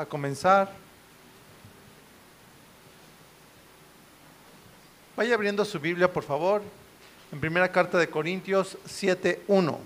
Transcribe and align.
a 0.00 0.06
comenzar. 0.06 0.72
Vaya 5.16 5.34
abriendo 5.34 5.64
su 5.64 5.80
Biblia, 5.80 6.12
por 6.12 6.22
favor, 6.22 6.62
en 7.32 7.40
primera 7.40 7.72
carta 7.72 7.98
de 7.98 8.08
Corintios 8.08 8.76
7.1. 8.86 9.78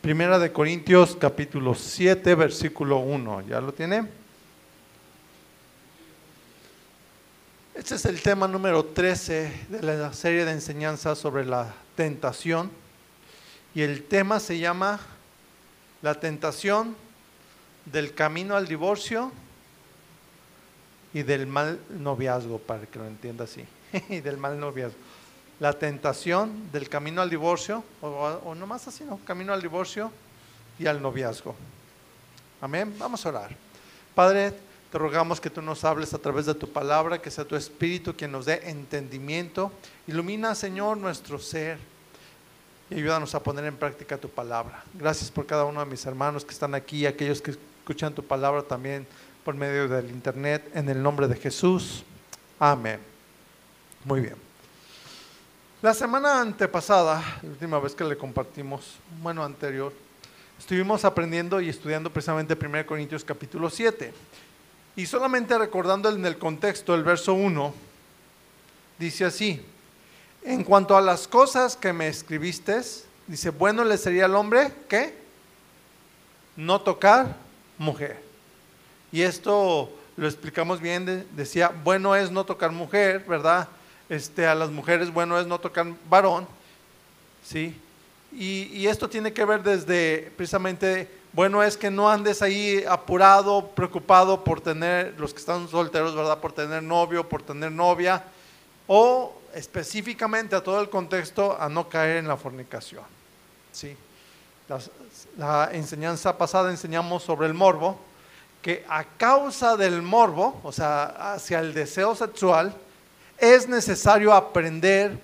Primera 0.00 0.38
de 0.38 0.52
Corintios 0.52 1.16
capítulo 1.18 1.74
7, 1.74 2.34
versículo 2.34 2.98
1. 2.98 3.42
¿Ya 3.48 3.60
lo 3.60 3.72
tiene? 3.72 4.06
Este 7.74 7.96
es 7.96 8.04
el 8.04 8.22
tema 8.22 8.48
número 8.48 8.84
13 8.84 9.66
de 9.68 9.82
la 9.82 10.12
serie 10.12 10.44
de 10.44 10.52
enseñanzas 10.52 11.18
sobre 11.18 11.44
la 11.44 11.74
tentación. 11.96 12.70
Y 13.74 13.82
el 13.82 14.04
tema 14.04 14.40
se 14.40 14.58
llama 14.58 15.00
La 16.04 16.20
tentación 16.20 16.94
del 17.86 18.14
camino 18.14 18.56
al 18.56 18.68
divorcio 18.68 19.32
y 21.14 21.22
del 21.22 21.46
mal 21.46 21.80
noviazgo, 21.88 22.58
para 22.58 22.84
que 22.84 22.98
lo 22.98 23.06
entienda 23.06 23.44
así. 23.44 23.64
y 24.10 24.20
del 24.20 24.36
mal 24.36 24.60
noviazgo. 24.60 24.98
La 25.60 25.72
tentación 25.72 26.70
del 26.70 26.90
camino 26.90 27.22
al 27.22 27.30
divorcio, 27.30 27.82
o, 28.02 28.06
o 28.44 28.54
no 28.54 28.66
más 28.66 28.86
así, 28.86 29.02
no, 29.02 29.18
camino 29.24 29.54
al 29.54 29.62
divorcio 29.62 30.12
y 30.78 30.84
al 30.84 31.00
noviazgo. 31.00 31.54
Amén. 32.60 32.94
Vamos 32.98 33.24
a 33.24 33.30
orar. 33.30 33.56
Padre, 34.14 34.52
te 34.92 34.98
rogamos 34.98 35.40
que 35.40 35.48
tú 35.48 35.62
nos 35.62 35.84
hables 35.84 36.12
a 36.12 36.18
través 36.18 36.44
de 36.44 36.54
tu 36.54 36.70
palabra, 36.70 37.22
que 37.22 37.30
sea 37.30 37.46
tu 37.46 37.56
espíritu 37.56 38.14
quien 38.14 38.30
nos 38.30 38.44
dé 38.44 38.60
entendimiento. 38.68 39.72
Ilumina, 40.06 40.54
Señor, 40.54 40.98
nuestro 40.98 41.38
ser 41.38 41.78
ayúdanos 42.94 43.34
a 43.34 43.42
poner 43.42 43.64
en 43.64 43.76
práctica 43.76 44.16
tu 44.16 44.28
palabra. 44.28 44.84
Gracias 44.94 45.30
por 45.30 45.46
cada 45.46 45.64
uno 45.64 45.80
de 45.80 45.86
mis 45.86 46.06
hermanos 46.06 46.44
que 46.44 46.52
están 46.52 46.74
aquí, 46.74 47.06
aquellos 47.06 47.42
que 47.42 47.50
escuchan 47.50 48.14
tu 48.14 48.22
palabra 48.22 48.62
también 48.62 49.04
por 49.44 49.54
medio 49.56 49.88
del 49.88 50.10
internet, 50.10 50.70
en 50.74 50.88
el 50.88 51.02
nombre 51.02 51.26
de 51.26 51.34
Jesús. 51.34 52.04
Amén. 52.58 53.00
Muy 54.04 54.20
bien. 54.20 54.36
La 55.82 55.92
semana 55.92 56.40
antepasada, 56.40 57.22
la 57.42 57.48
última 57.48 57.80
vez 57.80 57.94
que 57.94 58.04
le 58.04 58.16
compartimos, 58.16 58.96
bueno, 59.20 59.42
anterior, 59.42 59.92
estuvimos 60.58 61.04
aprendiendo 61.04 61.60
y 61.60 61.68
estudiando 61.68 62.10
precisamente 62.10 62.56
1 62.58 62.86
Corintios 62.86 63.24
capítulo 63.24 63.68
7. 63.70 64.14
Y 64.96 65.06
solamente 65.06 65.58
recordando 65.58 66.08
en 66.10 66.24
el 66.24 66.38
contexto, 66.38 66.94
el 66.94 67.02
verso 67.02 67.34
1, 67.34 67.74
dice 69.00 69.24
así, 69.24 69.60
en 70.44 70.62
cuanto 70.62 70.96
a 70.96 71.00
las 71.00 71.26
cosas 71.26 71.74
que 71.74 71.92
me 71.92 72.06
escribiste, 72.06 72.80
dice, 73.26 73.48
bueno 73.50 73.82
le 73.82 73.96
sería 73.96 74.26
al 74.26 74.36
hombre 74.36 74.70
que 74.88 75.14
no 76.54 76.82
tocar 76.82 77.36
mujer. 77.78 78.22
Y 79.10 79.22
esto 79.22 79.90
lo 80.16 80.26
explicamos 80.26 80.80
bien, 80.80 81.26
decía, 81.32 81.72
bueno 81.82 82.14
es 82.14 82.30
no 82.30 82.44
tocar 82.44 82.72
mujer, 82.72 83.24
¿verdad? 83.26 83.68
Este, 84.08 84.46
a 84.46 84.54
las 84.54 84.70
mujeres, 84.70 85.12
bueno 85.12 85.40
es 85.40 85.46
no 85.46 85.58
tocar 85.58 85.86
varón, 86.10 86.46
¿sí? 87.42 87.74
Y, 88.30 88.64
y, 88.72 88.88
esto 88.88 89.08
tiene 89.08 89.32
que 89.32 89.44
ver 89.44 89.62
desde 89.62 90.32
precisamente, 90.36 91.08
bueno 91.32 91.62
es 91.62 91.76
que 91.76 91.88
no 91.88 92.10
andes 92.10 92.42
ahí 92.42 92.84
apurado, 92.88 93.68
preocupado 93.68 94.42
por 94.42 94.60
tener, 94.60 95.14
los 95.18 95.32
que 95.32 95.38
están 95.38 95.68
solteros, 95.68 96.14
¿verdad? 96.14 96.38
Por 96.40 96.52
tener 96.52 96.82
novio, 96.82 97.28
por 97.28 97.42
tener 97.42 97.70
novia, 97.70 98.24
o 98.86 99.40
específicamente 99.54 100.56
a 100.56 100.62
todo 100.62 100.80
el 100.80 100.90
contexto 100.90 101.56
a 101.60 101.68
no 101.68 101.88
caer 101.88 102.18
en 102.18 102.28
la 102.28 102.36
fornicación, 102.36 103.04
¿sí? 103.72 103.96
la 105.36 105.70
enseñanza 105.72 106.36
pasada 106.36 106.70
enseñamos 106.70 107.22
sobre 107.22 107.46
el 107.46 107.54
morbo, 107.54 107.98
que 108.62 108.84
a 108.88 109.04
causa 109.04 109.76
del 109.76 110.00
morbo, 110.00 110.60
o 110.62 110.72
sea, 110.72 111.34
hacia 111.34 111.60
el 111.60 111.74
deseo 111.74 112.14
sexual, 112.14 112.74
es 113.36 113.68
necesario 113.68 114.32
aprender 114.32 115.18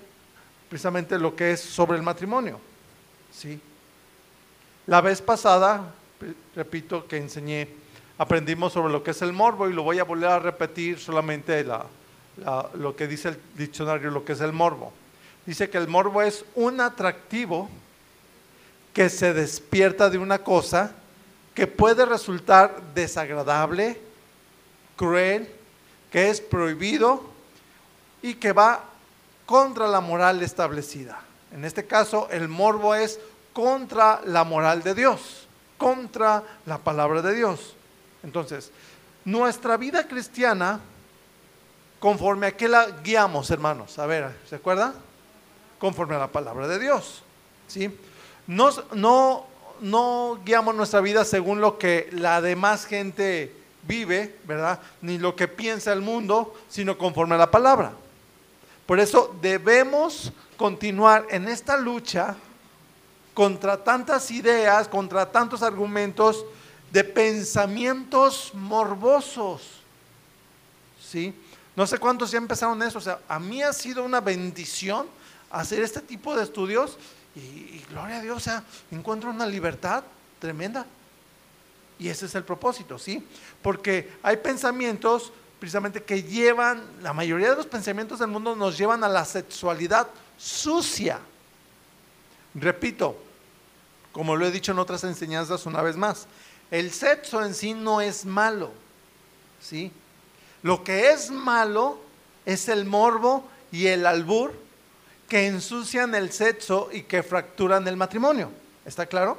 precisamente 0.68 1.18
lo 1.18 1.34
que 1.34 1.52
es 1.52 1.60
sobre 1.60 1.96
el 1.96 2.02
matrimonio. 2.02 2.60
¿sí? 3.32 3.58
La 4.86 5.00
vez 5.00 5.22
pasada, 5.22 5.92
repito, 6.54 7.06
que 7.06 7.16
enseñé, 7.16 7.68
aprendimos 8.18 8.74
sobre 8.74 8.92
lo 8.92 9.02
que 9.02 9.12
es 9.12 9.22
el 9.22 9.32
morbo 9.32 9.68
y 9.68 9.72
lo 9.72 9.82
voy 9.82 9.98
a 9.98 10.04
volver 10.04 10.30
a 10.30 10.38
repetir 10.38 10.98
solamente 10.98 11.64
lo 12.74 12.96
que 12.96 13.06
dice 13.06 13.30
el 13.30 13.38
diccionario, 13.56 14.10
lo 14.10 14.24
que 14.24 14.32
es 14.32 14.40
el 14.40 14.52
morbo. 14.52 14.92
Dice 15.46 15.70
que 15.70 15.78
el 15.78 15.88
morbo 15.88 16.22
es 16.22 16.44
un 16.54 16.80
atractivo 16.80 17.68
que 18.92 19.08
se 19.08 19.32
despierta 19.32 20.10
de 20.10 20.18
una 20.18 20.38
cosa 20.38 20.92
que 21.54 21.66
puede 21.66 22.04
resultar 22.04 22.80
desagradable, 22.94 24.00
cruel, 24.96 25.48
que 26.10 26.30
es 26.30 26.40
prohibido 26.40 27.22
y 28.22 28.34
que 28.34 28.52
va 28.52 28.84
contra 29.46 29.88
la 29.88 30.00
moral 30.00 30.42
establecida. 30.42 31.20
En 31.52 31.64
este 31.64 31.86
caso, 31.86 32.28
el 32.30 32.48
morbo 32.48 32.94
es 32.94 33.18
contra 33.52 34.20
la 34.24 34.44
moral 34.44 34.82
de 34.82 34.94
Dios, 34.94 35.48
contra 35.76 36.42
la 36.66 36.78
palabra 36.78 37.22
de 37.22 37.34
Dios. 37.34 37.74
Entonces, 38.22 38.70
nuestra 39.24 39.76
vida 39.76 40.06
cristiana, 40.06 40.80
conforme 42.00 42.48
a 42.48 42.56
qué 42.56 42.68
la 42.68 42.86
guiamos, 43.04 43.50
hermanos, 43.50 43.98
a 43.98 44.06
ver, 44.06 44.36
¿se 44.48 44.56
acuerda? 44.56 44.94
Conforme 45.78 46.16
a 46.16 46.18
la 46.18 46.28
palabra 46.28 46.66
de 46.66 46.80
Dios, 46.80 47.22
¿sí? 47.68 47.96
No, 48.48 48.70
no 48.94 49.50
no 49.80 50.38
guiamos 50.44 50.74
nuestra 50.74 51.00
vida 51.00 51.24
según 51.24 51.60
lo 51.60 51.78
que 51.78 52.08
la 52.12 52.40
demás 52.40 52.84
gente 52.84 53.54
vive, 53.82 54.36
¿verdad? 54.44 54.80
Ni 55.00 55.18
lo 55.18 55.34
que 55.34 55.48
piensa 55.48 55.92
el 55.92 56.02
mundo, 56.02 56.54
sino 56.68 56.98
conforme 56.98 57.34
a 57.34 57.38
la 57.38 57.50
palabra. 57.50 57.92
Por 58.86 59.00
eso 59.00 59.34
debemos 59.40 60.32
continuar 60.56 61.26
en 61.30 61.48
esta 61.48 61.76
lucha 61.76 62.36
contra 63.34 63.82
tantas 63.82 64.30
ideas, 64.30 64.88
contra 64.88 65.30
tantos 65.30 65.62
argumentos 65.62 66.44
de 66.90 67.04
pensamientos 67.04 68.52
morbosos. 68.54 69.80
¿Sí? 71.02 71.34
No 71.80 71.86
sé 71.86 71.96
cuántos 71.96 72.30
ya 72.30 72.36
empezaron 72.36 72.82
eso. 72.82 72.98
O 72.98 73.00
sea, 73.00 73.20
a 73.26 73.38
mí 73.38 73.62
ha 73.62 73.72
sido 73.72 74.04
una 74.04 74.20
bendición 74.20 75.06
hacer 75.50 75.82
este 75.82 76.02
tipo 76.02 76.36
de 76.36 76.42
estudios 76.42 76.98
y, 77.34 77.82
gloria 77.88 78.18
a 78.18 78.20
Dios, 78.20 78.36
o 78.36 78.40
sea, 78.40 78.62
encuentro 78.90 79.30
una 79.30 79.46
libertad 79.46 80.04
tremenda. 80.38 80.84
Y 81.98 82.10
ese 82.10 82.26
es 82.26 82.34
el 82.34 82.44
propósito, 82.44 82.98
¿sí? 82.98 83.26
Porque 83.62 84.12
hay 84.22 84.36
pensamientos 84.36 85.32
precisamente 85.58 86.02
que 86.02 86.22
llevan, 86.22 86.84
la 87.00 87.14
mayoría 87.14 87.48
de 87.48 87.56
los 87.56 87.66
pensamientos 87.66 88.18
del 88.18 88.28
mundo 88.28 88.54
nos 88.54 88.76
llevan 88.76 89.02
a 89.02 89.08
la 89.08 89.24
sexualidad 89.24 90.06
sucia. 90.36 91.18
Repito, 92.56 93.16
como 94.12 94.36
lo 94.36 94.44
he 94.44 94.50
dicho 94.50 94.72
en 94.72 94.80
otras 94.80 95.02
enseñanzas 95.04 95.64
una 95.64 95.80
vez 95.80 95.96
más, 95.96 96.26
el 96.70 96.90
sexo 96.90 97.42
en 97.42 97.54
sí 97.54 97.72
no 97.72 98.02
es 98.02 98.26
malo, 98.26 98.70
¿sí? 99.62 99.90
Lo 100.62 100.84
que 100.84 101.10
es 101.10 101.30
malo 101.30 101.98
es 102.44 102.68
el 102.68 102.84
morbo 102.84 103.48
y 103.72 103.86
el 103.86 104.06
albur 104.06 104.52
que 105.28 105.46
ensucian 105.46 106.14
el 106.14 106.32
sexo 106.32 106.88
y 106.92 107.02
que 107.02 107.22
fracturan 107.22 107.86
el 107.86 107.96
matrimonio. 107.96 108.50
¿Está 108.84 109.06
claro? 109.06 109.38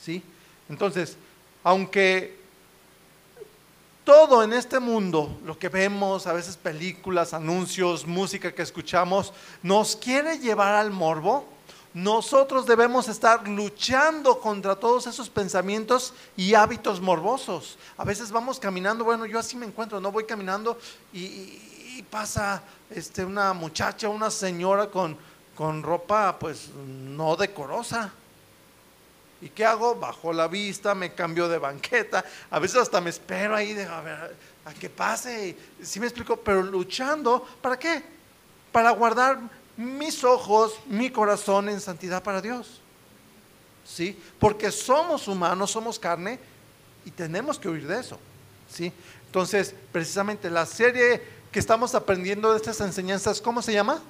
¿Sí? 0.00 0.22
Entonces, 0.68 1.16
aunque 1.62 2.38
todo 4.04 4.44
en 4.44 4.52
este 4.52 4.78
mundo, 4.80 5.40
lo 5.44 5.58
que 5.58 5.68
vemos, 5.68 6.26
a 6.26 6.34
veces 6.34 6.56
películas, 6.56 7.32
anuncios, 7.32 8.06
música 8.06 8.54
que 8.54 8.62
escuchamos, 8.62 9.32
nos 9.62 9.96
quiere 9.96 10.38
llevar 10.38 10.74
al 10.74 10.90
morbo, 10.90 11.46
nosotros 11.94 12.66
debemos 12.66 13.06
estar 13.06 13.46
luchando 13.46 14.40
contra 14.40 14.74
todos 14.74 15.06
esos 15.06 15.30
pensamientos 15.30 16.12
y 16.36 16.54
hábitos 16.54 17.00
morbosos. 17.00 17.78
A 17.96 18.04
veces 18.04 18.32
vamos 18.32 18.58
caminando, 18.58 19.04
bueno, 19.04 19.26
yo 19.26 19.38
así 19.38 19.56
me 19.56 19.64
encuentro, 19.64 20.00
no 20.00 20.10
voy 20.10 20.24
caminando 20.24 20.76
y, 21.12 21.60
pasa 22.10 22.62
este, 22.90 23.24
una 23.24 23.52
muchacha, 23.54 24.08
una 24.08 24.30
señora 24.30 24.90
con, 24.90 25.16
con 25.54 25.82
ropa 25.82 26.36
pues 26.38 26.70
no 26.74 27.36
decorosa. 27.36 28.12
¿Y 29.40 29.48
qué 29.48 29.64
hago? 29.64 29.94
Bajo 29.94 30.32
la 30.32 30.48
vista, 30.48 30.94
me 30.94 31.14
cambio 31.14 31.48
de 31.48 31.58
banqueta, 31.58 32.24
a 32.50 32.58
veces 32.58 32.78
hasta 32.78 33.00
me 33.00 33.10
espero 33.10 33.54
ahí 33.54 33.72
de 33.72 33.84
a 33.84 34.00
ver 34.00 34.36
a 34.64 34.74
que 34.74 34.90
pase. 34.90 35.56
Si 35.82 36.00
me 36.00 36.06
explico, 36.06 36.36
pero 36.36 36.62
luchando, 36.62 37.46
¿para 37.62 37.78
qué? 37.78 38.02
Para 38.72 38.90
guardar 38.90 39.38
mis 39.76 40.24
ojos, 40.24 40.74
mi 40.86 41.10
corazón 41.10 41.68
en 41.68 41.80
santidad 41.80 42.22
para 42.22 42.40
Dios. 42.40 42.80
¿Sí? 43.84 44.18
Porque 44.38 44.70
somos 44.70 45.28
humanos, 45.28 45.70
somos 45.70 45.98
carne 45.98 46.38
y 47.04 47.10
tenemos 47.10 47.58
que 47.58 47.68
huir 47.68 47.86
de 47.86 48.00
eso. 48.00 48.18
¿Sí? 48.70 48.92
Entonces, 49.26 49.74
precisamente 49.92 50.48
la 50.50 50.64
serie 50.64 51.22
que 51.52 51.58
estamos 51.58 51.94
aprendiendo 51.94 52.50
de 52.50 52.56
estas 52.56 52.80
enseñanzas, 52.80 53.40
¿cómo 53.40 53.62
se 53.62 53.72
llama? 53.72 54.00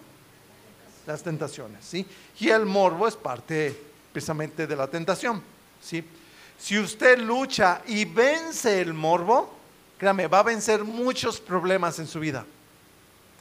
Las 1.06 1.22
tentaciones, 1.22 1.84
¿sí? 1.84 2.06
Y 2.40 2.48
el 2.48 2.64
morbo 2.64 3.06
es 3.06 3.16
parte 3.16 3.78
precisamente 4.12 4.66
de 4.66 4.76
la 4.76 4.86
tentación, 4.86 5.42
¿sí? 5.82 6.04
si 6.58 6.78
usted 6.78 7.18
lucha 7.18 7.82
y 7.86 8.04
vence 8.04 8.80
el 8.80 8.94
morbo, 8.94 9.52
créame, 9.98 10.28
va 10.28 10.40
a 10.40 10.44
vencer 10.44 10.84
muchos 10.84 11.40
problemas 11.40 11.98
en 11.98 12.06
su 12.06 12.20
vida. 12.20 12.46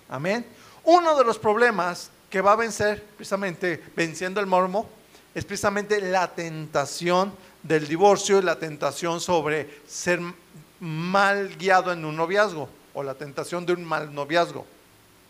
Amén. 0.10 0.46
Uno 0.84 1.18
de 1.18 1.24
los 1.24 1.40
problemas 1.40 2.10
que 2.34 2.42
va 2.42 2.54
a 2.54 2.56
vencer, 2.56 3.00
precisamente 3.16 3.80
venciendo 3.96 4.40
el 4.40 4.48
morbo, 4.48 4.90
es 5.36 5.46
precisamente 5.46 6.02
la 6.02 6.34
tentación 6.34 7.32
del 7.62 7.88
divorcio 7.88 8.40
y 8.40 8.42
la 8.42 8.58
tentación 8.58 9.22
sobre 9.22 9.82
ser 9.88 10.20
mal 10.80 11.56
guiado 11.58 11.92
en 11.92 12.04
un 12.04 12.16
noviazgo 12.16 12.68
o 12.96 13.04
la 13.04 13.14
tentación 13.14 13.68
de 13.68 13.74
un 13.74 13.86
mal 13.86 14.12
noviazgo. 14.12 14.66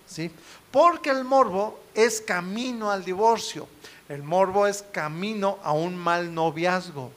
¿Sí? 0.08 0.32
Porque 0.72 1.10
el 1.10 1.26
morbo 1.26 1.78
es 1.94 2.22
camino 2.22 2.90
al 2.90 3.04
divorcio. 3.04 3.68
El 4.08 4.24
morbo 4.24 4.66
es 4.66 4.82
camino 4.82 5.60
a 5.62 5.74
un 5.74 5.98
mal 5.98 6.34
noviazgo. 6.34 7.12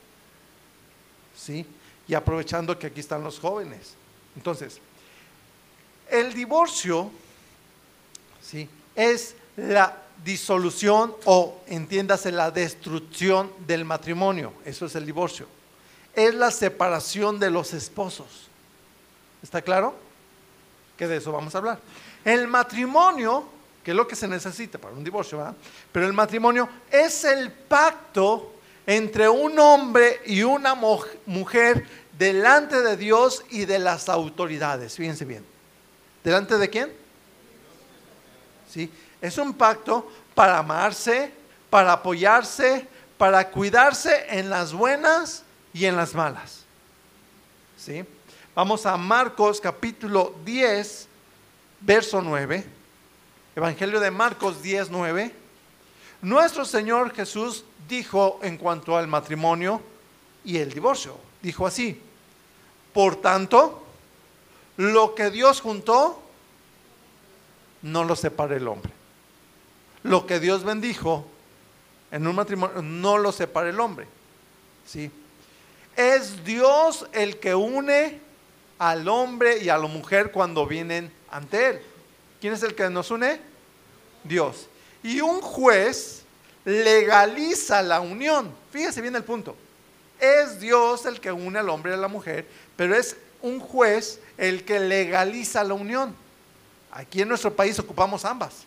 ¿Sí? 1.36 1.64
Y 2.08 2.14
aprovechando 2.14 2.76
que 2.76 2.88
aquí 2.88 2.98
están 2.98 3.22
los 3.22 3.38
jóvenes. 3.38 3.94
Entonces, 4.34 4.80
el 6.10 6.34
divorcio 6.34 7.08
¿sí? 8.42 8.68
es 8.96 9.36
la 9.56 9.96
disolución 10.24 11.14
o 11.24 11.60
entiéndase 11.66 12.32
la 12.32 12.50
destrucción 12.50 13.50
del 13.66 13.84
matrimonio. 13.84 14.52
Eso 14.64 14.86
es 14.86 14.94
el 14.94 15.06
divorcio. 15.06 15.46
Es 16.14 16.34
la 16.34 16.50
separación 16.50 17.38
de 17.38 17.50
los 17.50 17.72
esposos. 17.72 18.48
¿Está 19.42 19.62
claro? 19.62 19.94
Que 20.96 21.06
de 21.06 21.16
eso 21.16 21.32
vamos 21.32 21.54
a 21.54 21.58
hablar. 21.58 21.78
El 22.24 22.48
matrimonio, 22.48 23.44
que 23.84 23.92
es 23.92 23.96
lo 23.96 24.08
que 24.08 24.16
se 24.16 24.26
necesita 24.26 24.78
para 24.78 24.94
un 24.94 25.04
divorcio, 25.04 25.38
¿verdad? 25.38 25.54
Pero 25.92 26.06
el 26.06 26.12
matrimonio 26.12 26.68
es 26.90 27.24
el 27.24 27.52
pacto 27.52 28.54
entre 28.86 29.28
un 29.28 29.58
hombre 29.58 30.20
y 30.26 30.42
una 30.42 30.74
mujer 30.74 31.86
delante 32.18 32.80
de 32.82 32.96
Dios 32.96 33.44
y 33.50 33.64
de 33.64 33.78
las 33.78 34.08
autoridades. 34.08 34.94
Fíjense 34.94 35.24
bien. 35.24 35.44
¿Delante 36.24 36.56
de 36.58 36.70
quién? 36.70 36.92
¿Sí? 38.68 38.90
Es 39.20 39.38
un 39.38 39.54
pacto 39.54 40.10
para 40.34 40.58
amarse, 40.58 41.32
para 41.70 41.92
apoyarse, 41.92 42.86
para 43.18 43.50
cuidarse 43.50 44.26
en 44.28 44.50
las 44.50 44.72
buenas 44.72 45.42
y 45.72 45.86
en 45.86 45.96
las 45.96 46.14
malas. 46.14 46.64
¿Sí? 47.78 48.04
Vamos 48.54 48.86
a 48.86 48.96
Marcos 48.96 49.60
capítulo 49.60 50.34
10, 50.44 51.08
verso 51.80 52.22
9. 52.22 52.64
Evangelio 53.54 54.00
de 54.00 54.10
Marcos 54.10 54.62
10, 54.62 54.90
9. 54.90 55.34
Nuestro 56.22 56.64
Señor 56.64 57.14
Jesús 57.14 57.64
dijo 57.88 58.38
en 58.42 58.56
cuanto 58.56 58.96
al 58.96 59.06
matrimonio 59.06 59.80
y 60.44 60.58
el 60.58 60.72
divorcio, 60.72 61.16
dijo 61.42 61.66
así, 61.66 62.00
por 62.92 63.16
tanto, 63.16 63.84
lo 64.76 65.14
que 65.14 65.30
Dios 65.30 65.60
juntó, 65.60 66.22
no 67.82 68.04
lo 68.04 68.16
separe 68.16 68.56
el 68.56 68.68
hombre. 68.68 68.95
Lo 70.06 70.26
que 70.26 70.38
Dios 70.38 70.62
bendijo 70.62 71.26
en 72.12 72.26
un 72.26 72.36
matrimonio, 72.36 72.80
no 72.80 73.18
lo 73.18 73.32
separe 73.32 73.70
el 73.70 73.80
hombre. 73.80 74.06
¿Sí? 74.86 75.10
Es 75.96 76.44
Dios 76.44 77.06
el 77.12 77.38
que 77.38 77.54
une 77.54 78.20
al 78.78 79.08
hombre 79.08 79.58
y 79.58 79.68
a 79.68 79.78
la 79.78 79.88
mujer 79.88 80.30
cuando 80.30 80.64
vienen 80.64 81.12
ante 81.30 81.70
Él. 81.70 81.82
¿Quién 82.40 82.52
es 82.52 82.62
el 82.62 82.74
que 82.76 82.88
nos 82.88 83.10
une? 83.10 83.40
Dios. 84.22 84.68
Y 85.02 85.20
un 85.20 85.40
juez 85.40 86.22
legaliza 86.64 87.82
la 87.82 88.00
unión. 88.00 88.54
Fíjese 88.70 89.00
bien 89.00 89.16
el 89.16 89.24
punto. 89.24 89.56
Es 90.20 90.60
Dios 90.60 91.04
el 91.06 91.20
que 91.20 91.32
une 91.32 91.58
al 91.58 91.68
hombre 91.68 91.90
y 91.92 91.94
a 91.94 91.98
la 91.98 92.08
mujer, 92.08 92.46
pero 92.76 92.94
es 92.94 93.16
un 93.42 93.58
juez 93.58 94.20
el 94.38 94.64
que 94.64 94.78
legaliza 94.78 95.64
la 95.64 95.74
unión. 95.74 96.14
Aquí 96.92 97.22
en 97.22 97.28
nuestro 97.28 97.52
país 97.52 97.78
ocupamos 97.80 98.24
ambas. 98.24 98.66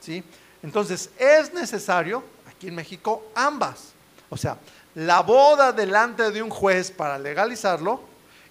¿Sí? 0.00 0.24
Entonces, 0.62 1.10
es 1.18 1.52
necesario, 1.52 2.22
aquí 2.48 2.68
en 2.68 2.74
México, 2.74 3.30
ambas. 3.34 3.92
O 4.28 4.36
sea, 4.36 4.58
la 4.94 5.20
boda 5.20 5.72
delante 5.72 6.30
de 6.30 6.42
un 6.42 6.50
juez 6.50 6.90
para 6.90 7.18
legalizarlo 7.18 8.02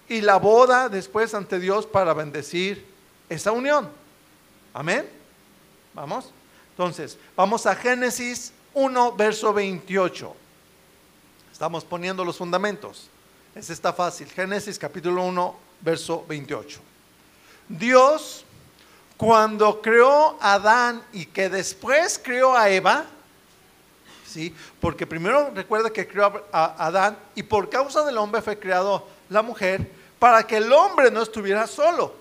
y 0.08 0.20
la 0.20 0.36
boda 0.36 0.88
después 0.88 1.34
ante 1.34 1.58
Dios 1.58 1.86
para 1.86 2.14
bendecir 2.14 2.84
esa 3.28 3.52
unión. 3.52 3.88
Amén. 4.74 5.08
Vamos. 5.94 6.30
Entonces, 6.70 7.18
vamos 7.36 7.66
a 7.66 7.74
Génesis 7.74 8.52
1, 8.74 9.12
verso 9.12 9.52
28. 9.52 10.34
Estamos 11.52 11.84
poniendo 11.84 12.24
los 12.24 12.38
fundamentos. 12.38 13.08
Es 13.54 13.70
está 13.70 13.92
fácil. 13.92 14.28
Génesis 14.28 14.78
capítulo 14.78 15.24
1, 15.24 15.56
verso 15.80 16.24
28. 16.28 16.80
Dios, 17.68 18.44
cuando 19.20 19.82
creó 19.82 20.38
a 20.40 20.54
Adán 20.54 21.02
y 21.12 21.26
que 21.26 21.50
después 21.50 22.18
creó 22.24 22.56
a 22.56 22.70
Eva, 22.70 23.04
¿sí? 24.26 24.56
porque 24.80 25.06
primero 25.06 25.50
recuerda 25.54 25.90
que 25.90 26.08
creó 26.08 26.42
a 26.50 26.86
Adán 26.86 27.18
y 27.34 27.42
por 27.42 27.68
causa 27.68 28.02
del 28.02 28.16
hombre 28.16 28.40
fue 28.40 28.58
creado 28.58 29.06
la 29.28 29.42
mujer, 29.42 29.92
para 30.18 30.46
que 30.46 30.56
el 30.56 30.72
hombre 30.72 31.10
no 31.10 31.20
estuviera 31.20 31.66
solo. 31.66 32.14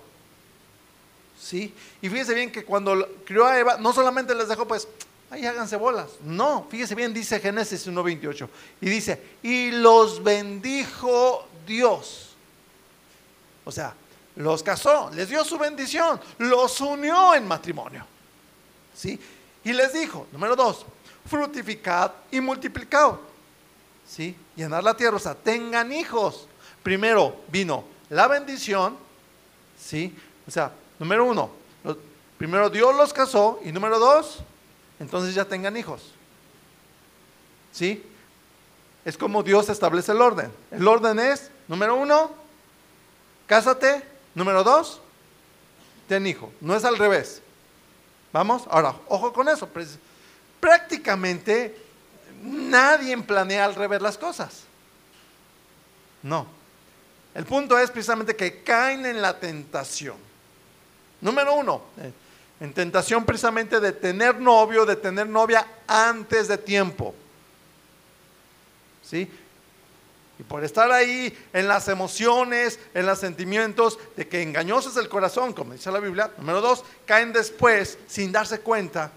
¿Sí? 1.39 1.73
Y 2.01 2.09
fíjese 2.09 2.33
bien 2.33 2.51
que 2.51 2.65
cuando 2.65 3.07
crió 3.23 3.45
a 3.45 3.57
Eva, 3.57 3.77
no 3.77 3.93
solamente 3.93 4.35
les 4.35 4.49
dejó, 4.49 4.67
pues, 4.67 4.85
ahí 5.29 5.45
háganse 5.45 5.77
bolas. 5.77 6.09
No, 6.21 6.67
fíjese 6.69 6.95
bien, 6.95 7.13
dice 7.13 7.39
Génesis 7.39 7.87
1.28. 7.87 8.49
Y 8.81 8.89
dice, 8.89 9.23
y 9.41 9.71
los 9.71 10.21
bendijo 10.21 11.47
Dios. 11.65 12.35
O 13.63 13.71
sea, 13.71 13.93
los 14.39 14.63
casó, 14.63 15.11
les 15.13 15.27
dio 15.27 15.43
su 15.43 15.57
bendición, 15.57 16.19
los 16.37 16.79
unió 16.79 17.35
en 17.35 17.45
matrimonio. 17.45 18.05
¿Sí? 18.95 19.19
Y 19.63 19.73
les 19.73 19.93
dijo, 19.93 20.27
número 20.31 20.55
dos, 20.55 20.85
frutificad 21.25 22.11
y 22.31 22.39
multiplicad. 22.39 23.15
¿Sí? 24.07 24.35
Llenar 24.55 24.83
la 24.83 24.95
tierra, 24.95 25.17
o 25.17 25.19
sea, 25.19 25.35
tengan 25.35 25.91
hijos 25.91 26.47
primero 26.83 27.35
vino 27.49 27.83
la 28.09 28.27
bendición, 28.27 28.97
¿sí? 29.77 30.15
O 30.47 30.51
sea, 30.51 30.71
número 30.97 31.25
uno, 31.25 31.51
primero 32.37 32.69
Dios 32.69 32.95
los 32.95 33.13
casó 33.13 33.59
y 33.63 33.71
número 33.71 33.99
dos, 33.99 34.39
entonces 34.99 35.35
ya 35.35 35.45
tengan 35.45 35.75
hijos. 35.75 36.13
¿Sí? 37.71 38.03
Es 39.05 39.17
como 39.17 39.43
Dios 39.43 39.69
establece 39.69 40.13
el 40.13 40.21
orden. 40.21 40.51
El 40.71 40.87
orden 40.87 41.19
es, 41.19 41.51
número 41.67 41.95
uno, 41.95 42.31
cásate, 43.45 44.08
número 44.35 44.63
dos, 44.63 45.01
ten 46.07 46.25
hijo. 46.27 46.51
No 46.61 46.75
es 46.75 46.83
al 46.85 46.97
revés. 46.97 47.41
Vamos, 48.31 48.63
ahora, 48.69 48.95
ojo 49.07 49.33
con 49.33 49.47
eso. 49.49 49.67
Prácticamente 50.59 51.75
nadie 52.43 53.17
planea 53.17 53.65
al 53.65 53.75
revés 53.75 54.01
las 54.01 54.17
cosas. 54.17 54.63
No. 56.21 56.47
El 57.33 57.45
punto 57.45 57.77
es 57.77 57.91
precisamente 57.91 58.35
que 58.35 58.63
caen 58.63 59.05
en 59.05 59.21
la 59.21 59.39
tentación. 59.39 60.17
Número 61.21 61.53
uno, 61.53 61.81
eh, 61.99 62.11
en 62.59 62.73
tentación 62.73 63.25
precisamente 63.25 63.79
de 63.79 63.91
tener 63.91 64.39
novio, 64.39 64.85
de 64.85 64.95
tener 64.95 65.27
novia 65.27 65.65
antes 65.87 66.47
de 66.47 66.57
tiempo. 66.57 67.13
¿Sí? 69.03 69.29
Y 70.39 70.43
por 70.43 70.63
estar 70.63 70.89
ahí 70.89 71.37
en 71.51 71.67
las 71.67 71.89
emociones, 71.89 72.79
en 72.93 73.05
los 73.05 73.19
sentimientos 73.19 73.99
de 74.15 74.25
que 74.27 74.41
engañoso 74.41 74.89
es 74.89 74.95
el 74.95 75.09
corazón, 75.09 75.51
como 75.51 75.73
dice 75.73 75.91
la 75.91 75.99
Biblia. 75.99 76.31
Número 76.37 76.61
dos, 76.61 76.85
caen 77.05 77.33
después 77.33 77.97
sin 78.07 78.31
darse 78.31 78.61
cuenta, 78.61 79.11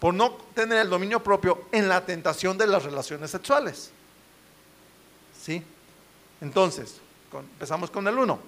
por 0.00 0.12
no 0.12 0.32
tener 0.52 0.78
el 0.78 0.90
dominio 0.90 1.22
propio, 1.22 1.66
en 1.70 1.88
la 1.88 2.04
tentación 2.04 2.58
de 2.58 2.66
las 2.66 2.82
relaciones 2.82 3.30
sexuales. 3.30 3.90
¿Sí? 5.40 5.62
Entonces, 6.40 6.96
empezamos 7.32 7.88
con 7.90 8.08
el 8.08 8.18
1. 8.18 8.38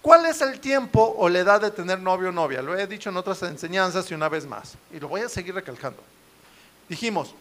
¿Cuál 0.00 0.24
es 0.26 0.40
el 0.40 0.60
tiempo 0.60 1.14
o 1.18 1.28
la 1.28 1.40
edad 1.40 1.60
de 1.60 1.70
tener 1.70 2.00
novio 2.00 2.30
o 2.30 2.32
novia? 2.32 2.62
Lo 2.62 2.76
he 2.76 2.86
dicho 2.86 3.10
en 3.10 3.16
otras 3.18 3.42
enseñanzas 3.42 4.10
y 4.10 4.14
una 4.14 4.30
vez 4.30 4.46
más. 4.46 4.74
Y 4.90 5.00
lo 5.00 5.08
voy 5.08 5.20
a 5.20 5.28
seguir 5.28 5.54
recalcando. 5.54 6.02
Dijimos, 6.88 7.34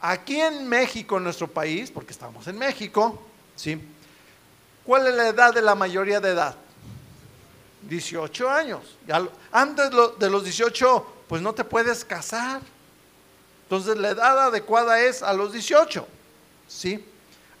aquí 0.00 0.40
en 0.40 0.68
México, 0.68 1.18
en 1.18 1.24
nuestro 1.24 1.46
país, 1.46 1.90
porque 1.90 2.12
estamos 2.12 2.46
en 2.48 2.58
México, 2.58 3.22
¿sí? 3.56 3.80
¿Cuál 4.84 5.08
es 5.08 5.14
la 5.14 5.28
edad 5.28 5.52
de 5.52 5.62
la 5.62 5.74
mayoría 5.74 6.20
de 6.20 6.30
edad? 6.30 6.54
18 7.88 8.50
años. 8.50 8.96
antes 9.52 9.90
de 10.18 10.30
los 10.30 10.44
18, 10.44 11.06
pues 11.28 11.42
no 11.42 11.54
te 11.54 11.64
puedes 11.64 12.04
casar. 12.04 12.60
Entonces 13.64 13.96
la 13.96 14.10
edad 14.10 14.46
adecuada 14.46 15.00
es 15.00 15.22
a 15.22 15.32
los 15.32 15.52
18. 15.52 16.06
¿Sí? 16.68 17.04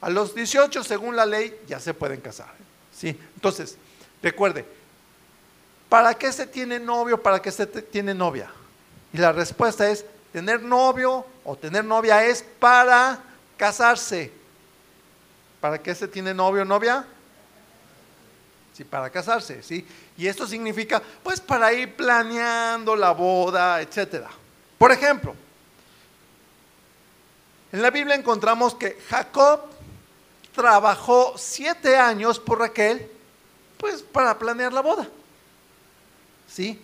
A 0.00 0.10
los 0.10 0.34
18, 0.34 0.84
según 0.84 1.16
la 1.16 1.26
ley, 1.26 1.58
ya 1.66 1.80
se 1.80 1.94
pueden 1.94 2.20
casar. 2.20 2.52
¿Sí? 2.96 3.18
Entonces, 3.34 3.76
recuerde, 4.22 4.64
¿para 5.88 6.14
qué 6.14 6.32
se 6.32 6.46
tiene 6.46 6.78
novio? 6.78 7.20
¿Para 7.20 7.40
qué 7.40 7.50
se 7.50 7.66
tiene 7.66 8.14
novia? 8.14 8.50
Y 9.12 9.18
la 9.18 9.32
respuesta 9.32 9.88
es, 9.88 10.04
tener 10.32 10.62
novio 10.62 11.24
o 11.44 11.56
tener 11.56 11.84
novia 11.84 12.24
es 12.24 12.44
para 12.58 13.18
casarse. 13.56 14.30
¿Para 15.60 15.82
qué 15.82 15.94
se 15.94 16.08
tiene 16.08 16.34
novio 16.34 16.62
o 16.62 16.64
novia? 16.64 17.04
Sí, 18.72 18.84
para 18.84 19.08
casarse, 19.08 19.62
¿sí? 19.62 19.86
Y 20.18 20.26
esto 20.26 20.46
significa, 20.46 21.02
pues, 21.22 21.40
para 21.40 21.72
ir 21.72 21.96
planeando 21.96 22.94
la 22.94 23.12
boda, 23.12 23.80
etcétera. 23.80 24.28
Por 24.76 24.92
ejemplo, 24.92 25.34
en 27.72 27.80
la 27.80 27.90
Biblia 27.90 28.14
encontramos 28.14 28.74
que 28.74 28.98
Jacob 29.08 29.62
trabajó 30.54 31.34
siete 31.38 31.96
años 31.96 32.38
por 32.38 32.58
Raquel, 32.58 33.10
pues, 33.78 34.02
para 34.02 34.38
planear 34.38 34.72
la 34.72 34.82
boda. 34.82 35.08
¿Sí? 36.46 36.80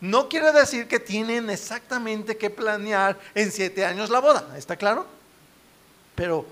No 0.00 0.28
quiere 0.28 0.52
decir 0.52 0.88
que 0.88 0.98
tienen 0.98 1.50
exactamente 1.50 2.36
que 2.36 2.50
planear 2.50 3.18
en 3.34 3.52
siete 3.52 3.84
años 3.84 4.10
la 4.10 4.20
boda, 4.20 4.56
¿está 4.56 4.76
claro? 4.76 5.06
Pero 6.14 6.44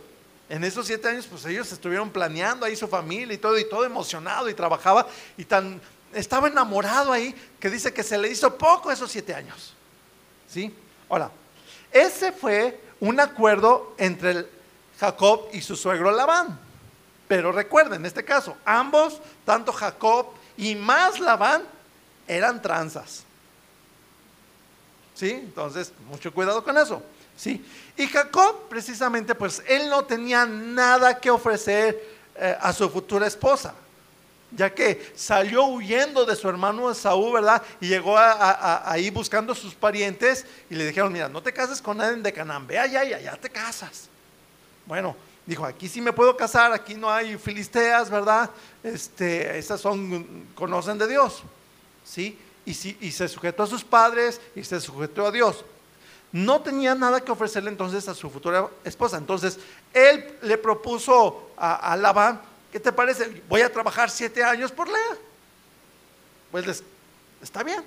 en 0.50 0.64
esos 0.64 0.84
siete 0.84 1.08
años, 1.08 1.28
pues 1.30 1.44
ellos 1.46 1.70
estuvieron 1.70 2.10
planeando 2.10 2.66
ahí 2.66 2.74
su 2.74 2.88
familia 2.88 3.32
y 3.32 3.38
todo, 3.38 3.56
y 3.56 3.68
todo 3.68 3.84
emocionado 3.84 4.50
y 4.50 4.54
trabajaba 4.54 5.06
y 5.36 5.44
tan, 5.44 5.80
estaba 6.12 6.48
enamorado 6.48 7.12
ahí 7.12 7.32
que 7.60 7.70
dice 7.70 7.94
que 7.94 8.02
se 8.02 8.18
le 8.18 8.28
hizo 8.28 8.58
poco 8.58 8.90
esos 8.90 9.12
siete 9.12 9.32
años. 9.32 9.74
¿Sí? 10.48 10.74
Ahora, 11.08 11.30
ese 11.92 12.32
fue 12.32 12.80
un 12.98 13.20
acuerdo 13.20 13.94
entre 13.96 14.44
Jacob 14.98 15.48
y 15.52 15.60
su 15.60 15.76
suegro 15.76 16.10
Labán. 16.10 16.58
Pero 17.28 17.52
recuerden, 17.52 18.00
en 18.00 18.06
este 18.06 18.24
caso, 18.24 18.56
ambos, 18.64 19.20
tanto 19.44 19.72
Jacob 19.72 20.26
y 20.56 20.74
más 20.74 21.20
Labán, 21.20 21.62
eran 22.26 22.60
tranzas. 22.60 23.22
¿Sí? 25.14 25.30
Entonces, 25.30 25.92
mucho 26.08 26.34
cuidado 26.34 26.64
con 26.64 26.76
eso. 26.76 27.00
¿Sí? 27.40 27.64
Y 27.96 28.06
Jacob, 28.06 28.68
precisamente, 28.68 29.34
pues 29.34 29.62
él 29.66 29.88
no 29.88 30.04
tenía 30.04 30.44
nada 30.44 31.18
que 31.18 31.30
ofrecer 31.30 31.98
eh, 32.36 32.54
a 32.60 32.70
su 32.70 32.90
futura 32.90 33.26
esposa, 33.26 33.72
ya 34.50 34.74
que 34.74 35.10
salió 35.16 35.64
huyendo 35.64 36.26
de 36.26 36.36
su 36.36 36.50
hermano 36.50 36.92
Saúl, 36.92 37.32
¿verdad? 37.32 37.62
Y 37.80 37.88
llegó 37.88 38.14
ahí 38.18 39.08
buscando 39.08 39.54
a 39.54 39.56
sus 39.56 39.74
parientes 39.74 40.44
y 40.68 40.74
le 40.74 40.86
dijeron, 40.86 41.10
mira, 41.10 41.30
no 41.30 41.42
te 41.42 41.50
cases 41.50 41.80
con 41.80 41.96
nadie 41.96 42.20
de 42.20 42.30
Canaán, 42.30 42.66
ve 42.66 42.78
allá 42.78 43.06
y 43.06 43.14
allá 43.14 43.38
te 43.40 43.48
casas. 43.48 44.10
Bueno, 44.84 45.16
dijo, 45.46 45.64
aquí 45.64 45.88
sí 45.88 46.02
me 46.02 46.12
puedo 46.12 46.36
casar, 46.36 46.74
aquí 46.74 46.92
no 46.92 47.10
hay 47.10 47.38
filisteas, 47.38 48.10
¿verdad? 48.10 48.50
Este, 48.82 49.56
esas 49.56 49.80
son, 49.80 50.46
conocen 50.54 50.98
de 50.98 51.08
Dios, 51.08 51.42
¿sí? 52.04 52.38
Y, 52.66 52.72
y 53.06 53.10
se 53.10 53.28
sujetó 53.28 53.62
a 53.62 53.66
sus 53.66 53.82
padres 53.82 54.38
y 54.54 54.62
se 54.62 54.78
sujetó 54.78 55.26
a 55.26 55.30
Dios 55.30 55.64
no 56.32 56.60
tenía 56.60 56.94
nada 56.94 57.20
que 57.20 57.32
ofrecerle 57.32 57.70
entonces 57.70 58.08
a 58.08 58.14
su 58.14 58.30
futura 58.30 58.68
esposa. 58.84 59.16
Entonces, 59.16 59.58
él 59.92 60.38
le 60.42 60.58
propuso 60.58 61.50
a, 61.56 61.96
Labán, 61.96 62.40
¿qué 62.70 62.78
te 62.78 62.92
parece? 62.92 63.42
Voy 63.48 63.62
a 63.62 63.72
trabajar 63.72 64.10
siete 64.10 64.42
años 64.44 64.70
por 64.70 64.88
Lea. 64.88 65.18
Pues 66.50 66.82
está 67.42 67.62
bien. 67.62 67.84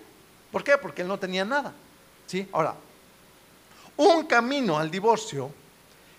¿Por 0.51 0.63
qué? 0.63 0.77
Porque 0.77 1.01
él 1.01 1.07
no 1.07 1.17
tenía 1.17 1.45
nada. 1.45 1.73
¿Sí? 2.27 2.47
Ahora, 2.51 2.75
un 3.95 4.25
camino 4.25 4.77
al 4.77 4.91
divorcio 4.91 5.51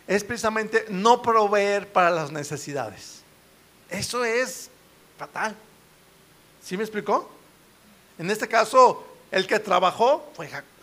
es 0.06 0.24
precisamente 0.24 0.86
no 0.88 1.20
proveer 1.22 1.92
para 1.92 2.10
las 2.10 2.30
necesidades. 2.30 3.22
Eso 3.88 4.24
es 4.24 4.70
fatal. 5.18 5.54
¿Sí 6.62 6.76
me 6.76 6.84
explicó? 6.84 7.30
En 8.18 8.30
este 8.30 8.48
caso, 8.48 9.06
el 9.30 9.46
que 9.46 9.58
trabajó 9.58 10.30
fue 10.34 10.48
Jacob. 10.48 10.73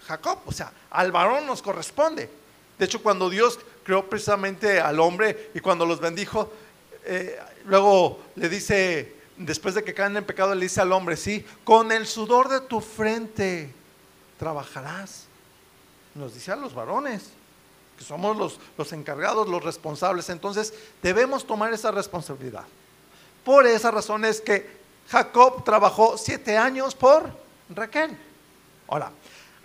O 0.46 0.52
sea, 0.52 0.72
al 0.90 1.12
varón 1.12 1.46
nos 1.46 1.62
corresponde. 1.62 2.30
De 2.78 2.86
hecho, 2.86 3.04
cuando 3.04 3.30
Dios 3.30 3.60
creó 3.84 4.10
precisamente 4.10 4.80
al 4.80 5.00
hombre 5.00 5.52
y 5.54 5.60
cuando 5.60 5.86
los 5.86 6.00
bendijo, 6.00 6.52
eh, 7.06 7.40
luego 7.66 8.20
le 8.36 8.50
dice, 8.50 9.16
después 9.38 9.76
de 9.76 9.84
que 9.84 9.94
caen 9.94 10.18
en 10.18 10.24
pecado, 10.24 10.56
le 10.56 10.64
dice 10.64 10.82
al 10.82 10.92
hombre, 10.92 11.18
sí, 11.18 11.46
con 11.64 11.92
el 11.92 12.08
sudor 12.08 12.50
de 12.50 12.62
tu 12.62 12.82
frente 12.82 13.74
trabajarás. 14.40 15.26
Nos 16.16 16.34
dice 16.34 16.52
a 16.52 16.56
los 16.56 16.74
varones, 16.74 17.30
que 17.98 18.04
somos 18.04 18.36
los, 18.36 18.60
los 18.78 18.92
encargados, 18.94 19.48
los 19.48 19.64
responsables. 19.64 20.30
Entonces, 20.30 20.74
debemos 21.02 21.46
tomar 21.46 21.72
esa 21.74 21.92
responsabilidad. 21.92 22.66
Por 23.44 23.66
esa 23.68 23.92
razón 23.92 24.26
es 24.26 24.42
que 24.42 24.82
Jacob 25.10 25.64
trabajó 25.64 26.18
siete 26.18 26.58
años 26.58 26.96
por 26.96 27.32
Raquel. 27.70 28.18
Ahora, 28.88 29.12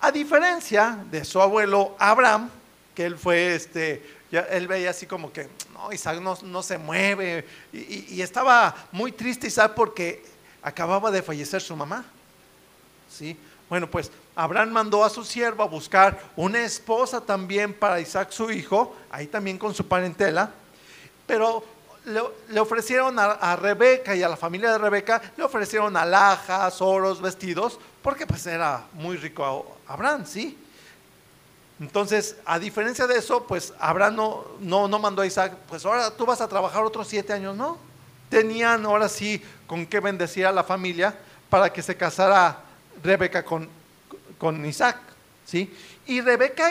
a 0.00 0.12
diferencia 0.12 0.99
de 1.11 1.25
su 1.25 1.41
abuelo 1.41 1.97
Abraham, 1.99 2.50
que 2.95 3.05
él 3.05 3.17
fue, 3.17 3.55
este, 3.55 4.03
él 4.31 4.67
veía 4.67 4.91
así 4.91 5.07
como 5.07 5.33
que, 5.33 5.49
no, 5.73 5.93
Isaac 5.93 6.21
no, 6.21 6.62
se 6.62 6.79
mueve, 6.79 7.47
y, 7.73 8.21
estaba 8.21 8.75
muy 8.93 9.12
triste 9.12 9.47
Isaac 9.47 9.73
porque 9.75 10.25
acababa 10.62 11.11
de 11.11 11.23
fallecer 11.23 11.61
su 11.61 11.76
mamá. 11.76 12.05
¿Sí? 13.11 13.37
Bueno, 13.69 13.91
pues 13.91 14.11
Abraham 14.35 14.71
mandó 14.71 15.05
a 15.05 15.11
su 15.11 15.25
siervo 15.25 15.62
a 15.62 15.67
buscar 15.67 16.21
una 16.37 16.62
esposa 16.62 17.21
también 17.21 17.73
para 17.73 18.00
Isaac 18.00 18.31
su 18.31 18.50
hijo, 18.50 18.95
ahí 19.11 19.26
también 19.26 19.59
con 19.59 19.75
su 19.75 19.87
parentela, 19.87 20.50
pero 21.26 21.65
le, 22.05 22.61
ofrecieron 22.61 23.19
a, 23.19 23.33
a, 23.33 23.57
Rebeca 23.57 24.15
y 24.15 24.23
a 24.23 24.29
la 24.29 24.37
familia 24.37 24.73
de 24.73 24.79
Rebeca, 24.79 25.21
le 25.37 25.43
ofrecieron 25.43 25.97
alhajas, 25.97 26.81
oros, 26.81 27.21
vestidos, 27.21 27.79
porque 28.03 28.26
pues 28.26 28.47
era 28.47 28.85
muy 28.93 29.17
rico 29.17 29.75
Abraham, 29.88 30.26
¿sí? 30.26 30.57
Entonces, 31.78 32.37
a 32.47 32.59
diferencia 32.59 33.07
de 33.07 33.19
eso, 33.19 33.45
pues 33.47 33.75
Abraham 33.78 34.16
no, 34.16 34.45
no, 34.61 34.88
no 34.88 34.99
mandó 34.99 35.23
a 35.23 35.26
Isaac, 35.26 35.55
pues 35.69 35.85
ahora 35.85 36.11
tú 36.11 36.25
vas 36.25 36.40
a 36.40 36.49
trabajar 36.49 36.83
otros 36.85 37.07
siete 37.07 37.33
años, 37.33 37.55
¿no? 37.55 37.76
Tenían 38.31 38.85
ahora 38.87 39.09
sí 39.09 39.43
con 39.66 39.87
qué 39.87 40.00
bendecir 40.00 40.47
a 40.47 40.52
la 40.52 40.64
familia 40.64 41.16
para 41.50 41.71
que 41.71 41.83
se 41.83 41.97
casara 41.97 42.61
Rebeca 43.02 43.45
con, 43.45 43.69
con 44.38 44.64
Isaac, 44.64 44.99
¿sí? 45.45 45.73
Y 46.07 46.21
Rebeca 46.23 46.71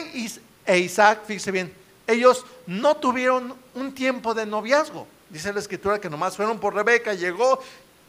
e 0.66 0.80
Isaac, 0.80 1.22
fíjese 1.28 1.52
bien, 1.52 1.74
ellos 2.08 2.46
no 2.66 2.96
tuvieron 2.98 3.56
un 3.76 3.94
tiempo 3.94 4.34
de 4.34 4.46
noviazgo. 4.46 5.08
Dice 5.30 5.54
la 5.54 5.60
escritura 5.60 6.00
que 6.00 6.10
nomás 6.10 6.36
fueron 6.36 6.60
por 6.60 6.74
Rebeca, 6.74 7.14
llegó 7.14 7.60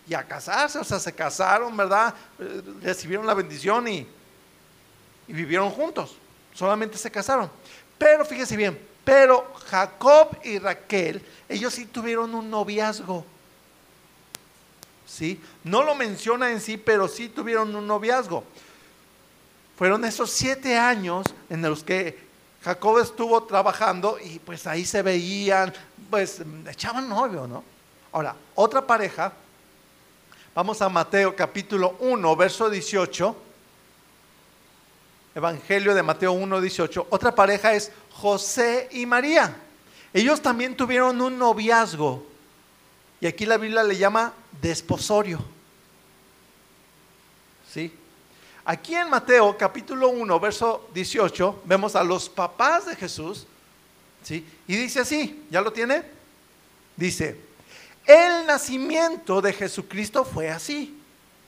y 0.08 0.14
a 0.14 0.26
casarse, 0.26 0.78
o 0.78 0.84
sea, 0.84 0.98
se 0.98 1.12
casaron, 1.12 1.76
¿verdad? 1.76 2.14
Eh, 2.38 2.62
recibieron 2.82 3.26
la 3.26 3.34
bendición 3.34 3.88
y 3.88 4.06
y 5.28 5.33
vivieron 5.33 5.71
juntos. 5.71 6.16
Solamente 6.54 6.97
se 6.99 7.11
casaron. 7.11 7.50
Pero 7.99 8.25
fíjese 8.25 8.56
bien, 8.56 8.78
pero 9.04 9.52
Jacob 9.66 10.37
y 10.42 10.59
Raquel, 10.59 11.23
ellos 11.49 11.75
sí 11.75 11.87
tuvieron 11.87 12.35
un 12.35 12.50
noviazgo. 12.50 13.25
¿Sí? 15.06 15.40
No 15.62 15.83
lo 15.83 15.95
menciona 15.95 16.50
en 16.50 16.61
sí, 16.61 16.76
pero 16.76 17.06
sí 17.06 17.28
tuvieron 17.28 17.75
un 17.75 17.87
noviazgo. 17.87 18.45
Fueron 19.76 20.04
esos 20.04 20.30
siete 20.30 20.76
años 20.76 21.26
en 21.49 21.62
los 21.62 21.85
que 21.85 22.18
Jacob 22.64 22.99
estuvo 22.99 23.42
trabajando 23.45 24.18
y 24.18 24.38
pues 24.40 24.66
ahí 24.66 24.85
se 24.85 25.02
veían, 25.02 25.73
pues 26.11 26.42
echaban 26.68 27.09
novio, 27.09 27.47
¿no? 27.47 27.62
Ahora, 28.11 28.35
otra 28.54 28.85
pareja, 28.85 29.33
vamos 30.54 30.80
a 30.83 30.88
Mateo 30.88 31.37
capítulo 31.37 31.97
1, 32.00 32.37
verso 32.37 32.68
18 32.68 33.45
Evangelio 35.37 35.95
de 35.95 36.02
Mateo 36.02 36.33
1, 36.33 36.62
18. 36.62 37.09
Otra 37.11 37.35
pareja 37.35 37.75
es 37.75 37.93
José 38.11 38.88
y 38.90 39.05
María. 39.05 39.55
Ellos 40.14 40.40
también 40.40 40.75
tuvieron 40.75 41.21
un 41.21 41.38
noviazgo. 41.38 42.26
Y 43.21 43.26
aquí 43.26 43.45
la 43.45 43.59
Biblia 43.59 43.85
le 43.85 43.99
llama 43.99 44.33
desposorio. 44.62 45.45
¿Sí? 47.71 47.93
Aquí 48.64 48.95
en 48.95 49.11
Mateo 49.11 49.59
capítulo 49.59 50.09
1, 50.09 50.40
verso 50.40 50.88
18, 50.95 51.64
vemos 51.66 51.95
a 51.97 52.02
los 52.02 52.31
papás 52.31 52.87
de 52.87 52.97
Jesús. 52.97 53.47
¿Sí? 54.23 54.43
Y 54.66 54.75
dice 54.75 55.00
así, 55.00 55.45
¿ya 55.50 55.61
lo 55.61 55.71
tiene? 55.71 56.02
Dice, 56.97 57.38
el 58.07 58.47
nacimiento 58.47 59.43
de 59.43 59.52
Jesucristo 59.52 60.25
fue 60.25 60.49
así. 60.49 60.99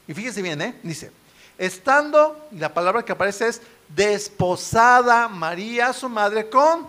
Y 0.07 0.13
fíjese 0.13 0.43
bien, 0.43 0.61
¿eh? 0.61 0.75
Dice, 0.83 1.11
estando, 1.57 2.49
la 2.53 2.75
palabra 2.75 3.03
que 3.03 3.13
aparece 3.13 3.49
es 3.49 3.63
desposada 3.89 5.29
María, 5.29 5.93
su 5.93 6.09
madre, 6.09 6.49
con 6.49 6.89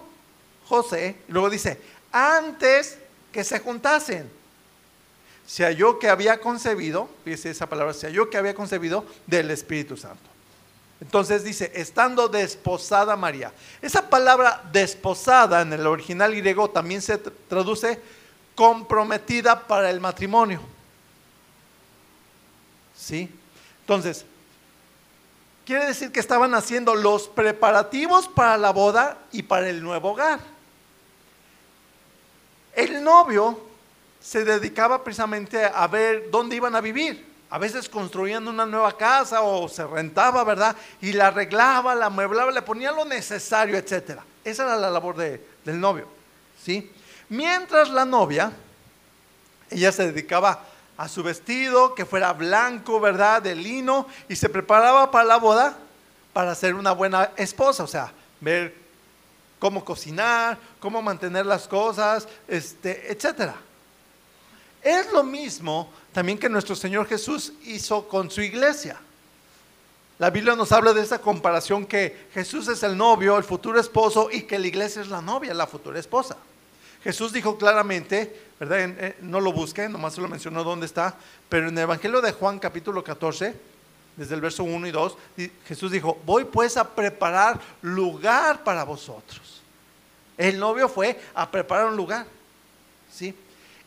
José. 0.68 1.18
luego 1.28 1.50
dice, 1.50 1.82
antes 2.12 2.98
que 3.32 3.44
se 3.44 3.60
juntasen, 3.60 4.30
se 5.46 5.64
halló 5.64 5.98
que 5.98 6.10
había 6.10 6.40
concebido, 6.40 7.10
fíjese 7.24 7.50
esa 7.50 7.68
palabra, 7.68 7.94
se 7.94 8.08
halló 8.08 8.30
que 8.30 8.38
había 8.38 8.54
concebido 8.54 9.06
del 9.26 9.50
Espíritu 9.50 9.98
Santo. 9.98 10.30
Entonces 11.02 11.44
dice, 11.44 11.72
estando 11.76 12.28
desposada 12.28 13.16
María. 13.16 13.54
Esa 13.82 14.10
palabra 14.10 14.62
desposada 14.72 15.62
en 15.62 15.74
el 15.74 15.88
original 15.88 16.36
griego 16.36 16.70
también 16.70 17.02
se 17.02 17.18
traduce 17.18 18.00
comprometida 18.54 19.66
para 19.66 19.90
el 19.90 20.02
matrimonio. 20.02 20.62
¿Sí? 22.96 23.30
Entonces, 23.82 24.26
Quiere 25.70 25.86
decir 25.86 26.12
que 26.12 26.20
estaban 26.20 26.56
haciendo 26.56 26.96
los 26.96 27.28
preparativos 27.28 28.28
para 28.28 28.58
la 28.58 28.72
boda 28.72 29.20
y 29.32 29.44
para 29.44 29.70
el 29.70 29.84
nuevo 29.84 30.14
hogar. 30.14 30.40
El 32.74 33.04
novio 33.04 33.68
se 34.20 34.44
dedicaba 34.44 35.04
precisamente 35.04 35.64
a 35.64 35.86
ver 35.86 36.32
dónde 36.32 36.56
iban 36.56 36.76
a 36.76 36.82
vivir. 36.82 37.24
A 37.52 37.60
veces 37.60 37.88
construían 37.88 38.48
una 38.48 38.66
nueva 38.66 38.98
casa 38.98 39.44
o 39.44 39.70
se 39.70 39.86
rentaba, 39.86 40.44
¿verdad? 40.44 40.76
Y 41.02 41.14
la 41.14 41.28
arreglaba, 41.28 41.94
la 41.94 42.08
amueblaba, 42.08 42.50
le 42.50 42.64
ponía 42.64 42.92
lo 42.92 43.06
necesario, 43.06 43.78
etc. 43.78 44.22
Esa 44.44 44.64
era 44.64 44.76
la 44.76 44.90
labor 44.90 45.18
del 45.18 45.80
novio, 45.80 46.08
¿sí? 46.60 46.92
Mientras 47.30 47.92
la 47.92 48.06
novia, 48.06 48.52
ella 49.70 49.92
se 49.92 50.12
dedicaba 50.12 50.66
a 51.00 51.08
su 51.08 51.24
vestido, 51.24 51.96
que 51.96 52.06
fuera 52.06 52.34
blanco, 52.34 53.00
¿verdad? 53.00 53.42
De 53.42 53.56
lino, 53.56 54.06
y 54.28 54.36
se 54.36 54.50
preparaba 54.50 55.10
para 55.12 55.24
la 55.24 55.38
boda 55.38 55.78
para 56.34 56.54
ser 56.54 56.76
una 56.76 56.92
buena 56.92 57.32
esposa, 57.38 57.86
o 57.86 57.88
sea, 57.88 58.12
ver 58.42 58.76
cómo 59.60 59.86
cocinar, 59.86 60.58
cómo 60.82 61.02
mantener 61.02 61.46
las 61.46 61.70
cosas, 61.70 62.28
este, 62.50 63.14
etcétera. 63.14 63.56
Es 64.82 65.10
lo 65.14 65.24
mismo 65.24 65.90
también 66.12 66.38
que 66.38 66.50
nuestro 66.50 66.76
Señor 66.76 67.08
Jesús 67.08 67.54
hizo 67.64 68.06
con 68.06 68.30
su 68.30 68.42
iglesia. 68.42 69.00
La 70.18 70.30
Biblia 70.30 70.54
nos 70.54 70.74
habla 70.74 70.92
de 70.92 71.02
esa 71.02 71.20
comparación 71.20 71.86
que 71.86 72.28
Jesús 72.34 72.68
es 72.68 72.84
el 72.84 72.98
novio, 72.98 73.38
el 73.38 73.46
futuro 73.46 73.80
esposo, 73.80 74.28
y 74.30 74.42
que 74.42 74.60
la 74.60 74.68
iglesia 74.68 75.02
es 75.02 75.08
la 75.08 75.22
novia, 75.22 75.54
la 75.54 75.66
futura 75.66 75.98
esposa. 75.98 76.36
Jesús 77.04 77.32
dijo 77.32 77.58
claramente, 77.58 78.50
¿verdad? 78.60 79.16
no 79.22 79.40
lo 79.40 79.54
busqué, 79.54 79.88
nomás 79.88 80.16
se 80.16 80.22
lo 80.22 80.28
mencionó 80.28 80.64
dónde 80.64 80.86
está, 80.86 81.16
pero 81.48 81.70
en 81.70 81.78
el 81.78 81.84
Evangelio 81.84 82.22
de 82.22 82.34
Juan 82.34 82.60
capítulo 82.60 83.04
14, 83.04 83.56
desde 84.18 84.36
el 84.36 84.42
verso 84.42 84.64
1 84.64 84.88
y 84.88 84.92
2, 84.92 85.18
Jesús 85.66 85.92
dijo, 85.92 86.18
voy 86.26 86.44
pues 86.44 86.76
a 86.76 86.84
preparar 86.84 87.60
lugar 87.82 88.64
para 88.64 88.84
vosotros. 88.84 89.62
El 90.38 90.60
novio 90.60 90.90
fue 90.90 91.20
a 91.34 91.50
preparar 91.50 91.86
un 91.88 91.96
lugar, 91.96 92.26
¿sí? 93.12 93.34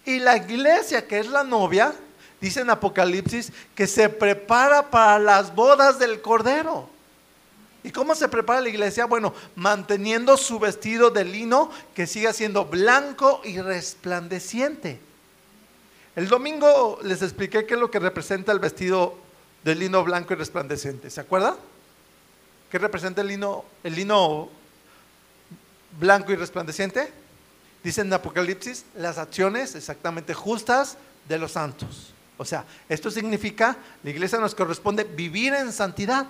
Y 0.04 0.18
la 0.18 0.36
iglesia, 0.36 1.06
que 1.06 1.18
es 1.18 1.26
la 1.28 1.44
novia, 1.44 1.94
dice 2.40 2.60
en 2.60 2.70
Apocalipsis, 2.70 3.52
que 3.74 3.86
se 3.86 4.08
prepara 4.08 4.90
para 4.90 5.18
las 5.18 5.54
bodas 5.54 5.98
del 5.98 6.20
Cordero. 6.20 6.88
¿Y 7.84 7.90
cómo 7.90 8.14
se 8.14 8.28
prepara 8.28 8.60
la 8.60 8.68
iglesia? 8.68 9.06
Bueno, 9.06 9.34
manteniendo 9.56 10.36
su 10.36 10.58
vestido 10.58 11.10
de 11.10 11.24
lino 11.24 11.70
que 11.94 12.06
siga 12.06 12.32
siendo 12.32 12.64
blanco 12.64 13.40
y 13.44 13.60
resplandeciente. 13.60 15.00
El 16.14 16.28
domingo 16.28 16.98
les 17.02 17.22
expliqué 17.22 17.66
qué 17.66 17.74
es 17.74 17.80
lo 17.80 17.90
que 17.90 17.98
representa 17.98 18.52
el 18.52 18.58
vestido 18.58 19.16
de 19.64 19.74
lino 19.74 20.04
blanco 20.04 20.34
y 20.34 20.36
resplandeciente. 20.36 21.10
¿Se 21.10 21.20
acuerdan? 21.20 21.56
¿Qué 22.70 22.78
representa 22.78 23.20
el 23.22 23.28
lino, 23.28 23.64
el 23.82 23.94
lino 23.94 24.48
blanco 25.98 26.32
y 26.32 26.36
resplandeciente? 26.36 27.12
Dice 27.82 28.02
en 28.02 28.12
Apocalipsis 28.12 28.84
las 28.94 29.18
acciones 29.18 29.74
exactamente 29.74 30.34
justas 30.34 30.96
de 31.28 31.38
los 31.38 31.52
santos. 31.52 32.12
O 32.38 32.44
sea, 32.44 32.64
esto 32.88 33.10
significa, 33.10 33.76
la 34.02 34.10
iglesia 34.10 34.38
nos 34.38 34.54
corresponde 34.54 35.04
vivir 35.04 35.54
en 35.54 35.72
santidad. 35.72 36.26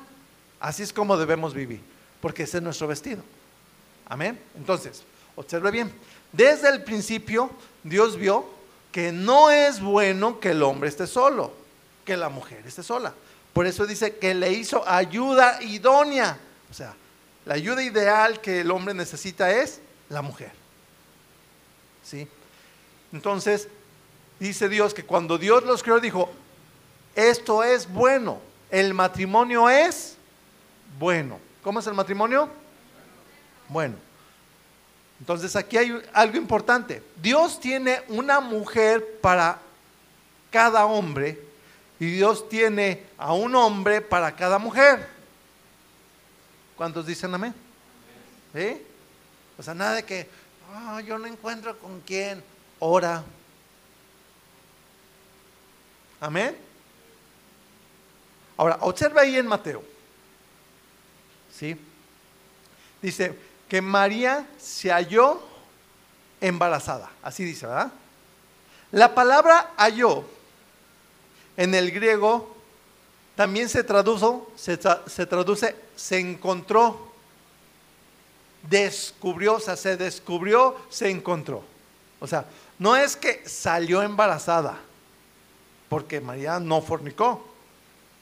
Así 0.63 0.85
es 0.85 0.93
como 0.93 1.17
debemos 1.17 1.55
vivir, 1.55 1.81
porque 2.21 2.45
ese 2.45 2.59
es 2.59 2.63
nuestro 2.63 2.87
vestido. 2.87 3.21
Amén. 4.09 4.41
Entonces, 4.57 5.03
observe 5.35 5.73
bien, 5.73 5.93
desde 6.31 6.69
el 6.69 6.85
principio 6.85 7.51
Dios 7.83 8.17
vio 8.17 8.47
que 8.93 9.11
no 9.11 9.51
es 9.51 9.81
bueno 9.81 10.39
que 10.39 10.51
el 10.51 10.63
hombre 10.63 10.89
esté 10.89 11.09
solo, 11.09 11.53
que 12.05 12.17
la 12.17 12.29
mujer 12.29 12.63
esté 12.65 12.85
sola. 12.85 13.13
Por 13.53 13.67
eso 13.67 13.87
dice 13.87 14.19
que 14.19 14.35
le 14.35 14.53
hizo 14.53 14.89
ayuda 14.89 15.61
idónea. 15.65 16.39
O 16.71 16.75
sea, 16.75 16.95
la 17.45 17.55
ayuda 17.55 17.83
ideal 17.83 18.41
que 18.41 18.61
el 18.61 18.71
hombre 18.71 18.95
necesita 18.95 19.51
es 19.51 19.81
la 20.11 20.23
mujer. 20.23 20.53
¿Sí? 22.05 22.29
Entonces, 23.13 23.67
dice 24.39 24.69
Dios 24.69 24.95
que 24.95 25.03
cuando 25.03 25.39
Dios 25.39 25.65
los 25.65 25.83
creó, 25.83 25.99
dijo, 25.99 26.31
esto 27.17 27.65
es 27.65 27.89
bueno, 27.89 28.41
el 28.71 28.95
matrimonio 28.95 29.69
es 29.69 30.19
bueno. 30.99 31.39
¿Cómo 31.63 31.81
es 31.81 31.87
el 31.87 31.95
matrimonio? 31.95 32.49
Bueno. 33.69 33.97
Entonces 35.21 35.55
aquí 35.55 35.77
hay 35.77 36.03
algo 36.13 36.37
importante. 36.37 37.03
Dios 37.21 37.61
tiene 37.61 38.03
una 38.09 38.41
mujer 38.41 39.21
para 39.21 39.59
cada 40.51 40.85
hombre 40.87 41.41
y 42.01 42.07
Dios 42.07 42.49
tiene 42.49 43.05
a 43.17 43.33
un 43.33 43.55
hombre 43.55 44.01
para 44.01 44.35
cada 44.35 44.59
mujer. 44.59 45.09
¿Cuántos 46.77 47.07
dicen 47.07 47.33
amén? 47.33 47.55
¿Sí? 48.53 48.83
O 49.57 49.63
sea, 49.63 49.75
nada 49.75 49.95
de 49.95 50.05
que, 50.05 50.29
oh, 50.75 50.99
yo 51.01 51.17
no 51.19 51.27
encuentro 51.27 51.79
con 51.79 52.01
quién. 52.01 52.43
Ora. 52.81 53.23
Amén. 56.21 56.57
Ahora, 58.57 58.79
observa 58.81 59.21
ahí 59.21 59.37
en 59.37 59.47
Mateo. 59.47 59.92
¿Sí? 61.59 61.77
Dice 63.01 63.39
que 63.69 63.81
María 63.81 64.47
se 64.59 64.91
halló 64.91 65.43
embarazada. 66.41 67.11
Así 67.23 67.45
dice, 67.45 67.67
¿verdad? 67.67 67.93
La 68.91 69.15
palabra 69.15 69.73
halló 69.77 70.25
en 71.57 71.75
el 71.75 71.91
griego 71.91 72.55
también 73.35 73.69
se, 73.69 73.85
se, 74.57 74.79
se 75.07 75.27
traduce 75.27 75.75
se 75.97 76.19
encontró, 76.19 77.13
descubrió, 78.69 79.55
o 79.55 79.61
sea, 79.61 79.77
se 79.77 79.97
descubrió, 79.97 80.77
se 80.91 81.11
encontró. 81.11 81.63
O 82.21 82.27
sea, 82.27 82.45
no 82.79 82.97
es 82.97 83.17
que 83.17 83.49
salió 83.49 84.03
embarazada, 84.03 84.79
porque 85.89 86.21
María 86.21 86.59
no 86.59 86.83
fornicó, 86.83 87.47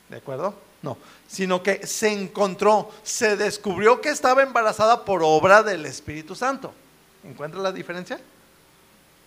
¿de 0.09 0.19
acuerdo? 0.19 0.55
No, 0.83 0.97
sino 1.29 1.62
que 1.62 1.87
se 1.87 2.11
encontró, 2.11 2.90
se 3.03 3.37
descubrió 3.37 4.01
que 4.01 4.09
estaba 4.09 4.43
embarazada 4.43 5.05
por 5.05 5.23
obra 5.23 5.62
del 5.62 5.85
Espíritu 5.87 6.35
Santo. 6.35 6.73
¿Encuentra 7.23 7.61
la 7.61 7.71
diferencia? 7.71 8.19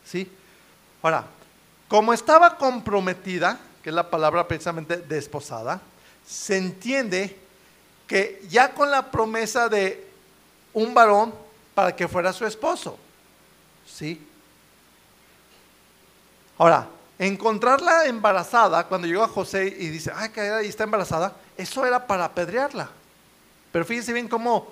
Sí. 0.04 0.30
Ahora, 1.02 1.26
como 1.88 2.13
estaba 2.13 2.58
comprometida, 2.58 3.60
que 3.84 3.89
es 3.89 3.96
la 3.96 4.10
palabra 4.10 4.48
precisamente 4.48 4.98
desposada, 4.98 5.82
se 6.26 6.58
entiende 6.58 7.38
que 8.08 8.42
ya 8.50 8.74
con 8.74 8.89
la 8.89 9.12
promesa 9.12 9.70
de 9.70 10.08
un 10.74 10.94
varón 10.94 11.34
para 11.76 11.96
que 11.96 12.08
fuera 12.08 12.34
su 12.34 12.46
esposo. 12.46 12.98
¿Sí? 13.88 14.26
Ahora, 16.58 16.88
encontrarla 17.27 18.05
embarazada, 18.05 18.88
cuando 18.88 19.07
llegó 19.07 19.23
a 19.23 19.27
José 19.27 19.67
y 19.67 19.89
dice, 19.89 20.12
ay, 20.13 20.29
que 20.29 20.41
ahí 20.41 20.67
está 20.67 20.83
embarazada, 20.83 21.36
eso 21.57 21.86
era 21.86 22.05
para 22.07 22.25
apedrearla. 22.25 22.89
Pero 23.71 23.86
fíjense 23.86 24.13
bien 24.13 24.27
cómo 24.27 24.67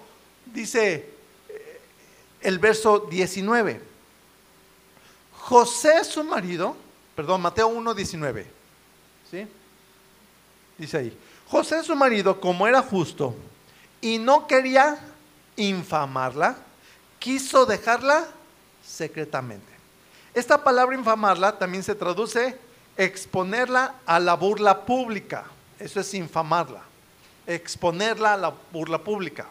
dice 0.46 1.10
eh, 1.50 1.82
el 2.42 2.60
verso 2.60 3.08
19. 3.10 3.82
José, 5.40 6.04
su 6.04 6.24
marido, 6.24 6.76
perdón, 7.16 7.42
Mateo 7.42 7.68
1, 7.68 7.94
19. 7.94 8.48
¿Sí? 9.30 9.48
Dice 10.78 10.98
ahí, 10.98 11.18
José 11.48 11.84
su 11.84 11.96
marido, 11.96 12.40
como 12.40 12.66
era 12.66 12.82
justo 12.82 13.36
y 14.00 14.18
no 14.18 14.48
quería 14.48 14.98
infamarla, 15.58 16.56
quiso 17.20 17.66
dejarla 17.66 18.28
secretamente. 18.84 19.71
Esta 20.34 20.64
palabra 20.64 20.96
infamarla 20.96 21.58
también 21.58 21.84
se 21.84 21.96
traduce 21.96 22.58
exponerla 22.98 23.96
a 24.06 24.20
la 24.20 24.36
burla 24.36 24.86
pública. 24.86 25.46
Eso 25.80 26.00
es 26.00 26.14
infamarla. 26.14 26.82
Exponerla 27.48 28.34
a 28.34 28.38
la 28.38 28.54
burla 28.72 29.00
pública. 29.00 29.48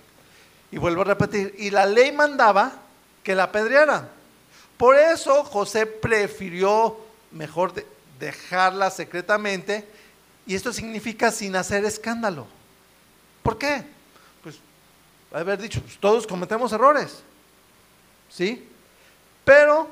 Y 0.70 0.78
vuelvo 0.78 1.02
a 1.02 1.04
repetir, 1.04 1.54
y 1.58 1.70
la 1.70 1.84
ley 1.84 2.12
mandaba 2.12 2.72
que 3.22 3.34
la 3.34 3.44
apedrearan. 3.44 4.08
Por 4.76 4.96
eso 4.96 5.44
José 5.44 5.84
prefirió 5.84 6.96
mejor 7.32 7.72
dejarla 8.18 8.90
secretamente 8.90 9.86
y 10.46 10.54
esto 10.54 10.72
significa 10.72 11.30
sin 11.30 11.56
hacer 11.56 11.84
escándalo. 11.84 12.46
¿Por 13.42 13.58
qué? 13.58 13.84
Pues 14.42 14.56
haber 15.32 15.60
dicho, 15.60 15.80
pues, 15.80 15.98
todos 15.98 16.26
cometemos 16.26 16.72
errores. 16.72 17.22
¿Sí? 18.28 18.68
Pero, 19.44 19.88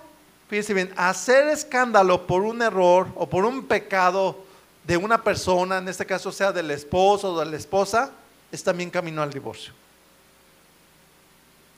fíjense 0.49 0.75
bien, 0.75 0.93
hacer 0.97 1.49
escándalo 1.49 2.27
por 2.27 2.43
un 2.43 2.63
error 2.63 3.09
o 3.15 3.29
por 3.29 3.45
un 3.45 3.67
pecado 3.67 4.45
de 4.85 4.97
una 4.97 5.23
persona, 5.23 5.79
en 5.79 5.89
este 5.89 6.07
caso 6.07 6.33
sea 6.33 6.53
del 6.53 6.71
esposo 6.71 7.35
o 7.35 7.41
de 7.41 7.47
la 7.47 7.57
esposa, 7.57 8.11
es 8.51 8.65
también 8.65 8.91
camino 8.91 9.23
al 9.23 9.33
divorcio. 9.33 9.73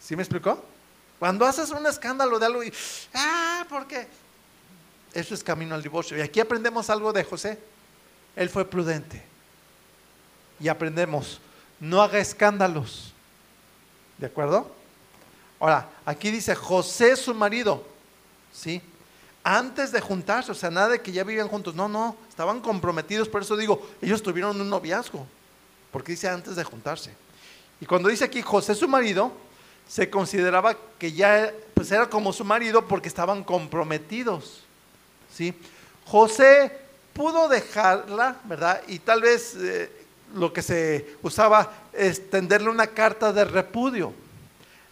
¿Sí 0.01 0.15
me 0.17 0.23
explicó? 0.23 0.65
Cuando 1.19 1.45
haces 1.45 1.71
un 1.71 1.87
escándalo 1.87 2.39
de 2.39 2.47
algo 2.47 2.65
y, 2.65 2.73
ah, 3.15 3.67
¿por 3.69 3.87
qué? 3.87 4.09
Eso 5.13 5.35
es 5.35 5.43
camino 5.43 5.75
al 5.75 5.83
divorcio. 5.83 6.17
Y 6.17 6.21
aquí 6.21 6.41
aprendemos 6.41 6.89
algo 6.89 7.13
de 7.13 7.25
José. 7.25 7.59
Él 8.37 8.49
fue 8.49 8.65
prudente. 8.65 9.23
Y 10.61 10.69
aprendemos, 10.69 11.41
no 11.81 12.01
haga 12.01 12.19
escándalos. 12.19 13.13
¿De 14.19 14.27
acuerdo? 14.27 14.71
Ahora, 15.59 15.89
aquí 16.07 16.31
dice 16.31 16.55
José 16.55 17.17
su 17.17 17.35
marido. 17.35 17.90
¿Sí? 18.53 18.83
antes 19.43 19.93
de 19.93 20.01
juntarse, 20.01 20.53
o 20.53 20.55
sea, 20.55 20.71
nada 20.71 20.91
de 20.91 21.01
que 21.01 21.13
ya 21.13 21.25
vivían 21.25 21.49
juntos, 21.49 21.75
no, 21.75 21.89
no, 21.89 22.17
estaban 22.29 22.61
comprometidos, 22.61 23.29
por 23.29 23.43
eso 23.43 23.57
digo, 23.57 23.87
ellos 24.03 24.23
tuvieron 24.23 24.61
un 24.61 24.69
noviazgo, 24.69 25.27
porque 25.91 26.13
dice 26.13 26.29
antes 26.29 26.57
de 26.57 26.65
juntarse. 26.65 27.15
Y 27.81 27.87
cuando 27.87 28.09
dice 28.09 28.25
aquí 28.25 28.43
José 28.43 28.75
su 28.75 28.87
marido, 28.87 29.33
se 29.89 30.11
consideraba 30.11 30.77
que 30.99 31.13
ya 31.13 31.53
pues 31.75 31.91
era 31.91 32.09
como 32.09 32.33
su 32.33 32.45
marido 32.45 32.87
porque 32.87 33.09
estaban 33.09 33.43
comprometidos. 33.43 34.61
¿sí? 35.35 35.55
José 36.07 36.79
pudo 37.15 37.49
dejarla, 37.49 38.37
¿verdad? 38.45 38.83
Y 38.87 38.99
tal 38.99 39.23
vez 39.23 39.57
eh, 39.57 39.91
lo 40.35 40.53
que 40.53 40.63
se 40.63 41.17
usaba 41.23 41.73
es 41.93 42.31
tenderle 42.31 42.69
una 42.69 42.87
carta 42.87 43.33
de 43.33 43.45
repudio. 43.45 44.13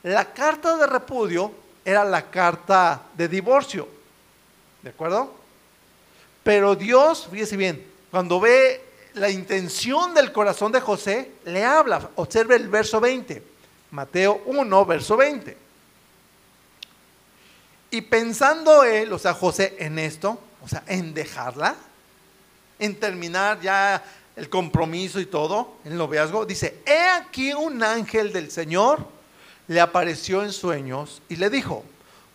La 0.02 0.32
carta 0.32 0.76
de 0.78 0.86
repudio 0.86 1.52
era 1.84 2.04
la 2.04 2.30
carta 2.30 3.02
de 3.14 3.28
divorcio. 3.28 3.88
¿De 4.82 4.90
acuerdo? 4.90 5.34
Pero 6.42 6.74
Dios, 6.74 7.28
fíjese 7.30 7.56
bien, 7.56 7.84
cuando 8.10 8.40
ve 8.40 8.84
la 9.14 9.30
intención 9.30 10.14
del 10.14 10.32
corazón 10.32 10.72
de 10.72 10.80
José, 10.80 11.32
le 11.44 11.64
habla. 11.64 12.10
Observe 12.16 12.56
el 12.56 12.68
verso 12.68 13.00
20. 13.00 13.42
Mateo 13.90 14.42
1, 14.46 14.86
verso 14.86 15.16
20. 15.16 15.56
Y 17.90 18.00
pensando 18.02 18.84
él, 18.84 19.12
o 19.12 19.18
sea, 19.18 19.34
José, 19.34 19.76
en 19.78 19.98
esto, 19.98 20.38
o 20.62 20.68
sea, 20.68 20.82
en 20.86 21.14
dejarla, 21.14 21.74
en 22.78 22.98
terminar 23.00 23.60
ya 23.60 24.02
el 24.36 24.48
compromiso 24.48 25.20
y 25.20 25.26
todo, 25.26 25.76
el 25.84 25.96
noviazgo, 25.96 26.46
dice, 26.46 26.80
he 26.86 27.08
aquí 27.08 27.52
un 27.54 27.82
ángel 27.82 28.32
del 28.32 28.50
Señor 28.50 29.17
le 29.68 29.80
apareció 29.80 30.42
en 30.42 30.52
sueños 30.52 31.22
y 31.28 31.36
le 31.36 31.50
dijo, 31.50 31.84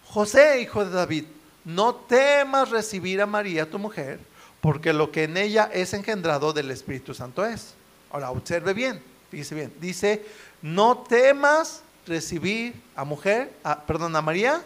José, 0.06 0.62
hijo 0.62 0.86
de 0.86 0.92
David, 0.92 1.26
no 1.66 1.96
temas 1.96 2.70
recibir 2.70 3.22
a 3.22 3.26
María, 3.26 3.70
tu 3.70 3.80
mujer, 3.80 4.20
porque 4.62 4.94
lo 4.94 5.12
que 5.12 5.24
en 5.24 5.36
ella 5.38 5.70
es 5.74 5.94
engendrado 5.94 6.54
del 6.54 6.72
Espíritu 6.72 7.14
Santo 7.14 7.46
es. 7.46 7.74
Ahora, 8.12 8.32
observe 8.32 8.74
bien, 8.74 9.02
fíjese 9.32 9.56
bien, 9.56 9.74
dice, 9.82 10.24
no 10.62 11.00
temas 11.00 11.82
recibir 12.06 12.76
a 12.96 13.04
mujer, 13.04 13.52
perdón, 13.88 14.16
a 14.16 14.22
María, 14.22 14.62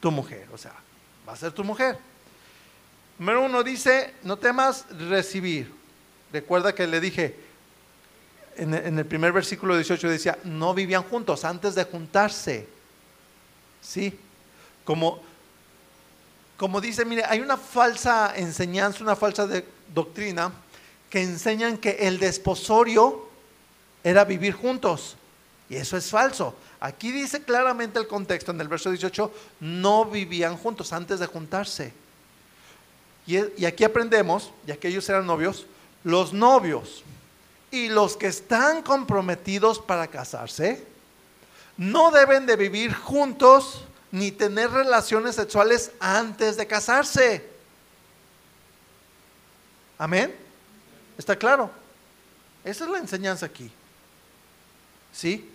tu 0.00 0.10
mujer, 0.10 0.46
o 0.52 0.58
sea, 0.58 0.74
va 1.26 1.32
a 1.32 1.36
ser 1.36 1.52
tu 1.52 1.64
mujer. 1.64 1.98
Número 3.18 3.42
uno 3.44 3.62
dice, 3.62 4.12
no 4.22 4.36
temas 4.36 4.84
recibir. 5.08 5.72
Recuerda 6.32 6.74
que 6.74 6.86
le 6.86 7.00
dije, 7.00 7.45
en, 8.56 8.98
el 8.98 9.06
primer 9.06 9.32
versículo 9.32 9.74
18 9.74 10.08
decía, 10.08 10.38
no 10.44 10.74
vivían 10.74 11.02
juntos 11.02 11.44
antes 11.44 11.74
de 11.74 11.84
juntarse. 11.84 12.66
¿Sí? 13.80 14.18
Como, 14.84 15.22
como 16.56 16.80
dice, 16.80 17.04
mire, 17.04 17.24
hay 17.24 17.40
una 17.40 17.56
falsa 17.56 18.32
enseñanza, 18.36 19.02
una 19.02 19.16
falsa 19.16 19.48
doctrina 19.94 20.52
que 21.10 21.22
enseñan 21.22 21.78
que 21.78 21.90
el 22.00 22.18
desposorio 22.18 23.28
era 24.02 24.24
vivir 24.24 24.54
juntos. 24.54 25.16
Y 25.68 25.76
eso 25.76 25.96
es 25.96 26.10
falso. 26.10 26.54
Aquí 26.80 27.10
dice 27.12 27.42
claramente 27.42 27.98
el 27.98 28.06
contexto, 28.06 28.52
en 28.52 28.60
el 28.60 28.68
verso 28.68 28.90
18, 28.90 29.32
no 29.60 30.04
vivían 30.04 30.56
juntos 30.56 30.92
antes 30.92 31.20
de 31.20 31.26
juntarse. 31.26 31.92
Y, 33.26 33.38
y 33.60 33.64
aquí 33.64 33.82
aprendemos, 33.84 34.52
ya 34.66 34.76
que 34.76 34.88
ellos 34.88 35.08
eran 35.08 35.26
novios, 35.26 35.66
los 36.04 36.32
novios 36.32 37.02
y 37.70 37.88
los 37.88 38.16
que 38.16 38.28
están 38.28 38.82
comprometidos 38.82 39.78
para 39.78 40.06
casarse 40.06 40.86
no 41.76 42.10
deben 42.10 42.46
de 42.46 42.56
vivir 42.56 42.94
juntos 42.94 43.84
ni 44.10 44.30
tener 44.32 44.70
relaciones 44.70 45.34
sexuales 45.34 45.92
antes 46.00 46.56
de 46.56 46.66
casarse. 46.66 47.48
Amén. 49.98 50.34
¿Está 51.18 51.36
claro? 51.36 51.70
Esa 52.64 52.84
es 52.84 52.90
la 52.90 52.98
enseñanza 52.98 53.46
aquí. 53.46 53.70
¿Sí? 55.12 55.50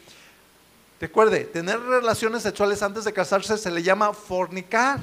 Recuerde, 1.00 1.46
tener 1.46 1.80
relaciones 1.80 2.44
sexuales 2.44 2.82
antes 2.84 3.04
de 3.04 3.14
casarse 3.14 3.58
se 3.58 3.72
le 3.72 3.82
llama 3.82 4.14
fornicar. 4.14 5.00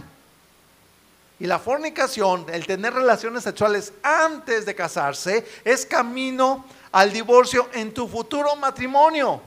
Y 1.41 1.47
la 1.47 1.59
fornicación, 1.59 2.47
el 2.53 2.67
tener 2.67 2.95
relaciones 2.95 3.45
sexuales 3.45 3.93
antes 4.03 4.67
de 4.67 4.75
casarse, 4.75 5.47
es 5.65 5.87
camino 5.87 6.65
al 6.93 7.13
divorcio 7.13 7.69
en 7.73 7.93
tu 7.93 8.09
futuro 8.09 8.57
matrimonio. 8.57 9.41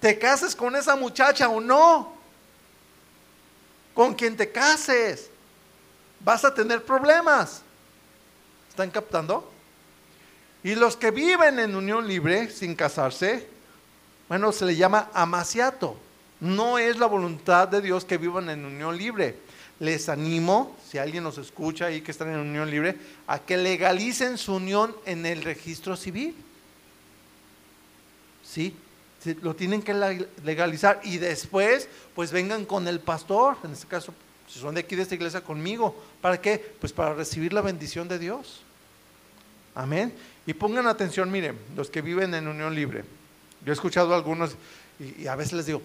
Te 0.00 0.18
cases 0.18 0.54
con 0.54 0.76
esa 0.76 0.96
muchacha 0.96 1.48
o 1.48 1.60
no 1.60 2.16
con 3.96 4.12
quien 4.12 4.36
te 4.36 4.52
cases, 4.52 5.30
vas 6.20 6.44
a 6.44 6.52
tener 6.52 6.84
problemas. 6.84 7.62
¿Están 8.68 8.90
captando? 8.90 9.50
Y 10.62 10.74
los 10.74 10.98
que 10.98 11.10
viven 11.10 11.58
en 11.58 11.74
unión 11.74 12.06
libre 12.06 12.50
sin 12.50 12.74
casarse, 12.74 13.48
bueno, 14.28 14.52
se 14.52 14.66
le 14.66 14.76
llama 14.76 15.08
amaciato. 15.14 15.96
No 16.40 16.76
es 16.76 16.98
la 16.98 17.06
voluntad 17.06 17.68
de 17.68 17.80
Dios 17.80 18.04
que 18.04 18.18
vivan 18.18 18.50
en 18.50 18.66
unión 18.66 18.98
libre. 18.98 19.38
Les 19.80 20.10
animo, 20.10 20.76
si 20.86 20.98
alguien 20.98 21.24
nos 21.24 21.38
escucha 21.38 21.90
y 21.90 22.02
que 22.02 22.10
están 22.10 22.28
en 22.28 22.40
unión 22.40 22.70
libre, 22.70 22.98
a 23.26 23.38
que 23.38 23.56
legalicen 23.56 24.36
su 24.36 24.56
unión 24.56 24.94
en 25.06 25.24
el 25.24 25.42
registro 25.42 25.96
civil. 25.96 26.36
¿Sí? 28.56 28.74
lo 29.42 29.54
tienen 29.54 29.82
que 29.82 29.92
legalizar 30.44 31.00
y 31.04 31.18
después 31.18 31.88
pues 32.14 32.32
vengan 32.32 32.64
con 32.64 32.88
el 32.88 33.00
pastor, 33.00 33.58
en 33.64 33.72
este 33.72 33.86
caso 33.86 34.14
si 34.48 34.58
son 34.58 34.74
de 34.74 34.80
aquí 34.80 34.96
de 34.96 35.02
esta 35.02 35.14
iglesia 35.14 35.42
conmigo, 35.42 35.94
¿para 36.22 36.40
qué? 36.40 36.74
Pues 36.80 36.92
para 36.92 37.12
recibir 37.12 37.52
la 37.52 37.60
bendición 37.60 38.08
de 38.08 38.18
Dios. 38.18 38.62
Amén. 39.74 40.14
Y 40.46 40.54
pongan 40.54 40.86
atención, 40.86 41.30
miren, 41.30 41.58
los 41.74 41.90
que 41.90 42.00
viven 42.00 42.32
en 42.32 42.48
unión 42.48 42.74
libre. 42.74 43.04
Yo 43.62 43.72
he 43.72 43.74
escuchado 43.74 44.14
a 44.14 44.16
algunos 44.16 44.52
y, 44.98 45.26
a 45.26 45.36
veces 45.36 45.52
les 45.52 45.66
digo, 45.66 45.82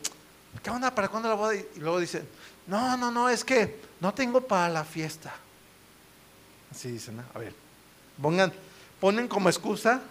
¿qué 0.63 0.69
onda? 0.69 0.95
¿Para 0.95 1.09
cuándo 1.09 1.27
la 1.27 1.35
boda? 1.35 1.55
Y 1.55 1.79
luego 1.79 1.99
dicen, 1.99 2.25
no, 2.67 2.95
no, 2.95 3.11
no, 3.11 3.27
es 3.27 3.43
que 3.43 3.79
no 3.99 4.13
tengo 4.13 4.39
para 4.39 4.69
la 4.69 4.85
fiesta. 4.85 5.33
Así 6.71 6.91
dicen, 6.91 7.19
a 7.33 7.37
ver, 7.37 7.53
pongan, 8.21 8.53
ponen 9.01 9.27
como 9.27 9.49
excusa, 9.49 10.01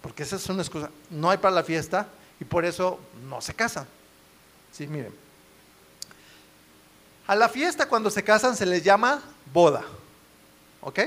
porque 0.00 0.22
esa 0.22 0.36
es 0.36 0.48
una 0.48 0.62
excusa, 0.62 0.90
no 1.10 1.30
hay 1.30 1.38
para 1.38 1.54
la 1.54 1.62
fiesta, 1.62 2.08
y 2.40 2.44
por 2.44 2.64
eso 2.64 2.98
no 3.28 3.40
se 3.40 3.54
casan. 3.54 3.86
Sí, 4.72 4.86
miren. 4.86 5.14
A 7.26 7.34
la 7.34 7.48
fiesta 7.48 7.88
cuando 7.88 8.10
se 8.10 8.22
casan 8.22 8.56
se 8.56 8.64
les 8.64 8.82
llama 8.82 9.22
boda. 9.52 9.84
¿Ok? 10.80 11.00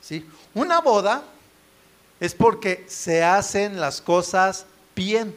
¿Sí? 0.00 0.28
Una 0.54 0.80
boda 0.80 1.24
es 2.20 2.34
porque 2.34 2.86
se 2.88 3.22
hacen 3.22 3.80
las 3.80 4.00
cosas 4.00 4.66
bien. 4.94 5.36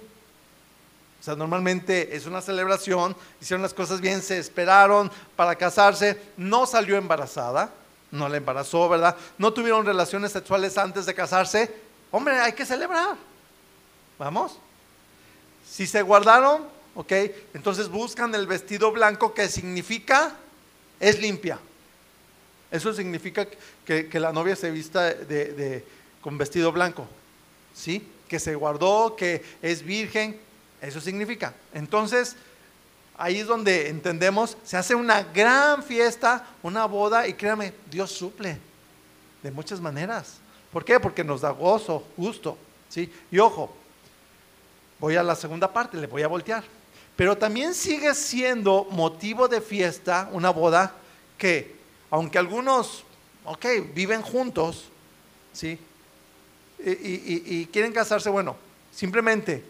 O 1.19 1.23
sea, 1.23 1.35
normalmente 1.35 2.15
es 2.15 2.25
una 2.27 2.41
celebración, 2.41 3.15
hicieron 3.41 3.63
las 3.63 3.73
cosas 3.73 3.99
bien, 3.99 4.21
se 4.21 4.37
esperaron 4.37 5.11
para 5.35 5.55
casarse, 5.55 6.21
no 6.37 6.65
salió 6.65 6.95
embarazada, 6.95 7.71
no 8.11 8.29
la 8.29 8.37
embarazó, 8.37 8.87
¿verdad? 8.87 9.17
No 9.37 9.51
tuvieron 9.51 9.85
relaciones 9.85 10.31
sexuales 10.31 10.77
antes 10.77 11.05
de 11.05 11.15
casarse. 11.15 11.86
Hombre, 12.11 12.39
hay 12.39 12.53
que 12.53 12.65
celebrar. 12.65 13.17
¿Vamos? 14.17 14.57
Si 15.69 15.85
se 15.85 16.01
guardaron, 16.01 16.65
ok, 16.95 17.11
entonces 17.53 17.89
buscan 17.89 18.33
el 18.33 18.47
vestido 18.47 18.91
blanco 18.91 19.33
que 19.33 19.47
significa 19.49 20.35
es 20.99 21.19
limpia. 21.19 21.59
Eso 22.71 22.93
significa 22.93 23.47
que, 23.85 24.09
la 24.19 24.33
novia 24.33 24.55
se 24.55 24.71
vista 24.71 25.13
de, 25.13 25.85
con 26.21 26.37
vestido 26.37 26.71
blanco, 26.71 27.07
¿sí? 27.73 28.05
Que 28.27 28.39
se 28.39 28.55
guardó, 28.55 29.15
que 29.15 29.43
es 29.61 29.83
virgen, 29.83 30.39
eso 30.81 30.99
significa. 30.99 31.53
Entonces, 31.73 32.35
ahí 33.17 33.39
es 33.39 33.47
donde 33.47 33.87
entendemos, 33.89 34.57
se 34.65 34.75
hace 34.75 34.95
una 34.95 35.23
gran 35.23 35.81
fiesta, 35.81 36.45
una 36.61 36.85
boda, 36.85 37.27
y 37.27 37.33
créame, 37.33 37.73
Dios 37.89 38.11
suple 38.11 38.57
de 39.43 39.51
muchas 39.51 39.79
maneras. 39.79 40.39
¿Por 40.71 40.85
qué? 40.85 40.99
Porque 40.99 41.23
nos 41.23 41.41
da 41.41 41.51
gozo, 41.51 42.03
gusto, 42.17 42.57
¿sí? 42.89 43.11
Y 43.31 43.39
ojo, 43.39 43.73
Voy 44.99 45.15
a 45.15 45.23
la 45.23 45.35
segunda 45.35 45.71
parte, 45.71 45.97
le 45.97 46.07
voy 46.07 46.23
a 46.23 46.27
voltear. 46.27 46.63
Pero 47.15 47.37
también 47.37 47.73
sigue 47.73 48.13
siendo 48.13 48.85
motivo 48.91 49.47
de 49.47 49.61
fiesta 49.61 50.29
una 50.31 50.49
boda 50.49 50.93
que, 51.37 51.75
aunque 52.09 52.37
algunos, 52.37 53.03
ok, 53.45 53.65
viven 53.93 54.21
juntos, 54.21 54.85
¿sí? 55.53 55.79
Y, 56.79 57.65
quieren 57.67 57.91
casarse, 57.91 58.29
bueno, 58.29 58.55
simplemente 58.93 59.63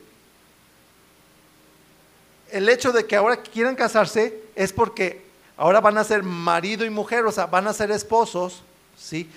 el 2.51 2.67
hecho 2.67 2.91
de 2.91 3.05
que 3.05 3.15
ahora 3.15 3.37
quieran 3.37 3.75
casarse 3.75 4.41
es 4.55 4.73
porque 4.73 5.21
ahora 5.55 5.79
van 5.79 5.97
a 5.97 6.03
ser 6.03 6.23
marido 6.23 6.85
y 6.85 6.89
mujer, 6.89 7.25
o 7.25 7.31
sea, 7.31 7.45
van 7.45 7.67
a 7.67 7.73
ser 7.73 7.91
esposos, 7.91 8.61
¿sí? 8.97 9.29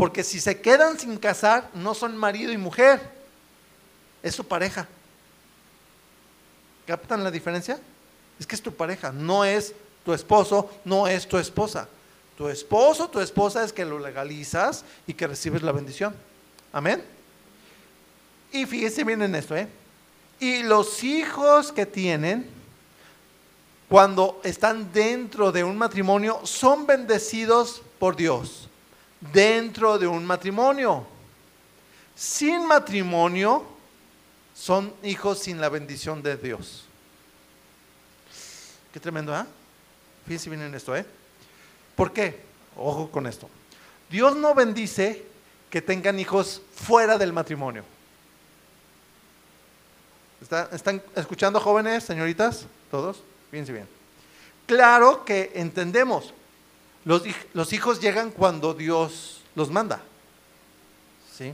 Porque 0.00 0.24
si 0.24 0.40
se 0.40 0.58
quedan 0.62 0.98
sin 0.98 1.18
casar, 1.18 1.68
no 1.74 1.92
son 1.92 2.16
marido 2.16 2.50
y 2.50 2.56
mujer, 2.56 3.02
es 4.22 4.34
su 4.34 4.48
pareja. 4.48 4.88
¿Captan 6.86 7.22
la 7.22 7.30
diferencia? 7.30 7.78
Es 8.38 8.46
que 8.46 8.54
es 8.54 8.62
tu 8.62 8.72
pareja, 8.72 9.12
no 9.12 9.44
es 9.44 9.74
tu 10.02 10.14
esposo, 10.14 10.70
no 10.86 11.06
es 11.06 11.28
tu 11.28 11.36
esposa. 11.36 11.86
tu 12.38 12.48
esposo, 12.48 13.10
tu 13.10 13.20
esposa 13.20 13.62
es 13.62 13.74
que 13.74 13.84
lo 13.84 13.98
legalizas 13.98 14.86
y 15.06 15.12
que 15.12 15.26
recibes 15.26 15.62
la 15.62 15.72
bendición. 15.72 16.14
Amén. 16.72 17.04
Y 18.52 18.64
fíjese 18.64 19.04
bien 19.04 19.20
en 19.20 19.34
esto, 19.34 19.54
¿eh? 19.54 19.68
Y 20.38 20.62
los 20.62 21.04
hijos 21.04 21.72
que 21.72 21.84
tienen, 21.84 22.48
cuando 23.86 24.40
están 24.44 24.94
dentro 24.94 25.52
de 25.52 25.62
un 25.62 25.76
matrimonio, 25.76 26.40
son 26.44 26.86
bendecidos 26.86 27.82
por 27.98 28.16
Dios. 28.16 28.69
Dentro 29.20 29.98
de 29.98 30.06
un 30.06 30.24
matrimonio. 30.24 31.06
Sin 32.14 32.66
matrimonio, 32.66 33.64
son 34.54 34.92
hijos 35.02 35.38
sin 35.38 35.60
la 35.60 35.68
bendición 35.68 36.22
de 36.22 36.36
Dios. 36.36 36.84
Qué 38.92 39.00
tremendo, 39.00 39.36
¿eh? 39.36 39.44
Fíjense 40.26 40.50
bien 40.50 40.62
en 40.62 40.74
esto, 40.74 40.96
¿eh? 40.96 41.06
¿Por 41.94 42.12
qué? 42.12 42.40
Ojo 42.76 43.10
con 43.10 43.26
esto. 43.26 43.48
Dios 44.10 44.36
no 44.36 44.54
bendice 44.54 45.24
que 45.70 45.80
tengan 45.80 46.18
hijos 46.18 46.60
fuera 46.74 47.16
del 47.16 47.32
matrimonio. 47.32 47.84
¿Están 50.72 51.02
escuchando 51.14 51.60
jóvenes, 51.60 52.04
señoritas? 52.04 52.66
¿Todos? 52.90 53.22
Fíjense 53.50 53.72
bien. 53.72 53.88
Claro 54.66 55.24
que 55.24 55.52
entendemos. 55.54 56.32
Los, 57.54 57.72
hijos 57.72 58.00
llegan 58.00 58.30
cuando 58.30 58.72
Dios 58.72 59.40
los 59.56 59.68
manda. 59.68 60.00
¿Sí? 61.36 61.52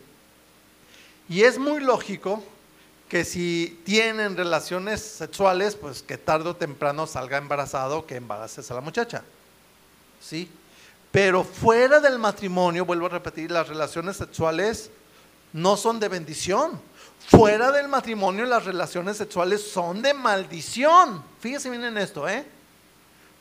Y 1.30 1.44
es 1.44 1.58
muy 1.58 1.80
lógico 1.80 2.44
que 3.08 3.24
si 3.24 3.80
tienen 3.86 4.36
relaciones 4.36 5.00
sexuales, 5.00 5.74
pues 5.74 6.02
que 6.02 6.18
tarde 6.18 6.50
o 6.50 6.56
temprano 6.56 7.06
salga 7.06 7.38
embarazado, 7.38 8.04
que 8.04 8.16
embaraces 8.16 8.70
a 8.70 8.74
la 8.74 8.82
muchacha. 8.82 9.24
¿Sí? 10.20 10.50
Pero 11.10 11.42
fuera 11.42 12.00
del 12.00 12.18
matrimonio, 12.18 12.84
vuelvo 12.84 13.06
a 13.06 13.10
repetir, 13.10 13.50
las 13.50 13.66
relaciones 13.66 14.18
sexuales 14.18 14.90
no 15.54 15.78
son 15.78 15.98
de 15.98 16.08
bendición. 16.08 16.78
Fuera 17.28 17.72
del 17.72 17.88
matrimonio 17.88 18.44
las 18.44 18.66
relaciones 18.66 19.16
sexuales 19.16 19.62
son 19.62 20.02
de 20.02 20.12
maldición. 20.12 21.24
Fíjense 21.40 21.70
bien 21.70 21.84
en 21.84 21.96
esto, 21.96 22.28
¿eh? 22.28 22.44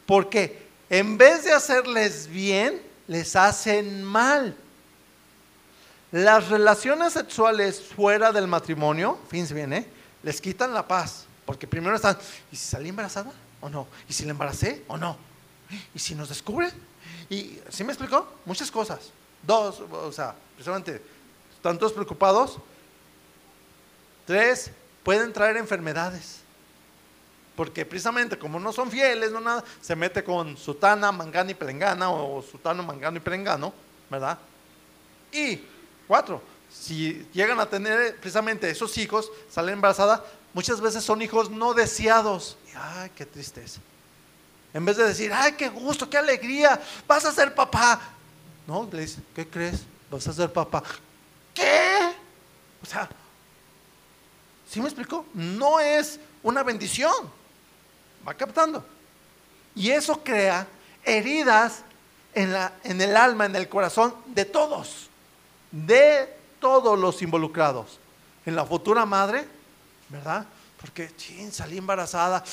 Porque 0.06 0.65
en 1.00 1.18
vez 1.18 1.44
de 1.44 1.52
hacerles 1.52 2.28
bien, 2.28 2.82
les 3.08 3.36
hacen 3.36 4.02
mal. 4.02 4.56
Las 6.14 6.48
relaciones 6.48 7.12
sexuales 7.12 7.82
fuera 7.82 8.32
del 8.32 8.48
matrimonio, 8.48 9.20
fíjense 9.28 9.54
bien, 9.54 9.74
¿eh? 9.74 9.86
les 10.24 10.40
quitan 10.40 10.74
la 10.74 10.88
paz. 10.88 11.26
Porque 11.46 11.68
primero 11.68 11.98
están, 11.98 12.18
¿y 12.50 12.56
si 12.56 12.66
salí 12.66 12.90
embarazada 12.90 13.34
o 13.60 13.68
no? 13.68 13.88
¿Y 14.08 14.14
si 14.14 14.24
la 14.24 14.32
embaracé 14.32 14.86
o 14.88 14.98
no? 14.98 15.18
¿Y 15.94 16.00
si 16.00 16.16
nos 16.16 16.30
descubren? 16.30 16.72
¿Y 17.30 17.60
si 17.70 17.84
me 17.84 17.92
explicó? 17.92 18.28
Muchas 18.46 18.72
cosas. 18.72 19.12
Dos, 19.44 19.82
o 19.82 20.12
sea, 20.14 20.34
precisamente, 20.56 21.02
están 21.54 21.78
todos 21.78 21.92
preocupados. 21.92 22.58
Tres, 24.26 24.72
pueden 25.04 25.34
traer 25.34 25.58
enfermedades. 25.58 26.45
Porque 27.56 27.86
precisamente 27.86 28.38
como 28.38 28.60
no 28.60 28.74
son 28.74 28.92
fieles, 28.92 29.32
no 29.32 29.40
nada, 29.40 29.64
se 29.82 29.96
mete 29.96 30.24
con 30.24 30.58
sutana, 30.58 31.12
mangana 31.12 31.52
y 31.52 31.54
pelengana, 31.54 32.10
o 32.10 32.42
sutano, 32.42 32.84
mangano 32.84 33.18
y 33.18 33.22
pelengano, 33.22 33.74
¿verdad? 34.10 34.38
Y 35.32 35.62
Cuatro. 36.08 36.42
Si 36.72 37.26
llegan 37.34 37.60
a 37.60 37.66
tener 37.66 38.16
precisamente 38.18 38.70
esos 38.70 38.98
hijos, 38.98 39.32
salen 39.50 39.76
embarazadas, 39.76 40.22
muchas 40.54 40.82
veces 40.82 41.04
son 41.04 41.22
hijos 41.22 41.50
no 41.50 41.74
deseados. 41.74 42.58
ay, 42.76 43.12
qué 43.16 43.26
tristeza. 43.26 43.80
En 44.74 44.84
vez 44.84 44.98
de 44.98 45.06
decir, 45.06 45.32
ay, 45.34 45.54
qué 45.54 45.70
gusto, 45.70 46.10
qué 46.10 46.18
alegría, 46.18 46.82
vas 47.08 47.26
a 47.26 47.32
ser 47.32 47.56
papá. 47.56 48.02
No, 48.68 48.88
le 48.92 49.02
dice, 49.02 49.22
¿qué 49.34 49.48
crees? 49.48 49.82
Vas 50.12 50.28
a 50.28 50.34
ser 50.34 50.52
papá. 50.52 50.84
¿Qué? 51.54 52.14
O 52.84 52.86
sea, 52.86 53.08
¿sí 54.70 54.82
me 54.82 54.88
explico? 54.88 55.26
No 55.34 55.80
es 55.80 56.20
una 56.44 56.62
bendición. 56.62 57.32
Va 58.28 58.34
captando. 58.34 58.86
Y 59.76 59.92
eso 59.92 60.24
crea 60.24 60.68
heridas 61.04 61.84
en, 62.34 62.54
la, 62.54 62.74
en 62.84 63.02
el 63.02 63.16
alma, 63.16 63.46
en 63.46 63.56
el 63.56 63.70
corazón 63.70 64.14
de 64.28 64.46
todos 64.46 65.10
de 65.76 66.34
todos 66.60 66.98
los 66.98 67.22
involucrados. 67.22 68.00
En 68.46 68.56
la 68.56 68.66
futura 68.66 69.06
madre, 69.06 69.46
¿verdad? 70.10 70.46
Porque, 70.80 71.12
salí 71.52 71.78
embarazada. 71.78 72.44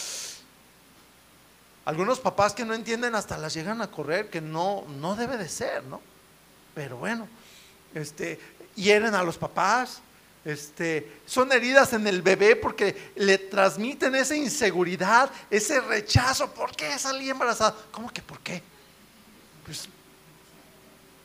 Algunos 1.85 2.19
papás 2.21 2.55
que 2.55 2.65
no 2.65 2.75
entienden 2.75 3.15
hasta 3.15 3.39
las 3.39 3.55
llegan 3.55 3.83
a 3.83 3.91
correr, 3.91 4.31
que 4.31 4.41
no, 4.41 4.85
no 5.01 5.15
debe 5.15 5.37
de 5.37 5.49
ser, 5.49 5.85
¿no? 5.85 6.01
Pero 6.75 6.97
bueno, 6.97 7.29
este, 7.95 8.41
hieren 8.75 9.15
a 9.15 9.23
los 9.23 9.37
papás, 9.37 10.01
este, 10.45 11.21
son 11.25 11.53
heridas 11.53 11.93
en 11.93 12.07
el 12.07 12.23
bebé 12.23 12.57
porque 12.57 13.13
le 13.17 13.39
transmiten 13.39 14.15
esa 14.15 14.35
inseguridad, 14.35 15.31
ese 15.51 15.81
rechazo. 15.81 16.53
¿Por 16.53 16.75
qué 16.75 16.99
salí 16.99 17.31
embarazada? 17.31 17.77
¿Cómo 17.91 18.11
que 18.11 18.23
por 18.23 18.41
qué? 18.41 18.63
Pues, 19.65 19.89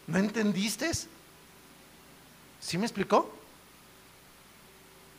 ¿no 0.05 0.19
entendiste? 0.19 0.91
¿Sí 2.59 2.77
me 2.77 2.85
explicó? 2.85 3.33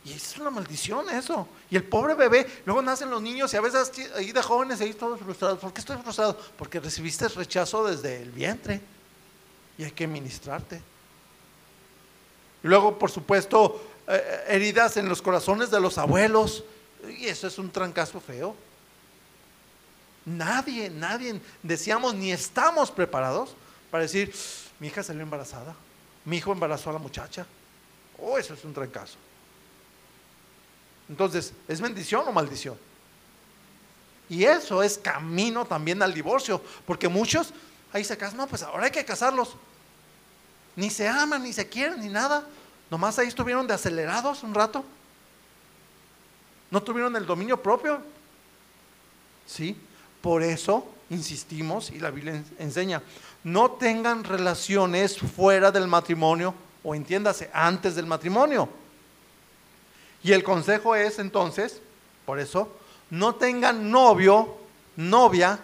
Y 0.05 0.13
es 0.13 0.37
una 0.37 0.49
maldición 0.49 1.09
eso. 1.09 1.47
Y 1.69 1.75
el 1.75 1.83
pobre 1.83 2.13
bebé, 2.13 2.47
luego 2.65 2.81
nacen 2.81 3.09
los 3.09 3.21
niños 3.21 3.53
y 3.53 3.57
a 3.57 3.61
veces 3.61 3.91
ahí 4.15 4.31
de 4.31 4.41
jóvenes 4.41 4.79
ahí 4.79 4.93
todos 4.93 5.19
frustrados. 5.19 5.59
¿Por 5.59 5.73
qué 5.73 5.81
estoy 5.81 5.97
frustrado? 5.97 6.37
Porque 6.57 6.79
recibiste 6.79 7.27
rechazo 7.27 7.85
desde 7.85 8.21
el 8.21 8.31
vientre 8.31 8.81
y 9.77 9.83
hay 9.83 9.91
que 9.91 10.07
ministrarte. 10.07 10.81
Y 12.63 12.67
luego, 12.67 12.97
por 12.97 13.11
supuesto, 13.11 13.88
eh, 14.09 14.45
heridas 14.49 14.97
en 14.97 15.07
los 15.07 15.21
corazones 15.21 15.71
de 15.71 15.79
los 15.79 15.97
abuelos. 15.97 16.63
Y 17.17 17.27
eso 17.27 17.47
es 17.47 17.57
un 17.57 17.71
trancazo 17.71 18.19
feo. 18.19 18.55
Nadie, 20.25 20.89
nadie 20.89 21.39
decíamos 21.63 22.13
ni 22.13 22.31
estamos 22.31 22.91
preparados 22.91 23.55
para 23.89 24.03
decir, 24.03 24.33
mi 24.79 24.87
hija 24.87 25.01
salió 25.01 25.23
embarazada 25.23 25.75
mi 26.25 26.37
hijo 26.37 26.51
embarazó 26.51 26.89
a 26.89 26.93
la 26.93 26.99
muchacha. 26.99 27.45
Oh, 28.19 28.37
eso 28.37 28.53
es 28.53 28.63
un 28.63 28.73
trancazo. 28.73 29.17
Entonces, 31.07 31.53
¿es 31.67 31.81
bendición 31.81 32.27
o 32.27 32.31
maldición? 32.31 32.77
Y 34.29 34.43
eso 34.43 34.83
es 34.83 34.97
camino 34.97 35.65
también 35.65 36.03
al 36.03 36.13
divorcio, 36.13 36.61
porque 36.85 37.07
muchos 37.07 37.51
ahí 37.91 38.03
se 38.03 38.15
casan, 38.15 38.37
no, 38.37 38.47
pues 38.47 38.61
ahora 38.61 38.85
hay 38.85 38.91
que 38.91 39.03
casarlos. 39.03 39.55
Ni 40.75 40.91
se 40.91 41.07
aman, 41.07 41.41
ni 41.41 41.51
se 41.51 41.67
quieren, 41.67 41.99
ni 41.99 42.09
nada. 42.09 42.45
Nomás 42.89 43.19
ahí 43.19 43.27
estuvieron 43.27 43.67
de 43.67 43.73
acelerados 43.73 44.43
un 44.43 44.53
rato. 44.53 44.83
No 46.71 46.81
tuvieron 46.81 47.15
el 47.15 47.25
dominio 47.25 47.61
propio. 47.61 48.01
Sí, 49.45 49.75
por 50.21 50.43
eso 50.43 50.87
insistimos 51.09 51.89
y 51.89 51.99
la 51.99 52.11
Biblia 52.11 52.43
enseña, 52.59 53.01
no 53.43 53.71
tengan 53.71 54.23
relaciones 54.23 55.17
fuera 55.17 55.71
del 55.71 55.87
matrimonio 55.87 56.53
o 56.83 56.95
entiéndase, 56.95 57.49
antes 57.53 57.95
del 57.95 58.05
matrimonio. 58.05 58.69
Y 60.23 60.31
el 60.33 60.43
consejo 60.43 60.95
es 60.95 61.19
entonces, 61.19 61.81
por 62.25 62.39
eso, 62.39 62.75
no 63.09 63.35
tengan 63.35 63.89
novio, 63.89 64.57
novia 64.95 65.59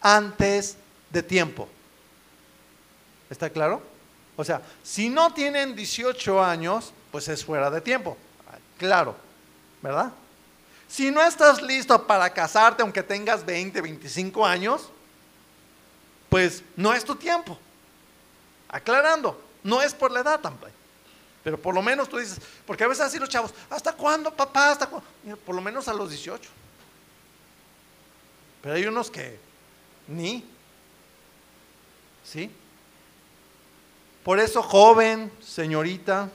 antes 0.00 0.76
de 1.10 1.22
tiempo. 1.22 1.68
¿Está 3.28 3.50
claro? 3.50 3.82
O 4.36 4.44
sea, 4.44 4.60
si 4.82 5.08
no 5.08 5.32
tienen 5.32 5.74
18 5.74 6.42
años, 6.42 6.92
pues 7.10 7.28
es 7.28 7.44
fuera 7.44 7.70
de 7.70 7.80
tiempo. 7.80 8.16
Claro, 8.78 9.16
¿verdad? 9.80 10.12
Si 10.88 11.10
no 11.10 11.22
estás 11.22 11.62
listo 11.62 12.06
para 12.06 12.30
casarte, 12.30 12.82
aunque 12.82 13.02
tengas 13.02 13.44
20, 13.44 13.80
25 13.80 14.46
años, 14.46 14.90
pues 16.28 16.62
no 16.76 16.92
es 16.92 17.04
tu 17.04 17.16
tiempo. 17.16 17.58
Aclarando, 18.68 19.40
no 19.62 19.80
es 19.80 19.94
por 19.94 20.10
la 20.10 20.20
edad 20.20 20.40
tampoco. 20.40 20.72
Pero 21.42 21.60
por 21.60 21.74
lo 21.74 21.80
menos 21.80 22.08
tú 22.08 22.18
dices, 22.18 22.40
porque 22.66 22.84
a 22.84 22.88
veces 22.88 23.04
así 23.04 23.18
los 23.18 23.28
chavos, 23.28 23.54
¿hasta 23.70 23.92
cuándo, 23.92 24.34
papá? 24.34 24.72
¿Hasta 24.72 24.88
cuándo? 24.88 25.08
por 25.44 25.54
lo 25.54 25.62
menos 25.62 25.86
a 25.88 25.94
los 25.94 26.10
18. 26.10 26.50
Pero 28.62 28.74
hay 28.74 28.84
unos 28.84 29.10
que 29.10 29.38
ni. 30.08 30.44
¿Sí? 32.24 32.50
Por 34.26 34.40
eso, 34.40 34.60
joven, 34.60 35.30
señorita, 35.40 36.28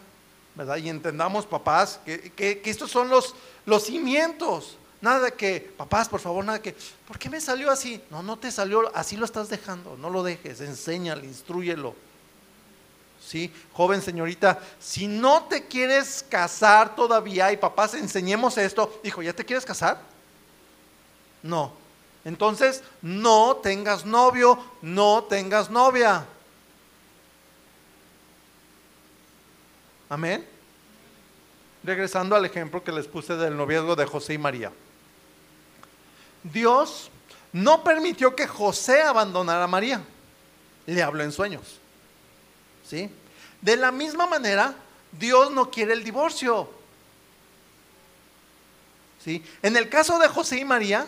¿verdad? 0.55 0.77
Y 0.77 0.87
entendamos, 0.87 1.45
papás, 1.45 1.99
que, 2.05 2.31
que 2.31 2.61
estos 2.63 2.89
son 2.89 3.09
los, 3.09 3.35
los 3.65 3.83
cimientos. 3.83 4.77
Nada 5.01 5.25
de 5.25 5.33
que, 5.33 5.73
papás, 5.75 6.07
por 6.07 6.21
favor, 6.21 6.45
nada 6.45 6.61
que, 6.61 6.73
¿por 7.05 7.19
qué 7.19 7.29
me 7.29 7.41
salió 7.41 7.69
así? 7.69 8.01
No, 8.09 8.23
no 8.23 8.39
te 8.39 8.49
salió, 8.49 8.89
así 8.95 9.17
lo 9.17 9.25
estás 9.25 9.49
dejando, 9.49 9.97
no 9.97 10.09
lo 10.09 10.23
dejes, 10.23 10.61
enséñale, 10.61 11.27
instruyelo. 11.27 11.93
¿Sí? 13.27 13.51
Joven 13.73 14.01
señorita, 14.01 14.57
si 14.79 15.07
no 15.07 15.43
te 15.49 15.67
quieres 15.67 16.23
casar 16.29 16.95
todavía 16.95 17.51
y 17.51 17.57
papás, 17.57 17.93
enseñemos 17.95 18.57
esto, 18.57 19.01
hijo, 19.03 19.21
¿ya 19.21 19.33
te 19.33 19.43
quieres 19.43 19.65
casar? 19.65 19.99
No. 21.43 21.73
Entonces, 22.23 22.83
no 23.01 23.57
tengas 23.57 24.05
novio, 24.05 24.57
no 24.81 25.25
tengas 25.25 25.69
novia. 25.69 26.25
Amén. 30.11 30.45
Regresando 31.85 32.35
al 32.35 32.43
ejemplo 32.43 32.83
que 32.83 32.91
les 32.91 33.07
puse 33.07 33.37
del 33.37 33.55
noviazgo 33.55 33.95
de 33.95 34.05
José 34.05 34.33
y 34.33 34.37
María. 34.37 34.69
Dios 36.43 37.09
no 37.53 37.81
permitió 37.81 38.35
que 38.35 38.45
José 38.45 39.03
abandonara 39.03 39.63
a 39.63 39.67
María. 39.67 40.03
Le 40.85 41.01
habló 41.01 41.23
en 41.23 41.31
sueños. 41.31 41.79
¿Sí? 42.85 43.09
De 43.61 43.77
la 43.77 43.93
misma 43.93 44.27
manera, 44.27 44.75
Dios 45.13 45.49
no 45.49 45.71
quiere 45.71 45.93
el 45.93 46.03
divorcio. 46.03 46.69
¿Sí? 49.23 49.41
En 49.61 49.77
el 49.77 49.87
caso 49.87 50.19
de 50.19 50.27
José 50.27 50.59
y 50.59 50.65
María, 50.65 51.07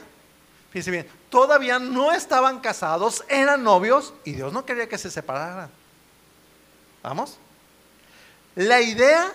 fíjense 0.70 0.92
bien, 0.92 1.10
todavía 1.30 1.78
no 1.78 2.14
estaban 2.14 2.62
casados, 2.62 3.26
eran 3.28 3.64
novios 3.64 4.14
y 4.24 4.32
Dios 4.32 4.54
no 4.54 4.64
quería 4.64 4.88
que 4.88 4.98
se 4.98 5.12
separaran. 5.12 5.70
¿Vamos? 7.02 7.38
La 8.56 8.82
idea 8.82 9.32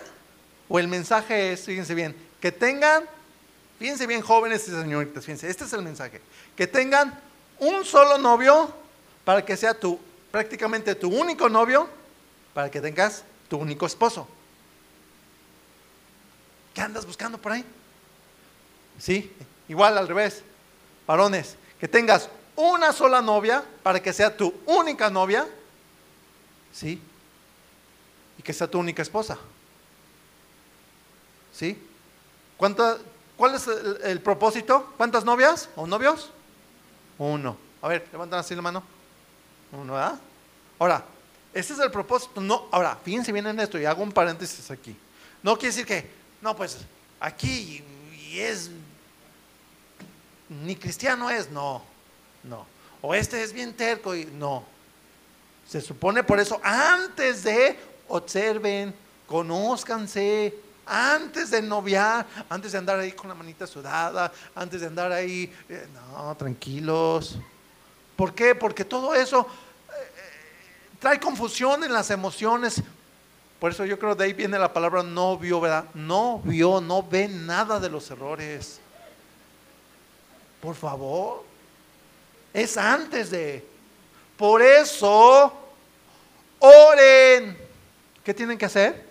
o 0.67 0.79
el 0.79 0.87
mensaje 0.87 1.53
es, 1.53 1.61
fíjense 1.65 1.93
bien, 1.93 2.15
que 2.39 2.51
tengan, 2.51 3.03
fíjense 3.77 4.07
bien 4.07 4.21
jóvenes 4.21 4.67
y 4.67 4.71
señoritas, 4.71 5.25
fíjense, 5.25 5.49
este 5.49 5.65
es 5.65 5.73
el 5.73 5.81
mensaje, 5.81 6.21
que 6.55 6.67
tengan 6.67 7.19
un 7.59 7.83
solo 7.83 8.17
novio 8.17 8.73
para 9.25 9.43
que 9.43 9.57
sea 9.57 9.73
tu, 9.73 9.99
prácticamente 10.31 10.95
tu 10.95 11.09
único 11.09 11.49
novio, 11.49 11.89
para 12.53 12.71
que 12.71 12.79
tengas 12.79 13.23
tu 13.49 13.57
único 13.57 13.85
esposo. 13.85 14.27
¿Qué 16.73 16.81
andas 16.81 17.05
buscando 17.05 17.37
por 17.37 17.51
ahí? 17.51 17.65
Sí, 18.99 19.33
igual 19.67 19.97
al 19.97 20.07
revés, 20.07 20.43
varones, 21.05 21.55
que 21.79 21.87
tengas 21.87 22.29
una 22.55 22.93
sola 22.93 23.21
novia 23.21 23.63
para 23.83 24.01
que 24.01 24.13
sea 24.13 24.35
tu 24.35 24.53
única 24.65 25.09
novia, 25.09 25.47
¿sí? 26.73 27.01
Que 28.49 28.53
sea 28.53 28.65
tu 28.65 28.79
única 28.79 29.03
esposa. 29.03 29.37
¿Sí? 31.53 31.79
¿Cuál 32.57 33.53
es 33.53 33.67
el, 34.03 34.21
propósito? 34.21 34.91
¿Cuántas 34.97 35.23
novias 35.23 35.69
o 35.75 35.85
novios? 35.85 36.31
Uno. 37.19 37.55
A 37.79 37.87
ver, 37.89 38.07
levantan 38.11 38.39
así 38.39 38.55
la 38.55 38.63
mano. 38.63 38.81
Uno, 39.71 39.93
¿verdad? 39.93 40.19
Ahora, 40.79 41.05
ese 41.53 41.73
es 41.73 41.79
el 41.79 41.91
propósito. 41.91 42.41
No, 42.41 42.67
ahora, 42.71 42.97
fíjense 43.03 43.31
bien 43.31 43.45
en 43.45 43.59
esto 43.59 43.77
y 43.77 43.85
hago 43.85 44.01
un 44.01 44.11
paréntesis 44.11 44.71
aquí. 44.71 44.97
No 45.43 45.53
quiere 45.53 45.67
decir 45.67 45.85
que, 45.85 46.09
no, 46.41 46.55
pues 46.55 46.79
aquí 47.19 47.83
y 48.19 48.39
es, 48.39 48.71
ni 50.49 50.75
cristiano 50.75 51.29
es, 51.29 51.51
no, 51.51 51.83
no. 52.41 52.65
O 53.03 53.13
este 53.13 53.43
es 53.43 53.53
bien 53.53 53.75
terco 53.75 54.15
y 54.15 54.25
no. 54.25 54.65
Se 55.67 55.81
supone 55.81 56.23
por 56.23 56.39
eso, 56.39 56.59
antes 56.63 57.43
de 57.43 57.77
observen, 58.09 58.93
conózcanse, 59.25 60.53
antes 60.85 61.51
de 61.51 61.61
noviar, 61.61 62.25
antes 62.49 62.71
de 62.71 62.77
andar 62.79 62.99
ahí 62.99 63.11
con 63.11 63.29
la 63.29 63.35
manita 63.35 63.67
sudada, 63.67 64.31
antes 64.55 64.81
de 64.81 64.87
andar 64.87 65.11
ahí, 65.11 65.53
eh, 65.69 65.87
no, 65.93 66.35
tranquilos. 66.35 67.37
¿Por 68.15 68.33
qué? 68.33 68.55
Porque 68.55 68.83
todo 68.83 69.13
eso 69.13 69.45
eh, 69.87 70.21
trae 70.99 71.19
confusión 71.19 71.83
en 71.83 71.93
las 71.93 72.09
emociones. 72.09 72.81
Por 73.59 73.71
eso 73.71 73.85
yo 73.85 73.99
creo 73.99 74.15
de 74.15 74.25
ahí 74.25 74.33
viene 74.33 74.57
la 74.57 74.73
palabra 74.73 75.03
no 75.03 75.37
vio, 75.37 75.61
¿verdad? 75.61 75.85
No 75.93 76.41
vio, 76.43 76.81
no 76.81 77.03
ve 77.03 77.27
nada 77.27 77.79
de 77.79 77.89
los 77.89 78.09
errores. 78.09 78.79
Por 80.61 80.75
favor. 80.75 81.43
Es 82.53 82.77
antes 82.77 83.29
de. 83.29 83.65
Por 84.37 84.61
eso, 84.61 85.53
oren. 86.59 87.68
¿Qué 88.29 88.33
tienen 88.35 88.59
que 88.59 88.65
hacer? 88.65 89.03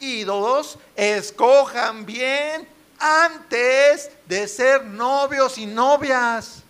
Y 0.00 0.24
dos, 0.24 0.78
escojan 0.94 2.04
bien 2.04 2.68
antes 2.98 4.10
de 4.26 4.46
ser 4.48 4.84
novios 4.84 5.56
y 5.56 5.64
novias. 5.64 6.62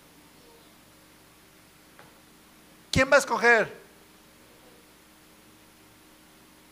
¿Quién 2.93 3.11
va 3.11 3.17
a 3.17 3.19
escoger? 3.19 3.77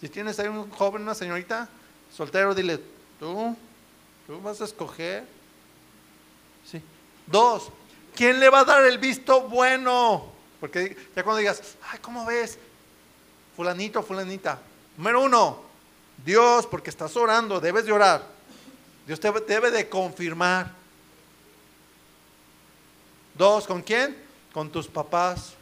Si 0.01 0.09
tienes 0.09 0.39
ahí 0.39 0.47
un 0.47 0.71
joven, 0.71 1.03
una 1.03 1.17
señorita, 1.17 1.69
soltero, 2.15 2.55
dile, 2.55 2.79
tú, 3.19 3.57
tú 4.25 4.41
vas 4.41 4.61
a 4.61 4.67
escoger. 4.67 5.27
Sí. 6.65 6.81
Dos, 7.27 7.71
¿quién 8.15 8.39
le 8.39 8.49
va 8.49 8.61
a 8.61 8.65
dar 8.65 8.85
el 8.85 8.99
visto 8.99 9.49
bueno? 9.49 10.31
Porque 10.61 10.97
ya 11.17 11.25
cuando 11.25 11.39
digas, 11.39 11.61
ay, 11.91 11.99
¿cómo 12.01 12.25
ves? 12.25 12.57
Fulanito, 13.59 14.05
fulanita. 14.05 14.57
Número 14.97 15.21
uno, 15.21 15.61
Dios, 16.25 16.65
porque 16.65 16.91
estás 16.91 17.17
orando, 17.17 17.59
debes 17.59 17.87
de 17.87 17.91
orar. 17.91 18.25
Dios 19.05 19.19
te 19.19 19.33
debe 19.33 19.73
de 19.73 19.89
confirmar. 19.89 20.71
Dos, 23.35 23.67
¿con 23.67 23.83
quién? 23.83 24.17
Con 24.53 24.71
tus 24.71 24.87
papás. 24.87 25.55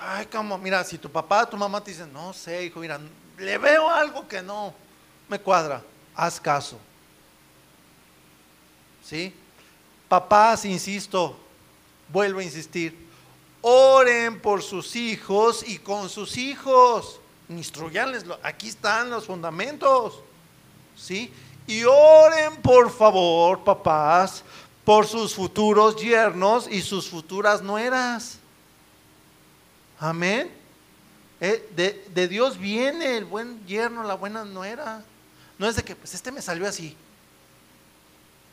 Ay, 0.00 0.24
como, 0.24 0.56
mira, 0.56 0.82
si 0.82 0.96
tu 0.96 1.10
papá, 1.10 1.44
tu 1.44 1.58
mamá 1.58 1.84
te 1.84 1.90
dicen, 1.90 2.10
no 2.10 2.32
sé, 2.32 2.64
hijo, 2.64 2.80
mira, 2.80 2.98
le 3.36 3.58
veo 3.58 3.90
algo 3.90 4.26
que 4.26 4.40
no 4.40 4.72
me 5.28 5.38
cuadra, 5.38 5.82
haz 6.14 6.40
caso. 6.40 6.80
¿Sí? 9.04 9.34
Papás, 10.08 10.64
insisto, 10.64 11.38
vuelvo 12.08 12.40
a 12.40 12.44
insistir, 12.44 13.01
oren 13.62 14.40
por 14.40 14.62
sus 14.62 14.94
hijos 14.96 15.66
y 15.66 15.78
con 15.78 16.08
sus 16.08 16.36
hijos 16.36 17.20
instruyanles, 17.48 18.24
aquí 18.42 18.68
están 18.68 19.10
los 19.10 19.26
fundamentos, 19.26 20.20
¿sí? 20.96 21.32
Y 21.66 21.84
oren 21.84 22.56
por 22.56 22.90
favor, 22.90 23.62
papás, 23.62 24.42
por 24.84 25.06
sus 25.06 25.34
futuros 25.34 25.96
yernos 25.96 26.68
y 26.68 26.82
sus 26.82 27.08
futuras 27.08 27.62
nueras. 27.62 28.38
Amén. 29.98 30.50
Eh, 31.40 31.68
de, 31.74 32.04
de, 32.12 32.28
Dios 32.28 32.58
viene 32.58 33.16
el 33.16 33.24
buen 33.24 33.64
yerno, 33.66 34.02
la 34.02 34.14
buena 34.14 34.44
nuera. 34.44 35.04
No 35.58 35.68
es 35.68 35.76
de 35.76 35.82
que, 35.82 35.94
pues 35.94 36.14
este 36.14 36.30
me 36.32 36.42
salió 36.42 36.68
así. 36.68 36.96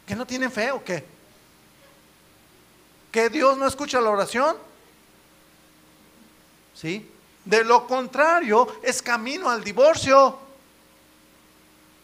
¿Que 0.05 0.15
no 0.15 0.25
tienen 0.25 0.51
fe 0.51 0.71
o 0.71 0.83
qué? 0.83 1.05
¿Que 3.11 3.29
Dios 3.29 3.57
no 3.57 3.67
escucha 3.67 4.01
la 4.01 4.09
oración? 4.09 4.55
¿Sí? 6.79 7.05
De 7.43 7.65
lo 7.65 7.85
contrario, 7.85 8.79
es 8.81 9.01
camino 9.01 9.49
al 9.49 9.63
divorcio. 9.63 10.37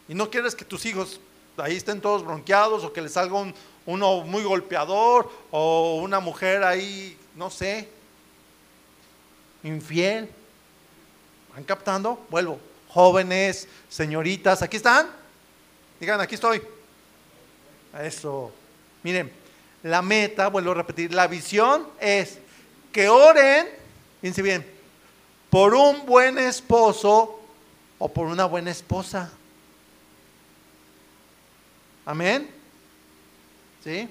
Y 0.06 0.14
no 0.14 0.28
quieres 0.30 0.54
que 0.54 0.66
tus 0.66 0.84
hijos 0.84 1.18
ahí 1.56 1.76
estén 1.76 2.00
todos 2.00 2.22
bronqueados 2.22 2.84
o 2.84 2.92
que 2.92 3.00
les 3.00 3.12
salga 3.12 3.52
uno 3.86 4.20
muy 4.20 4.44
golpeador 4.44 5.30
o 5.50 6.00
una 6.02 6.20
mujer 6.20 6.62
ahí, 6.62 7.16
no 7.34 7.48
sé, 7.48 7.88
infiel. 9.62 10.28
¿Van 11.54 11.64
captando? 11.64 12.26
Vuelvo. 12.28 12.60
Jóvenes, 12.88 13.68
señoritas, 13.88 14.60
¿aquí 14.60 14.76
están? 14.76 15.08
Digan, 15.98 16.20
aquí 16.20 16.34
estoy. 16.34 16.60
Eso. 17.98 18.52
Miren, 19.02 19.32
la 19.82 20.02
meta, 20.02 20.48
vuelvo 20.48 20.72
a 20.72 20.74
repetir, 20.74 21.14
la 21.14 21.26
visión 21.26 21.88
es 21.98 22.38
que 22.92 23.08
oren, 23.08 23.85
fíjense 24.20 24.42
bien, 24.42 24.66
por 25.50 25.74
un 25.74 26.04
buen 26.06 26.38
esposo 26.38 27.40
o 27.98 28.08
por 28.08 28.26
una 28.26 28.44
buena 28.44 28.70
esposa. 28.70 29.32
Amén. 32.04 32.50
¿Sí? 33.82 34.08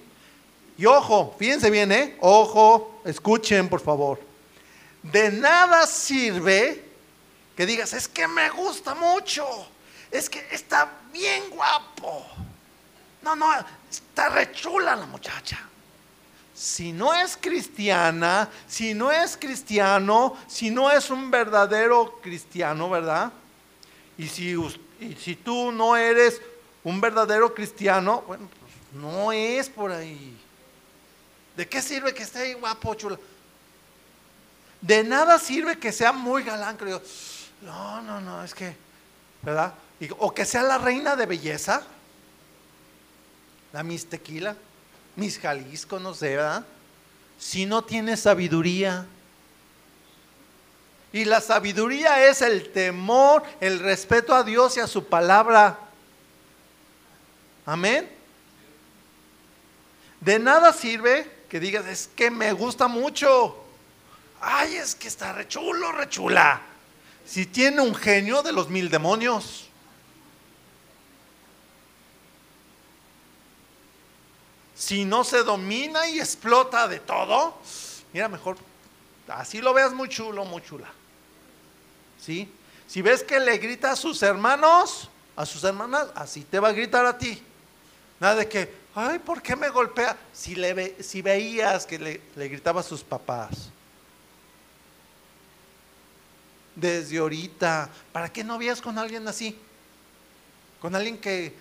Y 0.77 0.85
ojo, 0.85 1.35
fíjense 1.37 1.69
bien, 1.69 1.91
¿eh? 1.91 2.17
Ojo, 2.19 3.01
escuchen 3.05 3.69
por 3.69 3.81
favor. 3.81 4.19
De 5.03 5.31
nada 5.31 5.85
sirve 5.85 6.83
que 7.55 7.65
digas, 7.65 7.93
es 7.93 8.07
que 8.07 8.27
me 8.27 8.49
gusta 8.49 8.95
mucho, 8.95 9.45
es 10.11 10.29
que 10.29 10.45
está 10.51 10.91
bien 11.13 11.49
guapo. 11.49 12.25
No, 13.21 13.35
no, 13.35 13.47
está 13.89 14.29
rechula 14.29 14.95
la 14.95 15.05
muchacha 15.05 15.69
si 16.55 16.93
no 16.93 17.13
es 17.13 17.35
cristiana, 17.35 18.49
si 18.65 18.93
no 18.93 19.11
es 19.11 19.35
cristiano, 19.35 20.37
si 20.47 20.71
no 20.71 20.89
es 20.89 21.09
un 21.09 21.29
verdadero 21.29 22.17
cristiano, 22.21 22.89
¿verdad? 22.89 23.33
Y 24.17 24.27
si, 24.27 24.55
si 25.19 25.35
tú 25.35 25.73
no 25.73 25.97
eres 25.97 26.41
un 26.85 27.01
verdadero 27.01 27.53
cristiano, 27.53 28.23
bueno, 28.25 28.47
pues 28.61 28.71
no 28.93 29.33
es 29.33 29.69
por 29.69 29.91
ahí. 29.91 30.39
¿De 31.57 31.67
qué 31.67 31.81
sirve 31.81 32.13
que 32.13 32.23
esté 32.23 32.39
ahí 32.39 32.53
guapo, 32.53 32.95
chula? 32.95 33.19
De 34.79 35.03
nada 35.03 35.37
sirve 35.37 35.77
que 35.77 35.91
sea 35.91 36.13
muy 36.13 36.43
galán, 36.43 36.77
creo. 36.77 37.01
No, 37.63 38.01
no, 38.01 38.21
no, 38.21 38.41
es 38.45 38.55
que, 38.55 38.77
¿verdad? 39.41 39.73
o 40.19 40.33
que 40.33 40.45
sea 40.45 40.63
la 40.63 40.77
reina 40.77 41.17
de 41.17 41.25
belleza, 41.25 41.83
la 43.73 43.83
Miss 43.83 44.07
Tequila 44.07 44.55
mis 45.15 45.39
Jalisco, 45.39 45.99
no 45.99 46.13
sé, 46.13 46.35
¿verdad? 46.35 46.65
Si 47.39 47.65
no 47.65 47.83
tienes 47.83 48.21
sabiduría. 48.21 49.05
Y 51.13 51.25
la 51.25 51.39
sabiduría 51.39 52.27
es 52.27 52.41
el 52.41 52.71
temor, 52.71 53.43
el 53.61 53.79
respeto 53.79 54.35
a 54.35 54.43
Dios 54.43 54.75
y 54.77 54.81
a 54.81 54.87
su 54.87 55.05
palabra. 55.05 55.79
Amén. 57.65 58.09
De 60.19 60.39
nada 60.39 60.73
sirve 60.73 61.31
que 61.49 61.59
digas, 61.59 61.85
es 61.85 62.09
que 62.15 62.29
me 62.29 62.51
gusta 62.51 62.87
mucho. 62.87 63.63
Ay, 64.41 64.75
es 64.75 64.95
que 64.95 65.07
está 65.07 65.33
rechulo, 65.33 65.91
rechula. 65.91 66.61
Si 67.25 67.45
tiene 67.45 67.81
un 67.81 67.95
genio 67.95 68.43
de 68.43 68.51
los 68.51 68.69
mil 68.69 68.89
demonios. 68.89 69.69
Si 74.85 75.03
no 75.03 75.23
se 75.23 75.41
domina 75.41 76.07
y 76.07 76.19
explota 76.19 76.87
de 76.87 76.99
todo, 76.99 77.57
mira, 78.13 78.29
mejor 78.29 78.55
así 79.27 79.59
lo 79.59 79.73
veas 79.73 79.93
muy 79.93 80.07
chulo, 80.09 80.45
muy 80.45 80.61
chula. 80.61 80.87
¿Sí? 82.21 82.47
Si 82.85 83.01
ves 83.01 83.23
que 83.23 83.39
le 83.39 83.57
grita 83.57 83.93
a 83.93 83.95
sus 83.95 84.21
hermanos, 84.21 85.09
a 85.35 85.43
sus 85.43 85.63
hermanas, 85.63 86.09
así 86.13 86.41
te 86.43 86.59
va 86.59 86.67
a 86.67 86.71
gritar 86.71 87.03
a 87.03 87.17
ti. 87.17 87.41
Nada 88.19 88.35
de 88.35 88.47
que, 88.47 88.71
ay, 88.93 89.17
¿por 89.17 89.41
qué 89.41 89.55
me 89.55 89.69
golpea? 89.69 90.15
Si, 90.31 90.53
le 90.53 91.01
si 91.01 91.23
veías 91.23 91.87
que 91.87 91.97
le, 91.97 92.21
le 92.35 92.47
gritaba 92.47 92.81
a 92.81 92.83
sus 92.83 93.03
papás. 93.03 93.69
Desde 96.75 97.17
ahorita, 97.17 97.89
¿para 98.11 98.31
qué 98.31 98.43
no 98.43 98.59
vías 98.59 98.79
con 98.79 98.99
alguien 98.99 99.27
así? 99.27 99.57
Con 100.79 100.93
alguien 100.93 101.17
que, 101.17 101.55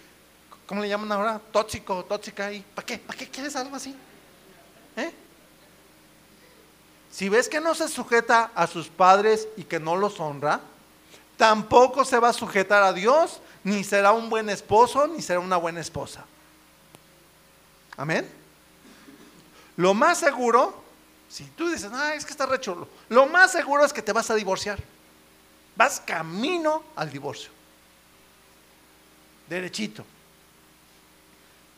¿cómo 0.66 0.82
le 0.82 0.88
llaman 0.88 1.10
ahora? 1.12 1.40
Tóxico, 1.52 2.04
tóxica 2.04 2.46
ahí. 2.46 2.64
¿Para 2.74 2.86
qué? 2.86 2.98
¿Para 2.98 3.18
qué 3.18 3.28
quieres 3.28 3.54
algo 3.56 3.76
así? 3.76 3.94
¿Eh? 4.96 5.12
Si 7.10 7.28
ves 7.28 7.48
que 7.48 7.60
no 7.60 7.74
se 7.74 7.88
sujeta 7.88 8.50
a 8.54 8.66
sus 8.66 8.88
padres 8.88 9.46
y 9.56 9.64
que 9.64 9.78
no 9.78 9.96
los 9.96 10.18
honra, 10.18 10.60
tampoco 11.36 12.04
se 12.04 12.18
va 12.18 12.30
a 12.30 12.32
sujetar 12.32 12.82
a 12.82 12.92
Dios, 12.92 13.40
ni 13.62 13.84
será 13.84 14.12
un 14.12 14.28
buen 14.28 14.50
esposo, 14.50 15.06
ni 15.06 15.22
será 15.22 15.40
una 15.40 15.56
buena 15.56 15.80
esposa. 15.80 16.24
Amén. 17.96 18.28
Lo 19.76 19.94
más 19.94 20.18
seguro, 20.18 20.82
si 21.28 21.44
tú 21.44 21.68
dices, 21.68 21.90
ah, 21.92 22.14
es 22.14 22.24
que 22.24 22.32
está 22.32 22.46
rechulo, 22.46 22.88
lo 23.08 23.26
más 23.26 23.52
seguro 23.52 23.84
es 23.84 23.92
que 23.92 24.02
te 24.02 24.12
vas 24.12 24.30
a 24.30 24.34
divorciar. 24.34 24.78
Vas 25.76 26.00
camino 26.00 26.84
al 26.94 27.10
divorcio. 27.10 27.50
Derechito. 29.48 30.04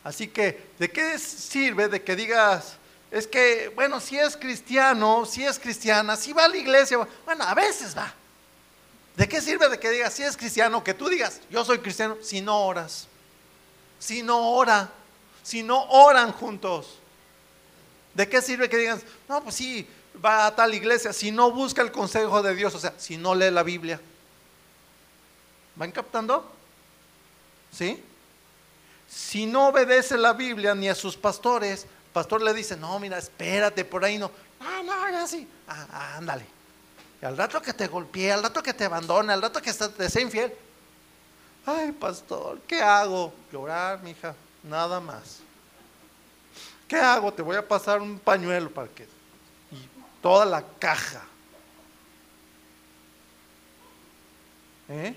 Así 0.07 0.29
que, 0.29 0.71
¿de 0.79 0.89
qué 0.89 1.19
sirve 1.19 1.89
de 1.89 2.01
que 2.01 2.15
digas, 2.15 2.77
es 3.11 3.27
que, 3.27 3.73
bueno, 3.75 3.99
si 3.99 4.17
es 4.17 4.37
cristiano, 4.37 5.27
si 5.27 5.45
es 5.45 5.59
cristiana, 5.59 6.15
si 6.15 6.33
va 6.33 6.45
a 6.45 6.49
la 6.49 6.57
iglesia, 6.57 6.97
bueno, 7.25 7.43
a 7.43 7.53
veces 7.55 7.99
va. 7.99 8.15
¿De 9.17 9.29
qué 9.29 9.41
sirve 9.41 9.69
de 9.69 9.81
que 9.81 9.91
digas, 9.91 10.15
si 10.15 10.23
es 10.23 10.37
cristiano, 10.37 10.85
que 10.85 10.95
tú 10.95 11.09
digas, 11.09 11.41
yo 11.51 11.65
soy 11.65 11.81
cristiano, 11.81 12.19
si 12.23 12.41
no 12.41 12.67
oras, 12.67 13.09
si 13.99 14.23
no 14.23 14.53
ora, 14.53 14.89
si 15.43 15.65
no 15.65 15.83
oran 15.87 16.31
juntos? 16.31 17.01
¿De 18.15 18.29
qué 18.29 18.41
sirve 18.41 18.69
que 18.69 18.77
digas, 18.77 19.01
no, 19.29 19.43
pues 19.43 19.57
sí, 19.57 19.89
va 20.25 20.47
a 20.47 20.55
tal 20.55 20.73
iglesia, 20.73 21.13
si 21.13 21.33
no 21.33 21.51
busca 21.51 21.83
el 21.83 21.91
consejo 21.91 22.45
de 22.45 22.55
Dios, 22.55 22.73
o 22.77 22.79
sea, 22.79 22.95
si 22.97 23.17
no 23.17 23.35
lee 23.35 23.51
la 23.51 23.65
Biblia? 23.65 24.01
¿Van 25.75 25.91
captando? 25.91 26.49
¿Sí? 27.73 28.01
Si 29.17 29.47
no 29.47 29.69
obedece 29.69 30.19
la 30.19 30.35
Biblia 30.35 30.75
ni 30.75 30.91
a 30.91 30.95
sus 30.95 31.17
pastores, 31.17 31.85
el 31.85 32.13
pastor 32.13 32.43
le 32.43 32.53
dice, 32.53 32.77
no, 32.77 32.99
mira, 32.99 33.17
espérate, 33.17 33.83
por 33.83 34.05
ahí 34.05 34.19
no. 34.19 34.31
Ah, 34.61 34.83
no, 34.85 35.11
ya 35.11 35.27
sí. 35.27 35.49
Ah, 35.67 36.17
ándale. 36.19 36.45
Y 37.23 37.25
al 37.25 37.35
rato 37.35 37.63
que 37.63 37.73
te 37.73 37.87
golpee, 37.87 38.31
al 38.31 38.43
rato 38.43 38.63
que 38.63 38.75
te 38.75 38.85
abandone, 38.85 39.33
al 39.33 39.41
rato 39.41 39.63
que 39.63 39.73
te 39.73 40.11
sea 40.11 40.21
infiel. 40.21 40.53
Ay, 41.65 41.93
pastor, 41.93 42.61
¿qué 42.69 42.83
hago? 42.83 43.33
Llorar, 43.51 44.03
mija, 44.03 44.35
nada 44.63 45.01
más. 45.01 45.39
¿Qué 46.87 46.97
hago? 46.97 47.33
Te 47.33 47.41
voy 47.41 47.57
a 47.57 47.67
pasar 47.67 48.03
un 48.03 48.19
pañuelo 48.19 48.71
para 48.71 48.89
que. 48.89 49.05
Y 49.73 49.89
toda 50.21 50.45
la 50.45 50.63
caja. 50.79 51.23
¿Eh? 54.91 55.17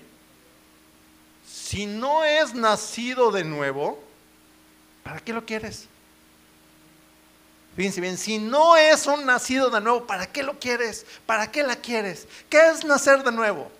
Si 1.70 1.86
no 1.86 2.24
es 2.24 2.52
nacido 2.52 3.30
de 3.30 3.44
nuevo, 3.44 4.02
¿para 5.04 5.20
qué 5.20 5.32
lo 5.32 5.46
quieres? 5.46 5.86
Fíjense 7.76 8.00
bien, 8.00 8.18
si 8.18 8.40
no 8.40 8.76
es 8.76 9.06
un 9.06 9.24
nacido 9.24 9.70
de 9.70 9.80
nuevo, 9.80 10.04
¿para 10.04 10.26
qué 10.26 10.42
lo 10.42 10.58
quieres? 10.58 11.06
¿Para 11.26 11.52
qué 11.52 11.62
la 11.62 11.76
quieres? 11.76 12.26
¿Qué 12.48 12.58
es 12.70 12.84
nacer 12.84 13.22
de 13.22 13.30
nuevo? 13.30 13.70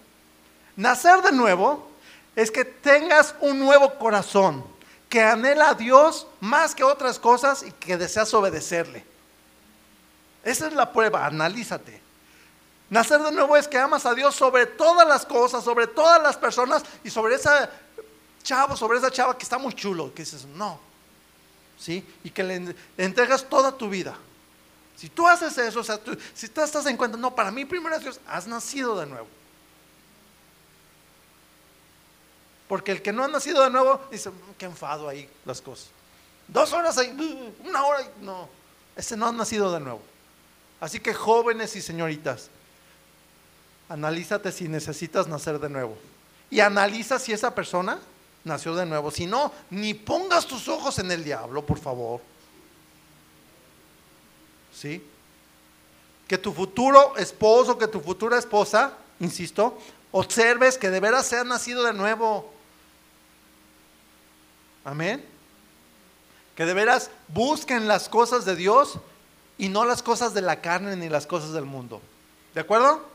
Nacer 0.76 1.20
de 1.22 1.32
nuevo 1.32 1.90
es 2.36 2.52
que 2.52 2.64
tengas 2.64 3.34
un 3.40 3.58
nuevo 3.58 3.98
corazón, 3.98 4.64
que 5.08 5.20
anhela 5.20 5.70
a 5.70 5.74
Dios 5.74 6.28
más 6.38 6.76
que 6.76 6.84
otras 6.84 7.18
cosas 7.18 7.64
y 7.64 7.72
que 7.72 7.96
deseas 7.96 8.32
obedecerle. 8.32 9.04
Esa 10.44 10.68
es 10.68 10.74
la 10.74 10.92
prueba, 10.92 11.26
analízate. 11.26 12.00
Nacer 12.90 13.22
de 13.22 13.30
nuevo 13.30 13.56
es 13.56 13.68
que 13.68 13.78
amas 13.78 14.04
a 14.04 14.14
Dios 14.14 14.34
sobre 14.34 14.66
todas 14.66 15.06
las 15.06 15.24
cosas, 15.24 15.62
sobre 15.62 15.86
todas 15.86 16.20
las 16.20 16.36
personas 16.36 16.82
y 17.04 17.10
sobre 17.10 17.36
esa 17.36 17.70
chavo, 18.42 18.76
sobre 18.76 18.98
esa 18.98 19.12
chava 19.12 19.38
que 19.38 19.44
está 19.44 19.58
muy 19.58 19.72
chulo, 19.74 20.12
que 20.12 20.24
dices, 20.24 20.44
no, 20.44 20.80
¿sí? 21.78 22.04
Y 22.24 22.30
que 22.30 22.42
le 22.42 22.74
entregas 22.98 23.48
toda 23.48 23.70
tu 23.70 23.88
vida. 23.88 24.16
Si 24.96 25.08
tú 25.08 25.26
haces 25.26 25.56
eso, 25.56 25.80
o 25.80 25.84
sea, 25.84 26.00
si 26.34 26.48
tú 26.48 26.60
estás 26.60 26.84
en 26.86 26.96
cuenta, 26.96 27.16
no, 27.16 27.32
para 27.32 27.52
mí 27.52 27.64
primero 27.64 27.94
es 27.94 28.02
Dios, 28.02 28.20
has 28.26 28.48
nacido 28.48 28.98
de 28.98 29.06
nuevo. 29.06 29.28
Porque 32.68 32.92
el 32.92 33.02
que 33.02 33.12
no 33.12 33.24
ha 33.24 33.28
nacido 33.28 33.62
de 33.62 33.70
nuevo 33.70 34.00
dice, 34.10 34.30
mm, 34.30 34.54
qué 34.58 34.66
enfado 34.66 35.08
ahí 35.08 35.28
las 35.44 35.62
cosas. 35.62 35.88
Dos 36.48 36.72
horas 36.72 36.98
ahí, 36.98 37.08
uh, 37.08 37.68
una 37.68 37.84
hora, 37.84 38.08
no. 38.20 38.48
Ese 38.96 39.16
no 39.16 39.26
ha 39.26 39.32
nacido 39.32 39.72
de 39.72 39.80
nuevo. 39.80 40.02
Así 40.80 41.00
que 41.00 41.14
jóvenes 41.14 41.74
y 41.76 41.82
señoritas, 41.82 42.50
analízate 43.90 44.52
si 44.52 44.68
necesitas 44.68 45.26
nacer 45.26 45.58
de 45.58 45.68
nuevo. 45.68 45.98
Y 46.48 46.60
analiza 46.60 47.18
si 47.18 47.32
esa 47.32 47.54
persona 47.54 47.98
nació 48.44 48.74
de 48.74 48.86
nuevo. 48.86 49.10
Si 49.10 49.26
no, 49.26 49.52
ni 49.68 49.94
pongas 49.94 50.46
tus 50.46 50.68
ojos 50.68 50.98
en 51.00 51.10
el 51.10 51.24
diablo, 51.24 51.66
por 51.66 51.78
favor. 51.78 52.20
¿Sí? 54.72 55.04
Que 56.28 56.38
tu 56.38 56.52
futuro 56.52 57.16
esposo, 57.16 57.76
que 57.76 57.88
tu 57.88 58.00
futura 58.00 58.38
esposa, 58.38 58.92
insisto, 59.18 59.76
observes 60.12 60.78
que 60.78 60.88
de 60.90 61.00
veras 61.00 61.26
se 61.26 61.36
ha 61.36 61.44
nacido 61.44 61.82
de 61.82 61.92
nuevo. 61.92 62.52
Amén. 64.84 65.24
Que 66.54 66.64
de 66.64 66.74
veras 66.74 67.10
busquen 67.26 67.88
las 67.88 68.08
cosas 68.08 68.44
de 68.44 68.54
Dios 68.54 68.98
y 69.58 69.68
no 69.68 69.84
las 69.84 70.04
cosas 70.04 70.32
de 70.32 70.42
la 70.42 70.60
carne 70.60 70.94
ni 70.94 71.08
las 71.08 71.26
cosas 71.26 71.52
del 71.52 71.64
mundo. 71.64 72.00
¿De 72.54 72.60
acuerdo? 72.60 73.10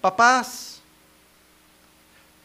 Papás, 0.00 0.80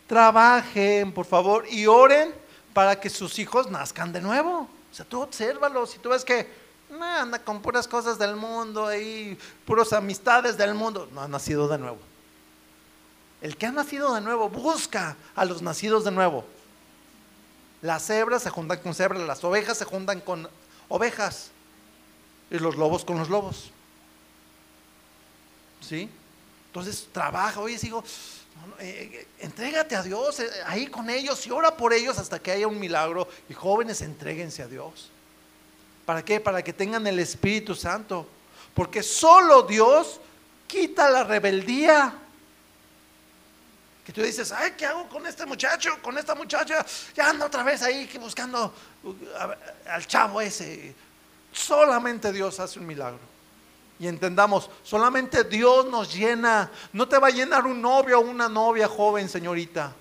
trabajen, 0.07 1.11
por 1.11 1.25
favor, 1.25 1.65
y 1.69 1.87
oren 1.87 2.33
para 2.73 2.99
que 2.99 3.09
sus 3.09 3.37
hijos 3.39 3.69
nazcan 3.69 4.11
de 4.11 4.21
nuevo. 4.21 4.67
O 4.91 4.95
sea, 4.95 5.05
tú 5.05 5.21
obsérvalos 5.21 5.91
si 5.91 5.99
tú 5.99 6.09
ves 6.09 6.23
que 6.23 6.63
anda 7.01 7.39
con 7.39 7.61
puras 7.61 7.87
cosas 7.87 8.17
del 8.19 8.35
mundo 8.35 8.95
y 8.95 9.37
puras 9.65 9.93
amistades 9.93 10.57
del 10.57 10.73
mundo, 10.73 11.09
no 11.11 11.21
ha 11.21 11.27
nacido 11.27 11.67
de 11.67 11.77
nuevo. 11.77 11.97
El 13.41 13.57
que 13.57 13.65
ha 13.65 13.71
nacido 13.71 14.13
de 14.13 14.21
nuevo 14.21 14.49
busca 14.49 15.17
a 15.35 15.45
los 15.45 15.61
nacidos 15.61 16.03
de 16.05 16.11
nuevo. 16.11 16.45
Las 17.81 18.05
cebras 18.05 18.43
se 18.43 18.49
juntan 18.49 18.79
con 18.79 18.93
cebras, 18.93 19.21
las 19.23 19.43
ovejas 19.43 19.77
se 19.77 19.85
juntan 19.85 20.21
con 20.21 20.47
ovejas 20.87 21.51
y 22.49 22.59
los 22.59 22.77
lobos 22.77 23.03
con 23.03 23.17
los 23.17 23.29
lobos. 23.29 23.71
¿Sí? 25.81 26.09
Entonces 26.73 27.07
trabaja, 27.11 27.59
oye, 27.59 27.77
sigo, 27.77 28.03
eh, 28.79 29.11
eh, 29.13 29.27
entrégate 29.41 29.95
a 29.95 30.01
Dios 30.01 30.39
eh, 30.39 30.49
ahí 30.65 30.87
con 30.87 31.07
ellos 31.07 31.45
y 31.45 31.51
ora 31.51 31.77
por 31.77 31.93
ellos 31.93 32.17
hasta 32.17 32.39
que 32.39 32.49
haya 32.49 32.67
un 32.67 32.79
milagro. 32.79 33.27
Y 33.47 33.53
jóvenes, 33.53 34.01
entréguense 34.01 34.63
a 34.63 34.67
Dios. 34.67 35.11
¿Para 36.03 36.25
qué? 36.25 36.39
Para 36.39 36.63
que 36.63 36.73
tengan 36.73 37.05
el 37.05 37.19
Espíritu 37.19 37.75
Santo. 37.75 38.27
Porque 38.73 39.03
solo 39.03 39.61
Dios 39.61 40.19
quita 40.65 41.11
la 41.11 41.23
rebeldía. 41.23 42.15
Que 44.03 44.11
tú 44.11 44.23
dices, 44.23 44.51
ay, 44.51 44.73
¿qué 44.75 44.87
hago 44.87 45.07
con 45.07 45.27
este 45.27 45.45
muchacho? 45.45 45.91
Con 46.01 46.17
esta 46.17 46.33
muchacha. 46.33 46.83
Ya 47.13 47.29
anda 47.29 47.45
otra 47.45 47.61
vez 47.61 47.83
ahí 47.83 48.09
buscando 48.19 48.73
uh, 49.03 49.13
al 49.91 50.07
chavo 50.07 50.41
ese. 50.41 50.95
Solamente 51.51 52.33
Dios 52.33 52.59
hace 52.59 52.79
un 52.79 52.87
milagro. 52.87 53.32
Y 53.99 54.07
entendamos, 54.07 54.69
solamente 54.83 55.43
Dios 55.43 55.85
nos 55.85 56.13
llena. 56.13 56.69
No 56.91 57.07
te 57.07 57.17
va 57.17 57.27
a 57.27 57.31
llenar 57.31 57.65
un 57.65 57.81
novio 57.81 58.19
o 58.19 58.23
una 58.23 58.49
novia 58.49 58.87
joven, 58.87 59.29
señorita. 59.29 59.93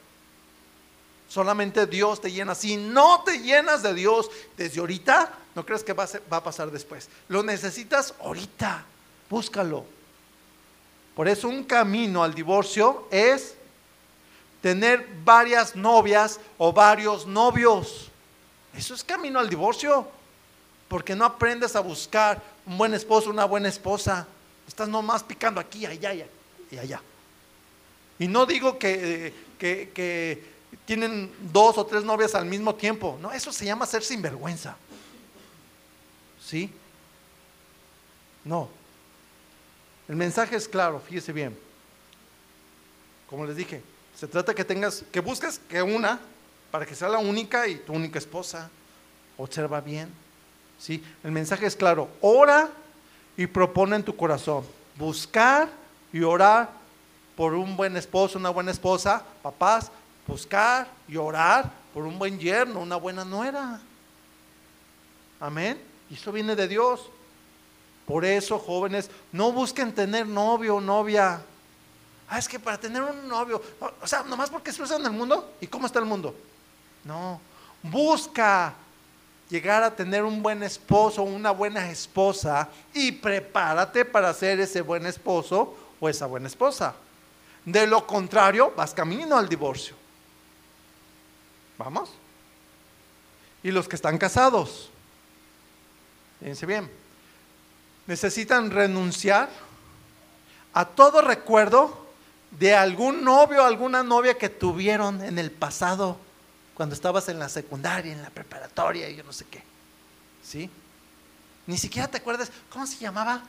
Solamente 1.28 1.86
Dios 1.86 2.20
te 2.20 2.30
llena. 2.30 2.54
Si 2.54 2.76
no 2.76 3.22
te 3.24 3.38
llenas 3.38 3.82
de 3.82 3.94
Dios 3.94 4.30
desde 4.56 4.80
ahorita, 4.80 5.32
no 5.54 5.64
crees 5.64 5.82
que 5.82 5.92
va 5.92 6.06
a, 6.30 6.44
pasar 6.44 6.70
después. 6.70 7.08
Lo 7.28 7.42
necesitas 7.42 8.14
ahorita. 8.20 8.84
Búscalo. 9.30 9.84
Por 11.14 11.28
eso 11.28 11.48
un 11.48 11.64
camino 11.64 12.22
al 12.22 12.34
divorcio 12.34 13.06
es 13.10 13.54
tener 14.62 15.06
varias 15.24 15.76
novias 15.76 16.40
o 16.58 16.72
varios 16.72 17.26
novios. 17.26 18.10
Eso 18.74 18.94
es 18.94 19.04
camino 19.04 19.38
al 19.38 19.48
divorcio. 19.48 20.06
Porque 20.92 21.16
no 21.16 21.24
aprendes 21.24 21.74
a 21.74 21.80
buscar 21.80 22.42
un 22.66 22.76
buen 22.76 22.92
esposo, 22.92 23.30
una 23.30 23.46
buena 23.46 23.66
esposa. 23.70 24.26
Estás 24.68 24.90
nomás 24.90 25.22
picando 25.22 25.58
aquí, 25.58 25.86
allá 25.86 26.12
y 26.70 26.78
allá. 26.78 27.00
Y 28.18 28.28
no 28.28 28.44
digo 28.44 28.78
que, 28.78 29.32
que- 29.58 29.90
que 29.94 30.44
tienen 30.84 31.32
dos 31.50 31.78
o 31.78 31.86
tres 31.86 32.04
novias 32.04 32.34
al 32.34 32.44
mismo 32.44 32.74
tiempo. 32.74 33.18
No, 33.22 33.32
eso 33.32 33.50
se 33.54 33.64
llama 33.64 33.86
ser 33.86 34.02
sinvergüenza. 34.04 34.76
¿Sí? 36.44 36.70
No. 38.44 38.68
El 40.08 40.16
mensaje 40.16 40.56
es 40.56 40.68
claro, 40.68 41.00
fíjese 41.00 41.32
bien. 41.32 41.58
Como 43.30 43.46
les 43.46 43.56
dije, 43.56 43.80
se 44.14 44.28
trata 44.28 44.54
que 44.54 44.62
tengas, 44.66 45.04
que 45.10 45.20
busques 45.20 45.58
que 45.70 45.80
una, 45.80 46.20
para 46.70 46.84
que 46.84 46.94
sea 46.94 47.08
la 47.08 47.18
única 47.18 47.66
y 47.66 47.76
tu 47.76 47.94
única 47.94 48.18
esposa. 48.18 48.68
Observa 49.38 49.80
bien. 49.80 50.20
¿Sí? 50.82 51.00
El 51.22 51.30
mensaje 51.30 51.64
es 51.64 51.76
claro. 51.76 52.08
Ora 52.20 52.68
y 53.36 53.46
propone 53.46 53.94
en 53.94 54.02
tu 54.02 54.16
corazón. 54.16 54.64
Buscar 54.96 55.68
y 56.12 56.22
orar 56.22 56.70
por 57.36 57.54
un 57.54 57.76
buen 57.76 57.96
esposo, 57.96 58.36
una 58.36 58.50
buena 58.50 58.72
esposa. 58.72 59.22
Papás, 59.44 59.92
buscar 60.26 60.88
y 61.06 61.16
orar 61.16 61.70
por 61.94 62.04
un 62.04 62.18
buen 62.18 62.36
yerno, 62.36 62.80
una 62.80 62.96
buena 62.96 63.24
nuera. 63.24 63.80
Amén. 65.38 65.80
Y 66.10 66.14
eso 66.14 66.32
viene 66.32 66.56
de 66.56 66.66
Dios. 66.66 67.08
Por 68.04 68.24
eso, 68.24 68.58
jóvenes, 68.58 69.08
no 69.30 69.52
busquen 69.52 69.92
tener 69.94 70.26
novio 70.26 70.76
o 70.76 70.80
novia. 70.80 71.40
Ah, 72.28 72.40
es 72.40 72.48
que 72.48 72.58
para 72.58 72.76
tener 72.80 73.02
un 73.02 73.28
novio, 73.28 73.62
o- 73.78 74.06
sea, 74.06 74.24
nomás 74.24 74.50
porque 74.50 74.72
se 74.72 74.82
usa 74.82 74.96
en 74.96 75.06
el 75.06 75.12
mundo. 75.12 75.52
¿Y 75.60 75.68
cómo 75.68 75.86
está 75.86 76.00
el 76.00 76.06
mundo? 76.06 76.34
No. 77.04 77.40
Busca 77.84 78.74
llegar 79.52 79.82
a 79.82 79.94
tener 79.94 80.24
un 80.24 80.42
buen 80.42 80.62
esposo 80.62 81.20
o 81.20 81.26
una 81.26 81.50
buena 81.50 81.90
esposa 81.90 82.70
y 82.94 83.12
prepárate 83.12 84.06
para 84.06 84.32
ser 84.32 84.58
ese 84.60 84.80
buen 84.80 85.04
esposo 85.04 85.76
o 86.00 86.08
esa 86.08 86.24
buena 86.24 86.46
esposa. 86.48 86.94
De 87.66 87.86
lo 87.86 88.06
contrario, 88.06 88.72
vas 88.74 88.94
camino 88.94 89.36
al 89.36 89.50
divorcio. 89.50 89.94
¿Vamos? 91.76 92.14
Y 93.62 93.70
los 93.70 93.86
que 93.86 93.96
están 93.96 94.16
casados, 94.16 94.88
fíjense 96.40 96.64
bien, 96.64 96.90
necesitan 98.06 98.70
renunciar 98.70 99.50
a 100.72 100.86
todo 100.86 101.20
recuerdo 101.20 102.06
de 102.52 102.74
algún 102.74 103.22
novio 103.22 103.62
o 103.62 103.66
alguna 103.66 104.02
novia 104.02 104.38
que 104.38 104.48
tuvieron 104.48 105.22
en 105.22 105.38
el 105.38 105.50
pasado, 105.50 106.16
cuando 106.74 106.94
estabas 106.94 107.28
en 107.28 107.38
la 107.38 107.48
secundaria, 107.48 108.12
en 108.12 108.22
la 108.22 108.30
preparatoria 108.30 109.08
y 109.08 109.16
yo 109.16 109.24
no 109.24 109.32
sé 109.32 109.44
qué. 109.44 109.62
¿Sí? 110.44 110.70
Ni 111.66 111.78
siquiera 111.78 112.08
te 112.08 112.18
acuerdas, 112.18 112.50
¿cómo 112.70 112.86
se 112.86 112.98
llamaba? 112.98 113.42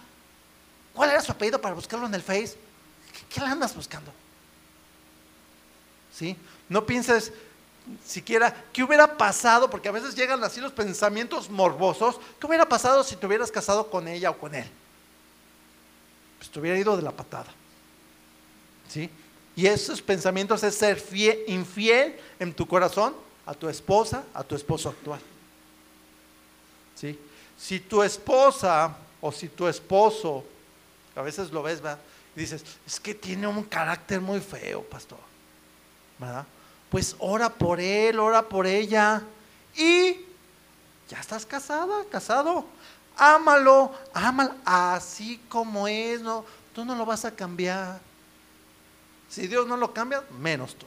¿Cuál 0.94 1.10
era 1.10 1.22
su 1.22 1.32
apellido 1.32 1.60
para 1.60 1.74
buscarlo 1.74 2.06
en 2.06 2.14
el 2.14 2.22
Face? 2.22 2.56
¿Qué, 3.12 3.26
qué 3.30 3.42
le 3.42 3.48
andas 3.48 3.76
buscando? 3.76 4.12
¿Sí? 6.14 6.38
No 6.70 6.86
pienses 6.86 7.34
siquiera 8.06 8.56
qué 8.72 8.84
hubiera 8.84 9.18
pasado, 9.18 9.70
porque 9.70 9.90
a 9.90 9.92
veces 9.92 10.16
llegan 10.16 10.44
así 10.44 10.62
los 10.62 10.72
pensamientos 10.72 11.50
morbosos, 11.50 12.20
¿qué 12.40 12.48
hubiera 12.48 12.68
pasado 12.68 13.04
si 13.04 13.16
te 13.16 13.26
hubieras 13.26 13.52
casado 13.52 13.90
con 13.90 14.08
ella 14.08 14.30
o 14.32 14.38
con 14.38 14.56
él? 14.56 14.70
Pues 16.38 16.50
te 16.50 16.60
hubiera 16.60 16.78
ido 16.78 16.96
de 16.96 17.04
la 17.04 17.12
patada. 17.12 17.52
¿Sí? 18.90 19.10
Y 19.56 19.68
esos 19.68 20.02
pensamientos 20.02 20.64
es 20.64 20.76
ser 20.76 21.00
fie- 21.00 21.44
infiel 21.48 22.16
en 22.40 22.54
tu 22.54 22.68
corazón 22.68 23.14
a 23.46 23.54
tu 23.54 23.70
esposa, 23.70 24.24
a 24.34 24.44
tu 24.44 24.56
esposo 24.56 24.90
actual. 24.90 25.20
¿Sí? 26.96 27.20
Si 27.58 27.80
tu 27.80 28.02
esposa 28.04 28.96
o 29.22 29.32
si 29.32 29.50
tu 29.50 29.68
esposo, 29.68 30.44
a 31.16 31.22
veces 31.22 31.52
lo 31.52 31.62
ves, 31.64 31.82
¿verdad? 31.82 32.00
Y 32.36 32.40
dices, 32.42 32.64
es 32.86 33.00
que 33.00 33.14
tiene 33.14 33.46
un 33.48 33.64
carácter 33.64 34.20
muy 34.22 34.40
feo, 34.40 34.82
pastor. 34.84 35.20
¿Verdad? 36.18 36.46
Pues 36.90 37.16
ora 37.20 37.50
por 37.50 37.80
él, 37.80 38.20
ora 38.20 38.42
por 38.48 38.66
ella. 38.66 39.22
Y 39.76 40.18
ya 41.10 41.20
estás 41.20 41.46
casada, 41.46 42.04
casado. 42.10 42.66
Ámalo, 43.18 43.92
ámalo 44.14 44.56
así 44.66 45.40
como 45.50 45.88
es. 45.88 46.22
No, 46.22 46.44
tú 46.74 46.84
no 46.86 46.96
lo 46.96 47.06
vas 47.06 47.26
a 47.26 47.32
cambiar. 47.36 48.00
Si 49.34 49.48
Dios 49.48 49.66
no 49.66 49.78
lo 49.78 49.92
cambia, 49.92 50.24
menos 50.40 50.76
tú. 50.76 50.86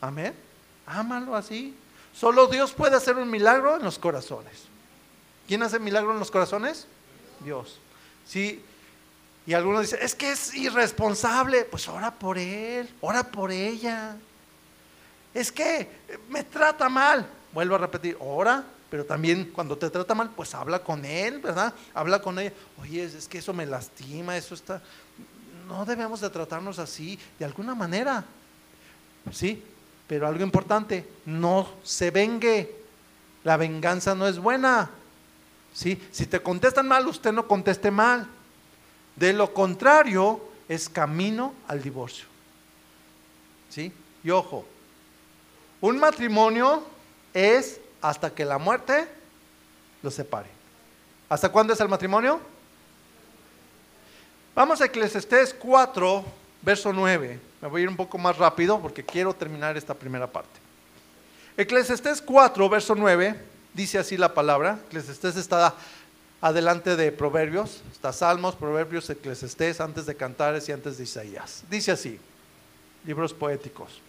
Amén. 0.00 0.34
Ámalo 0.84 1.36
así. 1.36 1.76
Solo 2.12 2.48
Dios 2.48 2.72
puede 2.72 2.96
hacer 2.96 3.14
un 3.14 3.30
milagro 3.30 3.76
en 3.76 3.84
los 3.84 4.00
corazones. 4.00 4.64
¿Quién 5.46 5.62
hace 5.62 5.78
milagro 5.78 6.12
en 6.12 6.18
los 6.18 6.28
corazones? 6.28 6.88
Dios. 7.44 7.78
Sí. 8.26 8.64
Y 9.46 9.54
algunos 9.54 9.82
dicen, 9.82 10.00
es 10.02 10.16
que 10.16 10.32
es 10.32 10.52
irresponsable. 10.52 11.66
Pues 11.66 11.86
ora 11.86 12.10
por 12.10 12.36
él, 12.36 12.92
ora 13.00 13.22
por 13.22 13.52
ella. 13.52 14.16
Es 15.32 15.52
que 15.52 15.88
me 16.30 16.42
trata 16.42 16.88
mal. 16.88 17.30
Vuelvo 17.52 17.76
a 17.76 17.78
repetir, 17.78 18.16
ora, 18.18 18.64
pero 18.90 19.04
también 19.04 19.52
cuando 19.52 19.78
te 19.78 19.88
trata 19.88 20.16
mal, 20.16 20.30
pues 20.30 20.52
habla 20.56 20.80
con 20.80 21.04
él, 21.04 21.38
¿verdad? 21.38 21.72
Habla 21.94 22.20
con 22.20 22.40
ella. 22.40 22.52
Oye, 22.80 23.04
es 23.04 23.28
que 23.28 23.38
eso 23.38 23.52
me 23.52 23.66
lastima, 23.66 24.36
eso 24.36 24.56
está... 24.56 24.82
No 25.70 25.84
debemos 25.84 26.20
de 26.20 26.28
tratarnos 26.30 26.80
así, 26.80 27.16
de 27.38 27.44
alguna 27.44 27.76
manera. 27.76 28.24
¿Sí? 29.30 29.62
Pero 30.08 30.26
algo 30.26 30.42
importante, 30.42 31.08
no 31.24 31.70
se 31.84 32.10
vengue. 32.10 32.74
La 33.44 33.56
venganza 33.56 34.16
no 34.16 34.26
es 34.26 34.40
buena. 34.40 34.90
¿Sí? 35.72 36.02
Si 36.10 36.26
te 36.26 36.40
contestan 36.40 36.88
mal, 36.88 37.06
usted 37.06 37.30
no 37.30 37.46
conteste 37.46 37.92
mal. 37.92 38.26
De 39.14 39.32
lo 39.32 39.54
contrario, 39.54 40.40
es 40.68 40.88
camino 40.88 41.54
al 41.68 41.80
divorcio. 41.80 42.26
¿Sí? 43.68 43.92
Y 44.24 44.30
ojo, 44.30 44.66
un 45.80 45.98
matrimonio 45.98 46.82
es 47.32 47.80
hasta 48.02 48.34
que 48.34 48.44
la 48.44 48.58
muerte 48.58 49.06
los 50.02 50.14
separe. 50.14 50.48
¿Hasta 51.28 51.48
cuándo 51.48 51.72
es 51.72 51.80
el 51.80 51.88
matrimonio? 51.88 52.40
Vamos 54.60 54.82
a 54.82 54.84
Eclesiastés 54.84 55.54
4, 55.54 56.22
verso 56.60 56.92
9. 56.92 57.40
Me 57.62 57.68
voy 57.68 57.80
a 57.80 57.84
ir 57.84 57.88
un 57.88 57.96
poco 57.96 58.18
más 58.18 58.36
rápido 58.36 58.78
porque 58.78 59.02
quiero 59.02 59.32
terminar 59.32 59.74
esta 59.78 59.94
primera 59.94 60.26
parte. 60.26 60.60
Eclesiastés 61.56 62.20
4, 62.20 62.68
verso 62.68 62.94
9, 62.94 63.40
dice 63.72 63.98
así 63.98 64.18
la 64.18 64.34
palabra. 64.34 64.78
Eclesiastés 64.88 65.36
está 65.36 65.74
adelante 66.42 66.94
de 66.96 67.10
Proverbios, 67.10 67.80
está 67.90 68.12
Salmos, 68.12 68.54
Proverbios, 68.54 69.08
Eclesiastés, 69.08 69.80
antes 69.80 70.04
de 70.04 70.14
Cantares 70.14 70.68
y 70.68 70.72
antes 70.72 70.98
de 70.98 71.04
Isaías. 71.04 71.64
Dice 71.70 71.92
así, 71.92 72.20
libros 73.06 73.32
poéticos. 73.32 74.02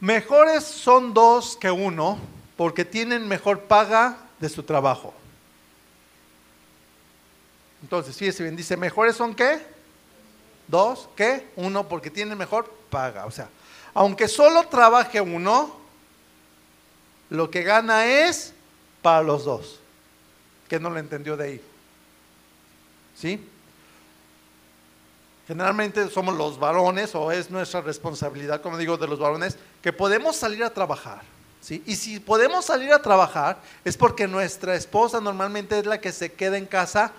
Mejores 0.00 0.64
son 0.64 1.14
dos 1.14 1.56
que 1.56 1.70
uno, 1.70 2.18
porque 2.58 2.84
tienen 2.84 3.26
mejor 3.26 3.60
paga 3.60 4.18
de 4.38 4.50
su 4.50 4.62
trabajo. 4.64 5.14
Entonces, 7.90 8.16
fíjese 8.16 8.44
bien, 8.44 8.54
dice, 8.54 8.76
mejores 8.76 9.16
son 9.16 9.34
qué? 9.34 9.60
Dos, 10.68 11.08
¿qué? 11.16 11.48
Uno, 11.56 11.88
porque 11.88 12.08
tienen 12.08 12.38
mejor 12.38 12.72
paga. 12.88 13.26
O 13.26 13.32
sea, 13.32 13.48
aunque 13.92 14.28
solo 14.28 14.68
trabaje 14.68 15.20
uno, 15.20 15.76
lo 17.30 17.50
que 17.50 17.64
gana 17.64 18.06
es 18.06 18.54
para 19.02 19.24
los 19.24 19.44
dos. 19.44 19.80
Que 20.68 20.78
no 20.78 20.88
lo 20.88 21.00
entendió 21.00 21.36
de 21.36 21.44
ahí. 21.44 21.60
¿Sí? 23.16 23.44
Generalmente 25.48 26.08
somos 26.10 26.36
los 26.36 26.60
varones, 26.60 27.12
o 27.16 27.32
es 27.32 27.50
nuestra 27.50 27.80
responsabilidad, 27.80 28.62
como 28.62 28.78
digo, 28.78 28.98
de 28.98 29.08
los 29.08 29.18
varones, 29.18 29.58
que 29.82 29.92
podemos 29.92 30.36
salir 30.36 30.62
a 30.62 30.72
trabajar. 30.72 31.22
¿sí? 31.60 31.82
Y 31.86 31.96
si 31.96 32.20
podemos 32.20 32.66
salir 32.66 32.92
a 32.92 33.02
trabajar, 33.02 33.60
es 33.84 33.96
porque 33.96 34.28
nuestra 34.28 34.76
esposa 34.76 35.20
normalmente 35.20 35.76
es 35.76 35.86
la 35.86 36.00
que 36.00 36.12
se 36.12 36.32
queda 36.34 36.56
en 36.56 36.66
casa 36.66 37.12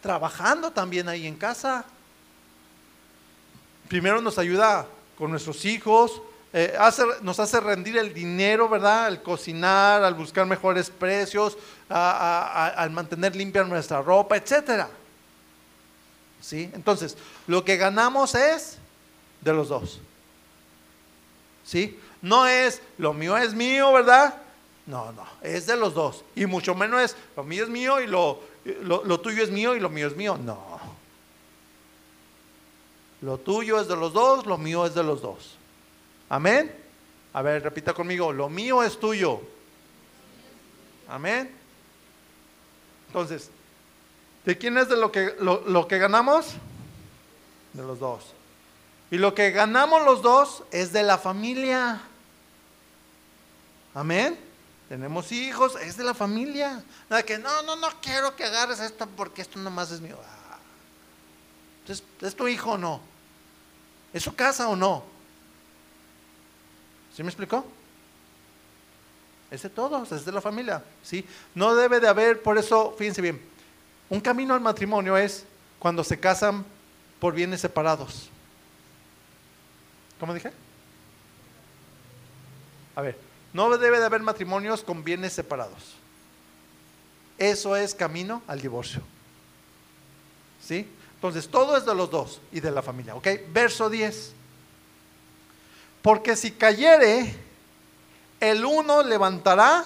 trabajando 0.00 0.70
también 0.70 1.08
ahí 1.08 1.26
en 1.26 1.36
casa. 1.36 1.84
Primero 3.88 4.20
nos 4.20 4.38
ayuda 4.38 4.86
con 5.16 5.30
nuestros 5.30 5.64
hijos, 5.64 6.20
eh, 6.52 6.78
nos 7.22 7.40
hace 7.40 7.60
rendir 7.60 7.98
el 7.98 8.14
dinero, 8.14 8.68
¿verdad? 8.68 9.06
Al 9.06 9.22
cocinar, 9.22 10.02
al 10.02 10.14
buscar 10.14 10.46
mejores 10.46 10.90
precios, 10.90 11.58
al 11.88 12.90
mantener 12.90 13.34
limpia 13.36 13.64
nuestra 13.64 14.00
ropa, 14.00 14.36
etcétera. 14.36 14.88
¿Sí? 16.40 16.70
Entonces, 16.72 17.16
lo 17.46 17.64
que 17.64 17.76
ganamos 17.76 18.34
es 18.34 18.78
de 19.40 19.52
los 19.52 19.68
dos. 19.68 20.00
¿Sí? 21.64 21.98
No 22.22 22.46
es 22.46 22.80
lo 22.96 23.12
mío 23.12 23.36
es 23.36 23.54
mío, 23.54 23.92
¿verdad? 23.92 24.34
No, 24.86 25.12
no, 25.12 25.26
es 25.42 25.66
de 25.66 25.76
los 25.76 25.92
dos. 25.92 26.24
Y 26.34 26.46
mucho 26.46 26.74
menos 26.74 27.02
es, 27.02 27.16
lo 27.36 27.44
mío 27.44 27.64
es 27.64 27.70
mío 27.70 28.00
y 28.00 28.06
lo, 28.06 28.40
lo, 28.82 29.04
lo 29.04 29.20
tuyo 29.20 29.42
es 29.42 29.50
mío 29.50 29.74
y 29.74 29.80
lo 29.80 29.88
mío 29.88 30.06
es 30.06 30.16
mío. 30.16 30.36
No. 30.36 30.78
Lo 33.20 33.38
tuyo 33.38 33.80
es 33.80 33.88
de 33.88 33.96
los 33.96 34.12
dos, 34.12 34.46
lo 34.46 34.58
mío 34.58 34.86
es 34.86 34.94
de 34.94 35.02
los 35.02 35.22
dos. 35.22 35.56
Amén. 36.28 36.74
A 37.32 37.42
ver, 37.42 37.62
repita 37.62 37.92
conmigo, 37.92 38.32
lo 38.32 38.48
mío 38.48 38.82
es 38.82 38.98
tuyo. 38.98 39.40
Amén. 41.08 41.50
Entonces, 43.08 43.50
¿de 44.44 44.58
quién 44.58 44.76
es 44.78 44.88
de 44.88 44.96
lo 44.96 45.10
que, 45.10 45.34
lo, 45.40 45.62
lo 45.66 45.88
que 45.88 45.98
ganamos? 45.98 46.54
De 47.72 47.82
los 47.82 47.98
dos. 47.98 48.34
Y 49.10 49.16
lo 49.16 49.34
que 49.34 49.50
ganamos 49.50 50.04
los 50.04 50.22
dos 50.22 50.62
es 50.70 50.92
de 50.92 51.02
la 51.02 51.18
familia. 51.18 52.02
Amén. 53.94 54.47
Tenemos 54.88 55.30
hijos, 55.32 55.76
es 55.76 55.96
de 55.96 56.04
la 56.04 56.14
familia. 56.14 56.82
Nada 57.10 57.22
que 57.22 57.38
no, 57.38 57.62
no, 57.62 57.76
no 57.76 57.88
quiero 58.00 58.34
que 58.34 58.44
agarres 58.44 58.80
esto 58.80 59.06
porque 59.16 59.42
esto 59.42 59.58
nomás 59.58 59.90
es 59.90 60.00
mío. 60.00 60.18
Ah. 60.24 60.58
Entonces, 61.82 62.04
¿es 62.22 62.34
tu 62.34 62.48
hijo 62.48 62.72
o 62.72 62.78
no? 62.78 63.00
¿Es 64.12 64.22
su 64.22 64.34
casa 64.34 64.68
o 64.68 64.76
no? 64.76 65.04
¿Sí 67.14 67.22
me 67.22 67.28
explicó? 67.28 67.66
Es 69.50 69.62
de 69.62 69.70
todos, 69.70 70.10
es 70.12 70.24
de 70.24 70.32
la 70.32 70.40
familia. 70.40 70.82
¿sí? 71.02 71.26
No 71.54 71.74
debe 71.74 72.00
de 72.00 72.08
haber, 72.08 72.42
por 72.42 72.56
eso, 72.56 72.94
fíjense 72.96 73.20
bien, 73.20 73.40
un 74.08 74.20
camino 74.20 74.54
al 74.54 74.60
matrimonio 74.60 75.16
es 75.16 75.44
cuando 75.78 76.02
se 76.02 76.18
casan 76.18 76.64
por 77.20 77.34
bienes 77.34 77.60
separados. 77.60 78.30
¿Cómo 80.18 80.32
dije? 80.32 80.50
A 82.96 83.02
ver, 83.02 83.27
no 83.52 83.76
debe 83.76 83.98
de 83.98 84.06
haber 84.06 84.22
matrimonios 84.22 84.82
con 84.82 85.04
bienes 85.04 85.32
separados. 85.32 85.94
Eso 87.38 87.76
es 87.76 87.94
camino 87.94 88.42
al 88.46 88.60
divorcio. 88.60 89.02
¿Sí? 90.64 90.88
Entonces, 91.14 91.48
todo 91.48 91.76
es 91.76 91.84
de 91.86 91.94
los 91.94 92.10
dos 92.10 92.40
y 92.52 92.60
de 92.60 92.70
la 92.70 92.82
familia. 92.82 93.14
¿Ok? 93.14 93.28
Verso 93.50 93.88
10. 93.88 94.32
Porque 96.02 96.36
si 96.36 96.52
cayere, 96.52 97.34
el 98.40 98.64
uno 98.64 99.02
levantará 99.02 99.84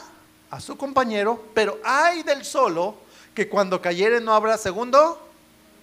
a 0.50 0.60
su 0.60 0.76
compañero, 0.76 1.46
pero 1.54 1.78
hay 1.84 2.22
del 2.22 2.44
solo 2.44 2.96
que 3.34 3.48
cuando 3.48 3.80
cayere 3.80 4.20
no 4.20 4.34
habrá 4.34 4.58
segundo 4.58 5.26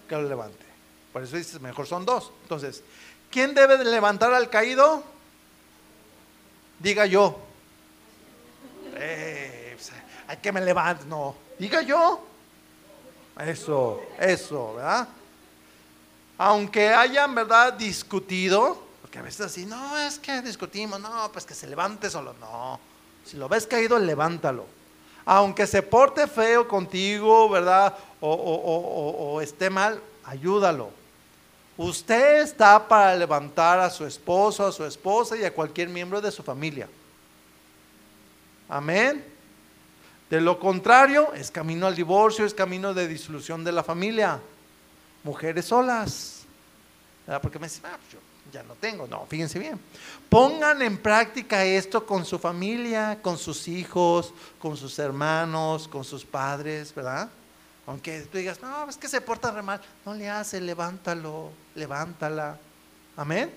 que 0.08 0.16
lo 0.16 0.24
levante. 0.24 0.66
Por 1.12 1.24
eso 1.24 1.38
dices, 1.38 1.60
mejor 1.60 1.88
son 1.88 2.06
dos. 2.06 2.32
Entonces, 2.44 2.84
¿quién 3.32 3.56
debe 3.56 3.78
de 3.78 3.86
levantar 3.86 4.34
al 4.34 4.50
caído? 4.50 5.04
Diga 6.80 7.06
yo. 7.06 7.40
Eh, 9.00 9.74
pues, 9.76 9.92
hay 10.28 10.38
que 10.38 10.52
me 10.52 10.62
levante. 10.62 11.06
No, 11.06 11.36
diga 11.58 11.82
yo. 11.82 12.26
Eso, 13.40 14.02
eso, 14.20 14.76
¿verdad? 14.76 15.08
Aunque 16.38 16.90
hayan, 16.90 17.34
¿verdad?, 17.34 17.74
discutido, 17.74 18.82
porque 19.02 19.20
a 19.20 19.22
veces 19.22 19.42
así, 19.42 19.66
no, 19.66 19.98
es 19.98 20.20
que 20.20 20.42
discutimos, 20.42 21.00
no, 21.00 21.30
pues 21.32 21.46
que 21.46 21.54
se 21.54 21.68
levante 21.68 22.10
solo. 22.10 22.34
No, 22.40 22.80
si 23.26 23.38
lo 23.38 23.48
ves 23.48 23.66
caído, 23.66 23.98
levántalo. 23.98 24.66
Aunque 25.26 25.68
se 25.68 25.82
porte 25.82 26.28
feo 26.28 26.68
contigo, 26.68 27.50
¿verdad? 27.50 27.96
O, 28.20 28.32
o 28.34 29.42
esté 29.42 29.70
mal, 29.70 30.02
ayúdalo. 30.26 30.90
Usted 31.78 32.42
está 32.42 32.88
para 32.88 33.16
levantar 33.16 33.80
a 33.80 33.90
su 33.90 34.06
esposo, 34.06 34.68
a 34.68 34.72
su 34.72 34.84
esposa 34.84 35.38
y 35.38 35.46
a 35.46 35.54
cualquier 35.54 35.88
miembro 35.88 36.20
de 36.20 36.32
su 36.32 36.44
familia. 36.44 36.90
Amén. 38.70 39.26
De 40.30 40.40
lo 40.40 40.60
contrario, 40.60 41.34
es 41.34 41.50
camino 41.50 41.88
al 41.88 41.96
divorcio, 41.96 42.46
es 42.46 42.54
camino 42.54 42.94
de 42.94 43.08
disolución 43.08 43.64
de 43.64 43.72
la 43.72 43.84
familia. 43.84 44.40
Mujeres 45.24 45.66
solas. 45.66 46.44
Porque 47.42 47.60
me 47.60 47.68
dicen, 47.68 47.84
ah, 47.86 47.98
pues 48.00 48.14
yo 48.14 48.20
ya 48.52 48.64
no 48.64 48.76
tengo. 48.76 49.08
No, 49.08 49.26
fíjense 49.26 49.58
bien. 49.58 49.80
Pongan 50.30 50.82
en 50.84 50.98
práctica 50.98 51.66
esto 51.66 52.06
con 52.06 52.26
su 52.26 52.38
familia, 52.38 53.20
con 53.22 53.38
sus 53.38 53.68
hijos, 53.68 54.34
con 54.60 54.78
sus 54.78 54.98
hermanos, 55.00 55.88
con 55.88 56.04
sus 56.04 56.24
padres, 56.24 56.94
¿verdad? 56.94 57.30
Aunque 57.88 58.22
tú 58.22 58.38
digas, 58.38 58.62
no, 58.62 58.88
es 58.88 58.98
que 58.98 59.08
se 59.08 59.22
porta 59.22 59.50
re 59.52 59.64
mal. 59.64 59.82
No 60.06 60.14
le 60.14 60.30
hace, 60.30 60.62
levántalo, 60.62 61.52
levántala. 61.74 62.58
Amén. 63.18 63.52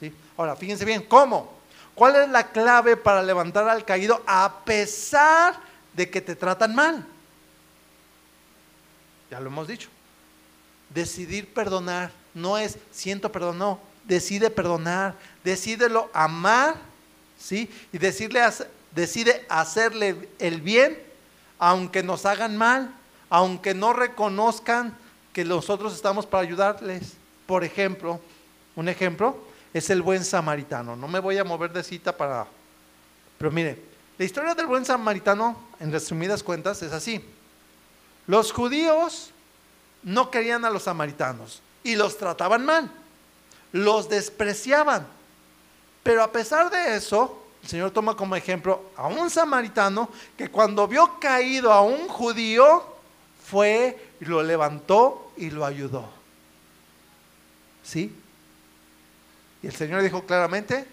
Sí. 0.00 0.10
Ahora, 0.38 0.56
fíjense 0.56 0.86
bien, 0.86 1.02
¿cómo? 1.02 1.57
¿Cuál 1.98 2.14
es 2.14 2.28
la 2.28 2.52
clave 2.52 2.96
para 2.96 3.24
levantar 3.24 3.68
al 3.68 3.84
caído 3.84 4.22
a 4.24 4.60
pesar 4.64 5.56
de 5.94 6.08
que 6.08 6.20
te 6.20 6.36
tratan 6.36 6.72
mal? 6.72 7.04
Ya 9.28 9.40
lo 9.40 9.48
hemos 9.48 9.66
dicho. 9.66 9.88
Decidir 10.90 11.52
perdonar 11.52 12.12
no 12.34 12.56
es 12.56 12.78
siento 12.92 13.32
perdón, 13.32 13.58
no. 13.58 13.80
Decide 14.04 14.48
perdonar, 14.48 15.16
decídelo 15.42 16.08
amar, 16.12 16.76
¿sí? 17.36 17.68
Y 17.92 17.98
decirle, 17.98 18.42
decide 18.92 19.44
hacerle 19.48 20.28
el 20.38 20.60
bien, 20.60 21.02
aunque 21.58 22.04
nos 22.04 22.26
hagan 22.26 22.56
mal, 22.56 22.94
aunque 23.28 23.74
no 23.74 23.92
reconozcan 23.92 24.96
que 25.32 25.44
nosotros 25.44 25.94
estamos 25.94 26.26
para 26.26 26.44
ayudarles. 26.44 27.14
Por 27.44 27.64
ejemplo, 27.64 28.20
un 28.76 28.88
ejemplo, 28.88 29.47
es 29.72 29.90
el 29.90 30.02
buen 30.02 30.24
samaritano. 30.24 30.96
No 30.96 31.08
me 31.08 31.20
voy 31.20 31.38
a 31.38 31.44
mover 31.44 31.72
de 31.72 31.82
cita 31.82 32.16
para... 32.16 32.46
Pero 33.38 33.50
mire, 33.50 33.82
la 34.18 34.24
historia 34.24 34.54
del 34.54 34.66
buen 34.66 34.84
samaritano, 34.84 35.56
en 35.78 35.92
resumidas 35.92 36.42
cuentas, 36.42 36.82
es 36.82 36.92
así. 36.92 37.24
Los 38.26 38.52
judíos 38.52 39.30
no 40.02 40.30
querían 40.30 40.64
a 40.64 40.70
los 40.70 40.84
samaritanos 40.84 41.62
y 41.82 41.96
los 41.96 42.18
trataban 42.18 42.64
mal, 42.64 42.90
los 43.72 44.08
despreciaban. 44.08 45.06
Pero 46.02 46.22
a 46.22 46.32
pesar 46.32 46.70
de 46.70 46.96
eso, 46.96 47.42
el 47.62 47.68
Señor 47.68 47.90
toma 47.90 48.16
como 48.16 48.36
ejemplo 48.36 48.90
a 48.96 49.06
un 49.06 49.30
samaritano 49.30 50.08
que 50.36 50.50
cuando 50.50 50.88
vio 50.88 51.18
caído 51.20 51.72
a 51.72 51.82
un 51.82 52.08
judío, 52.08 52.96
fue 53.48 54.12
y 54.20 54.26
lo 54.26 54.42
levantó 54.42 55.32
y 55.36 55.50
lo 55.50 55.64
ayudó. 55.64 56.08
¿Sí? 57.82 58.14
Y 59.62 59.66
el 59.66 59.74
Señor 59.74 60.02
dijo 60.02 60.24
claramente, 60.24 60.86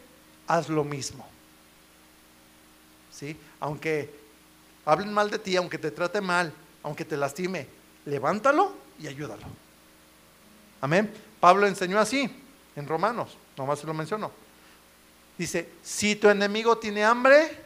haz 0.47 0.69
lo 0.69 0.83
mismo. 0.83 1.27
¿Sí? 3.11 3.37
Aunque 3.59 4.09
hablen 4.85 5.13
mal 5.13 5.29
de 5.29 5.39
ti, 5.39 5.55
aunque 5.55 5.77
te 5.77 5.91
trate 5.91 6.21
mal, 6.21 6.51
aunque 6.83 7.05
te 7.05 7.17
lastime, 7.17 7.67
levántalo 8.05 8.73
y 8.99 9.07
ayúdalo. 9.07 9.43
Amén. 10.81 11.11
Pablo 11.39 11.67
enseñó 11.67 11.99
así 11.99 12.29
en 12.75 12.87
Romanos, 12.87 13.37
nomás 13.57 13.79
se 13.79 13.87
lo 13.87 13.93
menciono. 13.93 14.31
Dice, 15.37 15.69
si 15.83 16.15
tu 16.15 16.29
enemigo 16.29 16.77
tiene 16.77 17.03
hambre, 17.03 17.57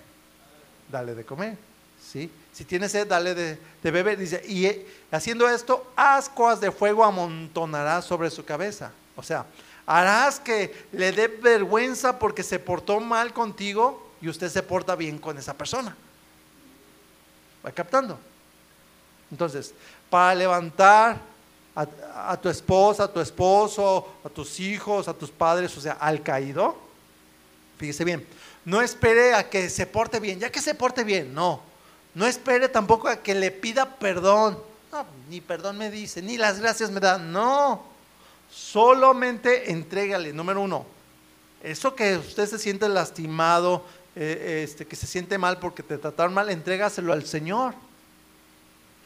dale 0.92 1.16
de 1.16 1.26
comer. 1.26 1.58
¿Sí? 2.04 2.32
Si 2.54 2.66
tiene 2.66 2.90
sed, 2.90 3.08
dale 3.08 3.36
de, 3.36 3.60
de 3.84 3.92
beber. 3.92 4.18
Dice, 4.18 4.42
y 4.48 4.66
eh, 4.66 4.88
haciendo 5.12 5.48
esto, 5.48 5.92
ascuas 5.96 6.60
de 6.60 6.72
fuego 6.72 7.04
amontonará 7.04 8.02
sobre 8.02 8.30
su 8.30 8.44
cabeza. 8.44 8.92
O 9.16 9.22
sea, 9.22 9.46
harás 9.90 10.40
que 10.40 10.86
le 10.92 11.12
dé 11.12 11.28
vergüenza 11.28 12.20
porque 12.20 12.44
se 12.44 12.60
portó 12.60 13.00
mal 13.00 13.34
contigo 13.34 14.08
y 14.22 14.30
usted 14.30 14.48
se 14.48 14.62
porta 14.62 14.96
bien 14.96 15.18
con 15.18 15.36
esa 15.40 15.56
persona. 15.56 15.96
¿Va 17.66 17.72
captando? 17.72 18.20
Entonces, 19.32 19.74
para 20.08 20.36
levantar 20.36 21.18
a, 21.74 22.38
tu 22.38 22.50
esposa, 22.50 23.06
a 23.06 23.08
tu 23.12 23.20
esposo, 23.20 24.08
a 24.24 24.30
tus 24.30 24.60
hijos, 24.60 25.08
a 25.08 25.14
tus 25.14 25.32
padres, 25.32 25.76
o 25.76 25.82
sea, 25.82 25.94
al 25.94 26.22
caído, 26.22 26.78
fíjese 27.80 28.06
bien, 28.06 28.28
no 28.66 28.82
espere 28.82 29.34
a 29.34 29.50
que 29.50 29.72
se 29.72 29.88
porte 29.88 30.20
bien, 30.20 30.40
ya 30.40 30.52
que 30.52 30.62
se 30.62 30.76
porte 30.76 31.04
bien, 31.04 31.34
no. 31.34 31.62
No 32.14 32.28
espere 32.28 32.70
tampoco 32.70 33.08
a 33.08 33.24
que 33.24 33.34
le 33.34 33.50
pida 33.50 33.96
perdón. 33.96 34.60
No, 34.92 35.06
ni 35.30 35.42
perdón 35.42 35.80
me 35.80 35.90
dice, 35.90 36.22
ni 36.22 36.38
las 36.38 36.60
gracias 36.60 36.92
me 36.92 37.00
da. 37.00 37.18
No, 37.18 37.89
Solamente 38.52 39.72
entrégale, 39.72 40.34
número 40.34 40.62
uno, 40.62 40.86
eso 41.62 41.96
que 41.96 42.18
usted 42.18 42.48
se 42.48 42.58
siente 42.58 42.88
lastimado, 42.88 43.86
eh, 44.16 44.62
este, 44.64 44.88
que 44.88 44.96
se 44.96 45.08
siente 45.08 45.38
mal 45.38 45.60
porque 45.60 45.84
te 45.84 45.98
trataron 45.98 46.34
mal, 46.34 46.50
entrégaselo 46.50 47.14
al 47.14 47.26
Señor. 47.26 47.74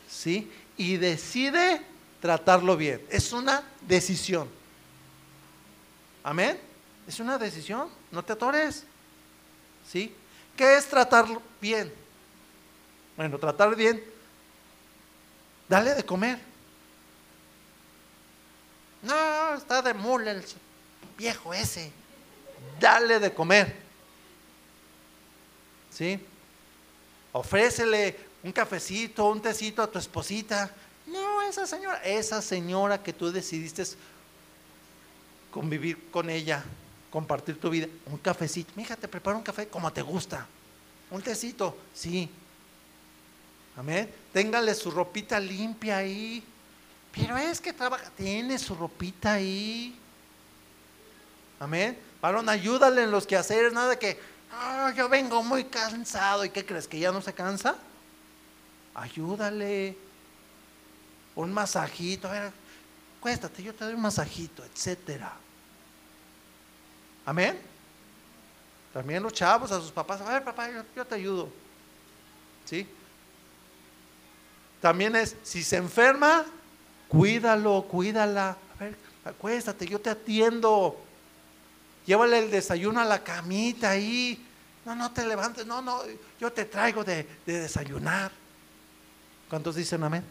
¿Sí? 0.09 0.51
Y 0.77 0.97
decide 0.97 1.81
tratarlo 2.21 2.77
bien. 2.77 3.01
Es 3.09 3.33
una 3.33 3.63
decisión. 3.81 4.47
Amén. 6.23 6.59
Es 7.07 7.19
una 7.19 7.37
decisión. 7.37 7.89
No 8.11 8.23
te 8.23 8.33
atores. 8.33 8.85
¿Sí? 9.91 10.13
¿Qué 10.55 10.77
es 10.77 10.87
tratarlo 10.87 11.41
bien? 11.59 11.91
Bueno, 13.17 13.37
tratar 13.39 13.75
bien. 13.75 14.03
Dale 15.67 15.95
de 15.95 16.05
comer. 16.05 16.52
No, 19.03 19.53
está 19.55 19.81
de 19.81 19.93
mula 19.93 20.31
el 20.31 20.43
viejo 21.17 21.53
ese. 21.53 21.91
Dale 22.79 23.19
de 23.19 23.33
comer. 23.33 23.75
¿Sí? 25.91 26.19
ofrécele 27.33 28.15
un 28.43 28.51
cafecito, 28.51 29.29
un 29.29 29.41
tecito 29.41 29.81
a 29.81 29.91
tu 29.91 29.99
esposita. 29.99 30.71
No, 31.07 31.41
esa 31.41 31.67
señora, 31.67 32.01
esa 32.03 32.41
señora 32.41 33.03
que 33.03 33.11
tú 33.11 33.31
decidiste 33.31 33.83
convivir 35.51 36.09
con 36.09 36.29
ella, 36.29 36.63
compartir 37.11 37.59
tu 37.59 37.69
vida, 37.69 37.87
un 38.05 38.17
cafecito. 38.17 38.71
Mija, 38.75 38.95
te 38.95 39.07
preparo 39.07 39.37
un 39.37 39.43
café 39.43 39.67
como 39.67 39.91
te 39.91 40.01
gusta. 40.01 40.47
Un 41.11 41.21
tecito, 41.21 41.77
sí. 41.93 42.29
Amén. 43.75 44.09
Téngale 44.31 44.73
su 44.73 44.91
ropita 44.91 45.39
limpia 45.39 45.97
ahí. 45.97 46.43
Pero 47.13 47.37
es 47.37 47.61
que 47.61 47.73
trabaja, 47.73 48.09
tiene 48.17 48.57
su 48.57 48.75
ropita 48.75 49.33
ahí. 49.33 49.97
Amén. 51.59 51.97
Varón, 52.21 52.49
ayúdale 52.49 53.03
en 53.03 53.11
los 53.11 53.27
quehaceres, 53.27 53.71
nada 53.71 53.97
que, 53.97 54.19
ah, 54.51 54.91
yo 54.95 55.07
vengo 55.09 55.43
muy 55.43 55.65
cansado. 55.65 56.43
¿Y 56.43 56.49
qué 56.49 56.65
crees? 56.65 56.87
¿Que 56.87 56.99
ya 56.99 57.11
no 57.11 57.21
se 57.21 57.33
cansa? 57.33 57.75
Ayúdale. 58.95 59.97
Un 61.35 61.53
masajito. 61.53 62.27
A 62.27 62.31
ver, 62.31 62.51
cuéstate, 63.19 63.61
yo 63.61 63.73
te 63.73 63.85
doy 63.85 63.93
un 63.93 64.01
masajito, 64.01 64.63
etcétera. 64.65 65.33
Amén. 67.25 67.59
También 68.93 69.23
los 69.23 69.33
chavos 69.33 69.71
a 69.71 69.79
sus 69.79 69.91
papás, 69.91 70.21
a 70.21 70.33
ver 70.33 70.43
papá, 70.43 70.69
yo, 70.95 71.05
te 71.05 71.15
ayudo. 71.15 71.49
¿Sí? 72.65 72.87
También 74.81 75.15
es, 75.15 75.35
si 75.43 75.63
se 75.63 75.77
enferma, 75.77 76.45
cuídalo, 77.17 77.83
cuídala. 77.83 78.57
A 78.75 78.83
ver, 78.83 78.95
acuéstate, 79.23 79.87
yo 79.87 79.99
te 79.99 80.09
atiendo. 80.09 80.97
Llévale 82.05 82.39
el 82.39 82.51
desayuno 82.51 82.99
a 82.99 83.05
la 83.05 83.23
camita 83.23 83.91
ahí. 83.91 84.45
No, 84.85 84.95
no 84.95 85.11
te 85.11 85.25
levantes, 85.25 85.65
no, 85.65 85.81
no, 85.81 86.01
yo 86.39 86.51
te 86.51 86.65
traigo 86.65 87.03
de, 87.03 87.25
de 87.45 87.61
desayunar. 87.61 88.31
¿Cuántos 89.49 89.75
dicen 89.75 90.03
amén? 90.03 90.23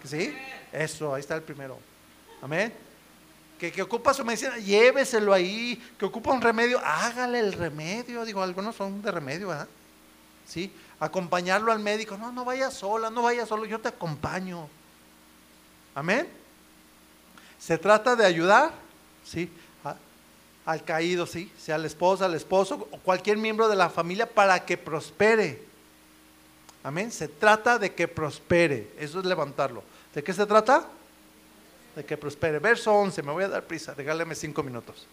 ¿Que 0.00 0.06
sí? 0.06 0.36
Eso, 0.70 1.14
ahí 1.14 1.20
está 1.20 1.34
el 1.34 1.42
primero. 1.42 1.78
Amén 2.42 2.72
que, 3.68 3.82
ocupa 3.82 4.14
su 4.14 4.24
medicina, 4.24 4.56
lléveselo 4.56 5.34
ahí, 5.34 5.76
que 5.98 6.06
ocupa 6.06 6.32
un 6.32 6.40
remedio, 6.40 6.80
hágale 6.82 7.40
el 7.40 7.52
remedio. 7.52 8.24
Digo, 8.24 8.42
algunos 8.42 8.74
son 8.74 9.02
de 9.02 9.10
remedio, 9.10 9.48
¿verdad? 9.48 9.68
¿Sí? 10.46 10.72
Acompañarlo 10.98 11.70
al 11.70 11.80
médico, 11.80 12.16
no, 12.16 12.32
no 12.32 12.46
vaya 12.46 12.70
sola, 12.70 13.10
no 13.10 13.22
vaya 13.22 13.44
solo, 13.44 13.66
yo 13.66 13.78
te 13.78 13.88
acompaño. 13.88 14.66
Amén. 15.94 16.28
Se 17.58 17.78
trata 17.78 18.16
de 18.16 18.24
ayudar, 18.24 18.72
¿sí? 19.24 19.50
al 20.66 20.84
caído, 20.84 21.26
¿sí? 21.26 21.50
Sea 21.58 21.78
la 21.78 21.86
esposa, 21.86 22.26
al 22.26 22.34
esposo 22.34 22.88
o 22.90 22.98
cualquier 22.98 23.36
miembro 23.38 23.68
de 23.68 23.76
la 23.76 23.90
familia 23.90 24.26
para 24.26 24.64
que 24.64 24.76
prospere. 24.76 25.62
Amén. 26.84 27.10
Se 27.10 27.28
trata 27.28 27.78
de 27.78 27.94
que 27.94 28.06
prospere. 28.06 28.88
Eso 28.98 29.20
es 29.20 29.26
levantarlo. 29.26 29.82
¿De 30.14 30.22
qué 30.22 30.32
se 30.32 30.46
trata? 30.46 30.86
de 31.94 32.04
que 32.04 32.16
prospere. 32.16 32.58
Verso 32.58 32.92
11, 32.92 33.22
me 33.22 33.32
voy 33.32 33.44
a 33.44 33.48
dar 33.48 33.64
prisa, 33.64 33.94
regáleme 33.94 34.34
cinco 34.34 34.62
minutos. 34.62 35.06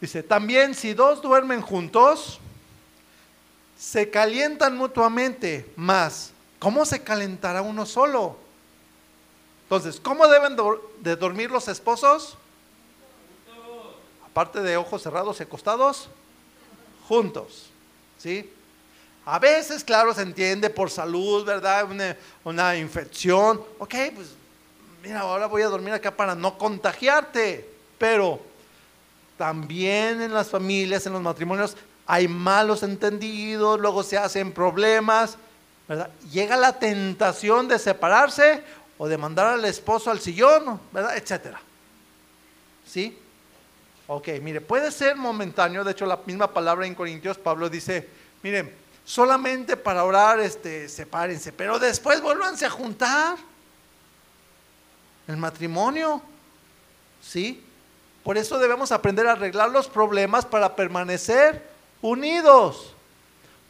Dice, 0.00 0.22
también 0.22 0.74
si 0.74 0.94
dos 0.94 1.22
duermen 1.22 1.60
juntos, 1.60 2.38
se 3.78 4.10
calientan 4.10 4.76
mutuamente, 4.76 5.70
más, 5.76 6.32
¿cómo 6.58 6.84
se 6.84 7.02
calentará 7.02 7.62
uno 7.62 7.86
solo? 7.86 8.36
Entonces, 9.68 10.00
¿cómo 10.00 10.26
deben 10.26 10.56
de 11.00 11.14
dormir 11.14 11.50
los 11.50 11.68
esposos? 11.68 12.38
Aparte 14.24 14.62
de 14.62 14.78
ojos 14.78 15.02
cerrados 15.02 15.40
y 15.40 15.42
acostados, 15.42 16.08
juntos. 17.06 17.68
¿Sí? 18.16 18.50
A 19.26 19.38
veces, 19.38 19.84
claro, 19.84 20.14
se 20.14 20.22
entiende 20.22 20.70
por 20.70 20.90
salud, 20.90 21.44
¿verdad? 21.44 21.84
Una, 21.90 22.16
una 22.44 22.76
infección. 22.76 23.62
Ok, 23.78 23.94
pues 24.14 24.28
mira, 25.02 25.20
ahora 25.20 25.46
voy 25.46 25.60
a 25.60 25.68
dormir 25.68 25.92
acá 25.92 26.16
para 26.16 26.34
no 26.34 26.56
contagiarte. 26.56 27.68
Pero 27.98 28.40
también 29.36 30.22
en 30.22 30.32
las 30.32 30.48
familias, 30.48 31.04
en 31.04 31.12
los 31.12 31.20
matrimonios, 31.20 31.76
hay 32.06 32.26
malos 32.26 32.82
entendidos, 32.82 33.78
luego 33.78 34.02
se 34.02 34.16
hacen 34.16 34.50
problemas, 34.50 35.36
¿verdad? 35.86 36.08
Llega 36.30 36.56
la 36.56 36.78
tentación 36.78 37.68
de 37.68 37.78
separarse 37.78 38.64
o 38.98 39.08
de 39.08 39.16
mandar 39.16 39.46
al 39.46 39.64
esposo 39.64 40.10
al 40.10 40.20
sillón, 40.20 40.80
¿verdad? 40.92 41.16
Etcétera. 41.16 41.60
¿Sí? 42.86 43.18
Ok, 44.06 44.28
mire, 44.42 44.60
puede 44.60 44.90
ser 44.90 45.16
momentáneo, 45.16 45.84
de 45.84 45.92
hecho 45.92 46.06
la 46.06 46.18
misma 46.26 46.52
palabra 46.52 46.86
en 46.86 46.94
Corintios, 46.94 47.38
Pablo 47.38 47.68
dice, 47.68 48.08
miren, 48.42 48.74
solamente 49.04 49.76
para 49.76 50.04
orar, 50.04 50.40
este, 50.40 50.88
sepárense, 50.88 51.52
pero 51.52 51.78
después 51.78 52.20
vuélvanse 52.20 52.66
a 52.66 52.70
juntar 52.70 53.36
el 55.28 55.36
matrimonio. 55.36 56.22
¿Sí? 57.22 57.64
Por 58.24 58.36
eso 58.36 58.58
debemos 58.58 58.92
aprender 58.92 59.26
a 59.26 59.32
arreglar 59.32 59.70
los 59.70 59.88
problemas 59.88 60.44
para 60.44 60.74
permanecer 60.74 61.66
unidos. 62.02 62.94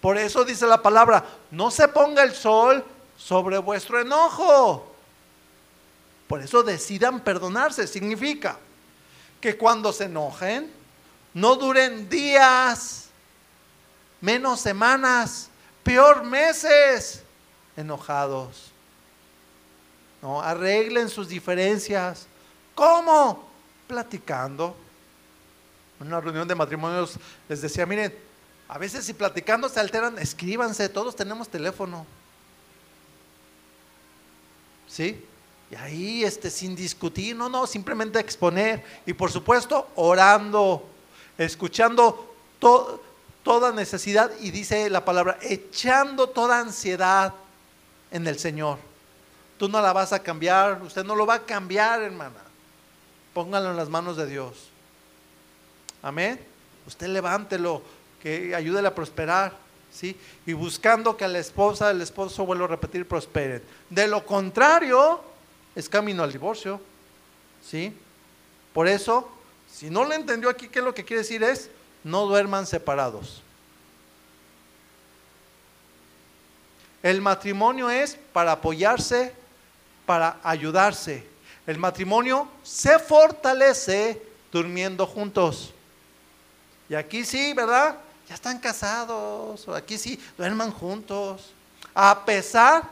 Por 0.01 0.17
eso 0.17 0.45
dice 0.45 0.67
la 0.67 0.81
palabra, 0.83 1.25
no 1.51 1.71
se 1.71 1.89
ponga 1.89 2.23
el 2.23 2.35
sol 2.35 2.85
sobre 3.17 3.59
vuestro 3.59 4.01
enojo. 4.01 4.88
Por 6.29 6.43
eso 6.43 6.63
decidan 6.63 7.21
perdonarse. 7.21 7.87
Significa 7.87 8.59
que 9.41 9.57
cuando 9.57 9.93
se 9.93 10.05
enojen, 10.05 10.71
no 11.33 11.57
duren 11.57 12.09
días, 12.09 13.09
menos 14.21 14.61
semanas, 14.61 15.49
peor 15.83 16.25
meses 16.25 17.23
enojados. 17.77 18.71
No, 20.21 20.43
arreglen 20.43 21.09
sus 21.09 21.29
diferencias. 21.29 22.27
¿Cómo? 22.75 23.49
Platicando. 23.87 24.77
En 26.01 26.09
una 26.09 26.21
reunión 26.21 26.47
de 26.47 26.55
matrimonios 26.55 27.15
les 27.49 27.63
decía, 27.63 27.87
miren, 27.87 28.15
a 28.69 28.77
veces 28.77 29.07
si 29.07 29.15
platicando 29.15 29.69
se 29.69 29.81
alteran, 29.81 30.19
escríbanse, 30.19 30.89
todos 30.89 31.17
tenemos 31.17 31.49
teléfono. 31.49 32.07
¿Sí? 34.87 35.25
Y 35.71 35.75
ahí, 35.75 36.25
este, 36.25 36.51
sin 36.51 36.75
discutir, 36.75 37.37
no, 37.37 37.49
no, 37.49 37.67
simplemente 37.67 38.19
exponer. 38.19 38.83
Y 39.05 39.13
por 39.13 39.31
supuesto, 39.31 39.89
orando, 39.97 40.89
escuchando 41.37 42.35
toda 42.59 43.73
necesidad 43.73 44.31
y 44.41 44.51
dice 44.51 44.89
la 44.89 45.05
palabra, 45.05 45.39
echando 45.43 46.29
toda 46.29 46.61
ansiedad 46.61 47.35
en 48.11 48.27
el 48.27 48.39
Señor. 48.39 48.79
Tú 49.59 49.69
no 49.69 49.81
la 49.83 49.93
vas 49.93 50.13
a 50.13 50.23
cambiar, 50.23 50.81
usted 50.83 51.05
no 51.05 51.15
lo 51.15 51.27
va 51.27 51.35
a 51.35 51.43
cambiar, 51.45 52.03
hermana. 52.03 52.43
Póngalo 53.35 53.71
en 53.71 53.77
las 53.77 53.89
manos 53.89 54.17
de 54.17 54.27
Dios. 54.27 54.69
Amén. 56.03 56.41
Usted 56.87 57.09
levántelo, 57.09 57.83
que 58.23 58.55
ayúdele 58.55 58.89
a 58.89 58.95
prosperar, 58.95 59.53
¿sí? 59.93 60.17
Y 60.47 60.53
buscando 60.53 61.17
que 61.17 61.25
a 61.25 61.29
la 61.29 61.39
esposa, 61.39 61.91
el 61.91 62.01
esposo, 62.01 62.47
vuelvo 62.47 62.65
a 62.65 62.69
repetir, 62.69 63.07
prosperen. 63.07 63.63
De 63.91 64.07
lo 64.07 64.25
contrario, 64.25 65.21
es 65.79 65.89
camino 65.89 66.25
al 66.25 66.33
divorcio, 66.33 66.81
¿sí? 67.65 67.97
Por 68.73 68.89
eso, 68.89 69.31
si 69.73 69.89
no 69.91 70.05
le 70.05 70.17
entendió 70.17 70.51
aquí, 70.51 70.67
¿qué 70.69 70.81
es 70.81 70.85
lo 70.85 70.93
que 70.93 71.05
quiere 71.05 71.23
decir? 71.23 71.41
Es, 71.45 71.71
no 72.03 72.27
duerman 72.27 72.67
separados. 72.67 73.43
El 77.01 77.21
matrimonio 77.21 77.89
es 77.91 78.19
para 78.33 78.53
apoyarse 78.53 79.33
para 80.05 80.41
ayudarse. 80.43 81.25
El 81.65 81.79
matrimonio 81.79 82.49
se 82.65 82.99
fortalece 82.99 84.21
durmiendo 84.51 85.07
juntos. 85.07 85.73
Y 86.89 86.97
aquí 86.97 87.25
sí, 87.25 87.53
¿verdad? 87.53 87.99
Ya 88.29 88.35
están 88.35 88.59
casados, 88.59 89.69
aquí 89.69 89.97
sí, 89.97 90.21
duerman 90.37 90.73
juntos. 90.73 91.53
A 91.95 92.25
pesar 92.25 92.83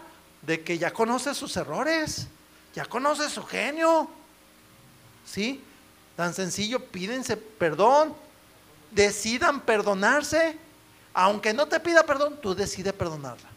de 0.40 0.62
que 0.62 0.78
ya 0.78 0.92
conoce 0.92 1.34
sus 1.34 1.56
errores, 1.56 2.28
ya 2.76 2.84
conoce 2.84 3.28
su 3.30 3.42
genio. 3.42 4.08
¿Sí? 5.24 5.64
Tan 6.14 6.34
sencillo, 6.34 6.78
pídense 6.78 7.36
perdón, 7.36 8.14
decidan 8.90 9.60
perdonarse. 9.60 10.58
Aunque 11.14 11.54
no 11.54 11.66
te 11.66 11.80
pida 11.80 12.04
perdón, 12.04 12.38
tú 12.40 12.54
decides 12.54 12.92
perdonarla. 12.92 13.48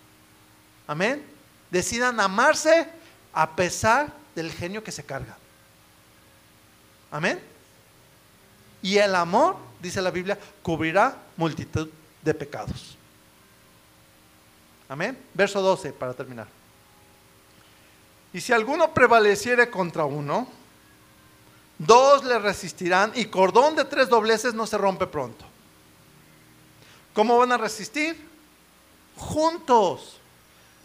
Amén. 0.88 1.24
Decidan 1.70 2.20
amarse 2.20 2.90
a 3.34 3.56
pesar 3.56 4.12
del 4.34 4.52
genio 4.54 4.84
que 4.84 4.92
se 4.92 5.04
carga. 5.04 5.38
Amén. 7.12 7.42
Y 8.82 8.98
el 8.98 9.14
amor, 9.16 9.58
dice 9.82 10.02
la 10.02 10.12
Biblia, 10.12 10.40
cubrirá 10.64 11.18
multitud 11.36 11.90
de 12.22 12.34
pecados. 12.34 12.96
Amén. 14.88 15.18
Verso 15.34 15.62
12 15.62 15.92
para 15.92 16.14
terminar. 16.14 16.59
Y 18.34 18.42
si 18.42 18.54
alguno 18.54 18.94
prevaleciere 18.94 19.70
contra 19.70 20.06
uno, 20.06 20.48
dos 21.78 22.24
le 22.24 22.40
resistirán 22.40 23.12
y 23.16 23.26
cordón 23.26 23.76
de 23.76 23.86
tres 23.86 24.10
dobleces 24.10 24.54
no 24.54 24.68
se 24.68 24.78
rompe 24.78 25.08
pronto. 25.08 25.46
¿Cómo 27.14 27.38
van 27.38 27.52
a 27.52 27.58
resistir? 27.58 28.30
juntos. 29.20 30.16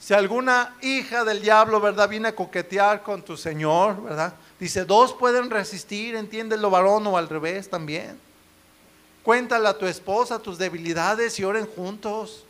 Si 0.00 0.12
alguna 0.12 0.76
hija 0.82 1.24
del 1.24 1.40
diablo, 1.40 1.80
¿verdad? 1.80 2.08
Viene 2.08 2.28
a 2.28 2.34
coquetear 2.34 3.02
con 3.02 3.22
tu 3.22 3.38
Señor, 3.38 4.02
¿verdad? 4.02 4.34
Dice, 4.60 4.84
dos 4.84 5.14
pueden 5.14 5.48
resistir, 5.48 6.14
entiéndelo 6.14 6.68
varón 6.68 7.06
o 7.06 7.16
al 7.16 7.28
revés 7.28 7.70
también. 7.70 8.20
Cuéntale 9.22 9.66
a 9.66 9.78
tu 9.78 9.86
esposa 9.86 10.38
tus 10.38 10.58
debilidades 10.58 11.38
y 11.38 11.44
oren 11.44 11.66
juntos. 11.66 12.44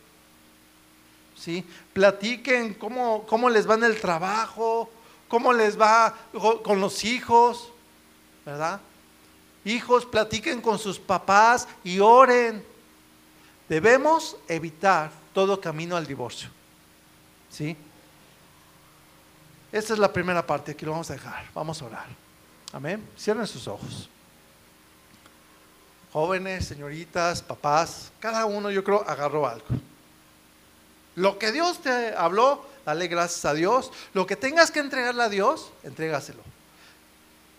¿Sí? 1.35 1.65
Platiquen 1.93 2.73
cómo, 2.75 3.25
cómo 3.27 3.49
les 3.49 3.69
va 3.69 3.75
en 3.75 3.83
el 3.83 3.99
trabajo, 3.99 4.89
cómo 5.27 5.51
les 5.51 5.79
va 5.79 6.15
con 6.63 6.79
los 6.79 7.03
hijos, 7.03 7.71
¿verdad? 8.45 8.79
Hijos, 9.65 10.05
platiquen 10.05 10.61
con 10.61 10.79
sus 10.79 10.99
papás 10.99 11.67
y 11.83 11.99
oren. 11.99 12.63
Debemos 13.67 14.37
evitar 14.47 15.11
todo 15.33 15.59
camino 15.59 15.97
al 15.97 16.05
divorcio. 16.05 16.49
¿Sí? 17.49 17.75
Esta 19.71 19.93
es 19.93 19.99
la 19.99 20.13
primera 20.13 20.45
parte, 20.45 20.71
aquí 20.71 20.85
lo 20.85 20.91
vamos 20.91 21.09
a 21.09 21.13
dejar. 21.13 21.45
Vamos 21.53 21.81
a 21.81 21.85
orar. 21.85 22.05
Amén. 22.71 23.05
Cierren 23.17 23.47
sus 23.47 23.67
ojos. 23.67 24.09
Jóvenes, 26.13 26.65
señoritas, 26.65 27.41
papás, 27.41 28.11
cada 28.19 28.45
uno 28.45 28.71
yo 28.71 28.83
creo 28.83 29.03
agarró 29.05 29.45
algo. 29.45 29.65
Lo 31.15 31.39
que 31.39 31.51
Dios 31.51 31.81
te 31.81 32.13
habló, 32.15 32.65
dale 32.85 33.07
gracias 33.07 33.45
a 33.45 33.53
Dios. 33.53 33.91
Lo 34.13 34.25
que 34.27 34.35
tengas 34.35 34.71
que 34.71 34.79
entregarle 34.79 35.23
a 35.23 35.29
Dios, 35.29 35.71
entrégaselo. 35.83 36.41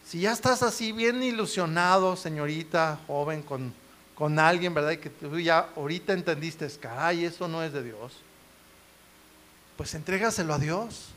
Si 0.07 0.21
ya 0.21 0.33
estás 0.33 0.63
así 0.63 0.93
bien 0.93 1.23
ilusionado, 1.23 2.17
señorita, 2.17 3.01
joven, 3.07 3.43
con, 3.43 3.75
con 4.15 4.39
alguien, 4.39 4.73
¿verdad? 4.75 4.93
Y 4.93 4.99
que 4.99 5.11
tú 5.11 5.39
ya 5.41 5.71
ahorita 5.77 6.13
entendiste, 6.13 6.69
caray, 6.79 7.25
eso 7.25 7.49
no 7.49 7.63
es 7.63 7.73
de 7.73 7.83
Dios 7.83 8.13
pues 9.77 9.95
entrégaselo 9.95 10.55
a 10.55 10.59
Dios. 10.59 11.09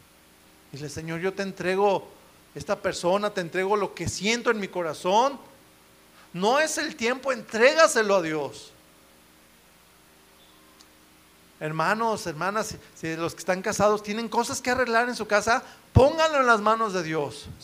Dile, 0.72 0.90
Señor, 0.90 1.20
yo 1.20 1.34
te 1.34 1.44
entrego 1.44 2.08
esta 2.54 2.76
persona, 2.80 3.30
te 3.32 3.42
entrego 3.42 3.76
lo 3.76 3.94
que 3.96 4.08
siento 4.10 4.52
en 4.52 4.60
mi 4.60 4.68
corazón. 4.68 5.40
No 6.34 6.60
es 6.60 6.78
el 6.78 6.96
tiempo, 6.96 7.32
entrégaselo 7.32 8.18
a 8.18 8.22
Dios. 8.22 8.72
Hermanos, 11.60 12.26
hermanas, 12.26 12.76
si 12.96 13.16
los 13.18 13.34
que 13.34 13.40
están 13.40 13.62
casados 13.62 14.02
tienen 14.02 14.30
cosas 14.30 14.62
que 14.62 14.72
arreglar 14.72 15.10
en 15.10 15.16
su 15.16 15.28
casa, 15.28 15.62
pónganlo 15.92 16.40
en 16.40 16.48
las 16.48 16.62
manos 16.62 16.94
de 16.94 17.04
Dios. 17.04 17.50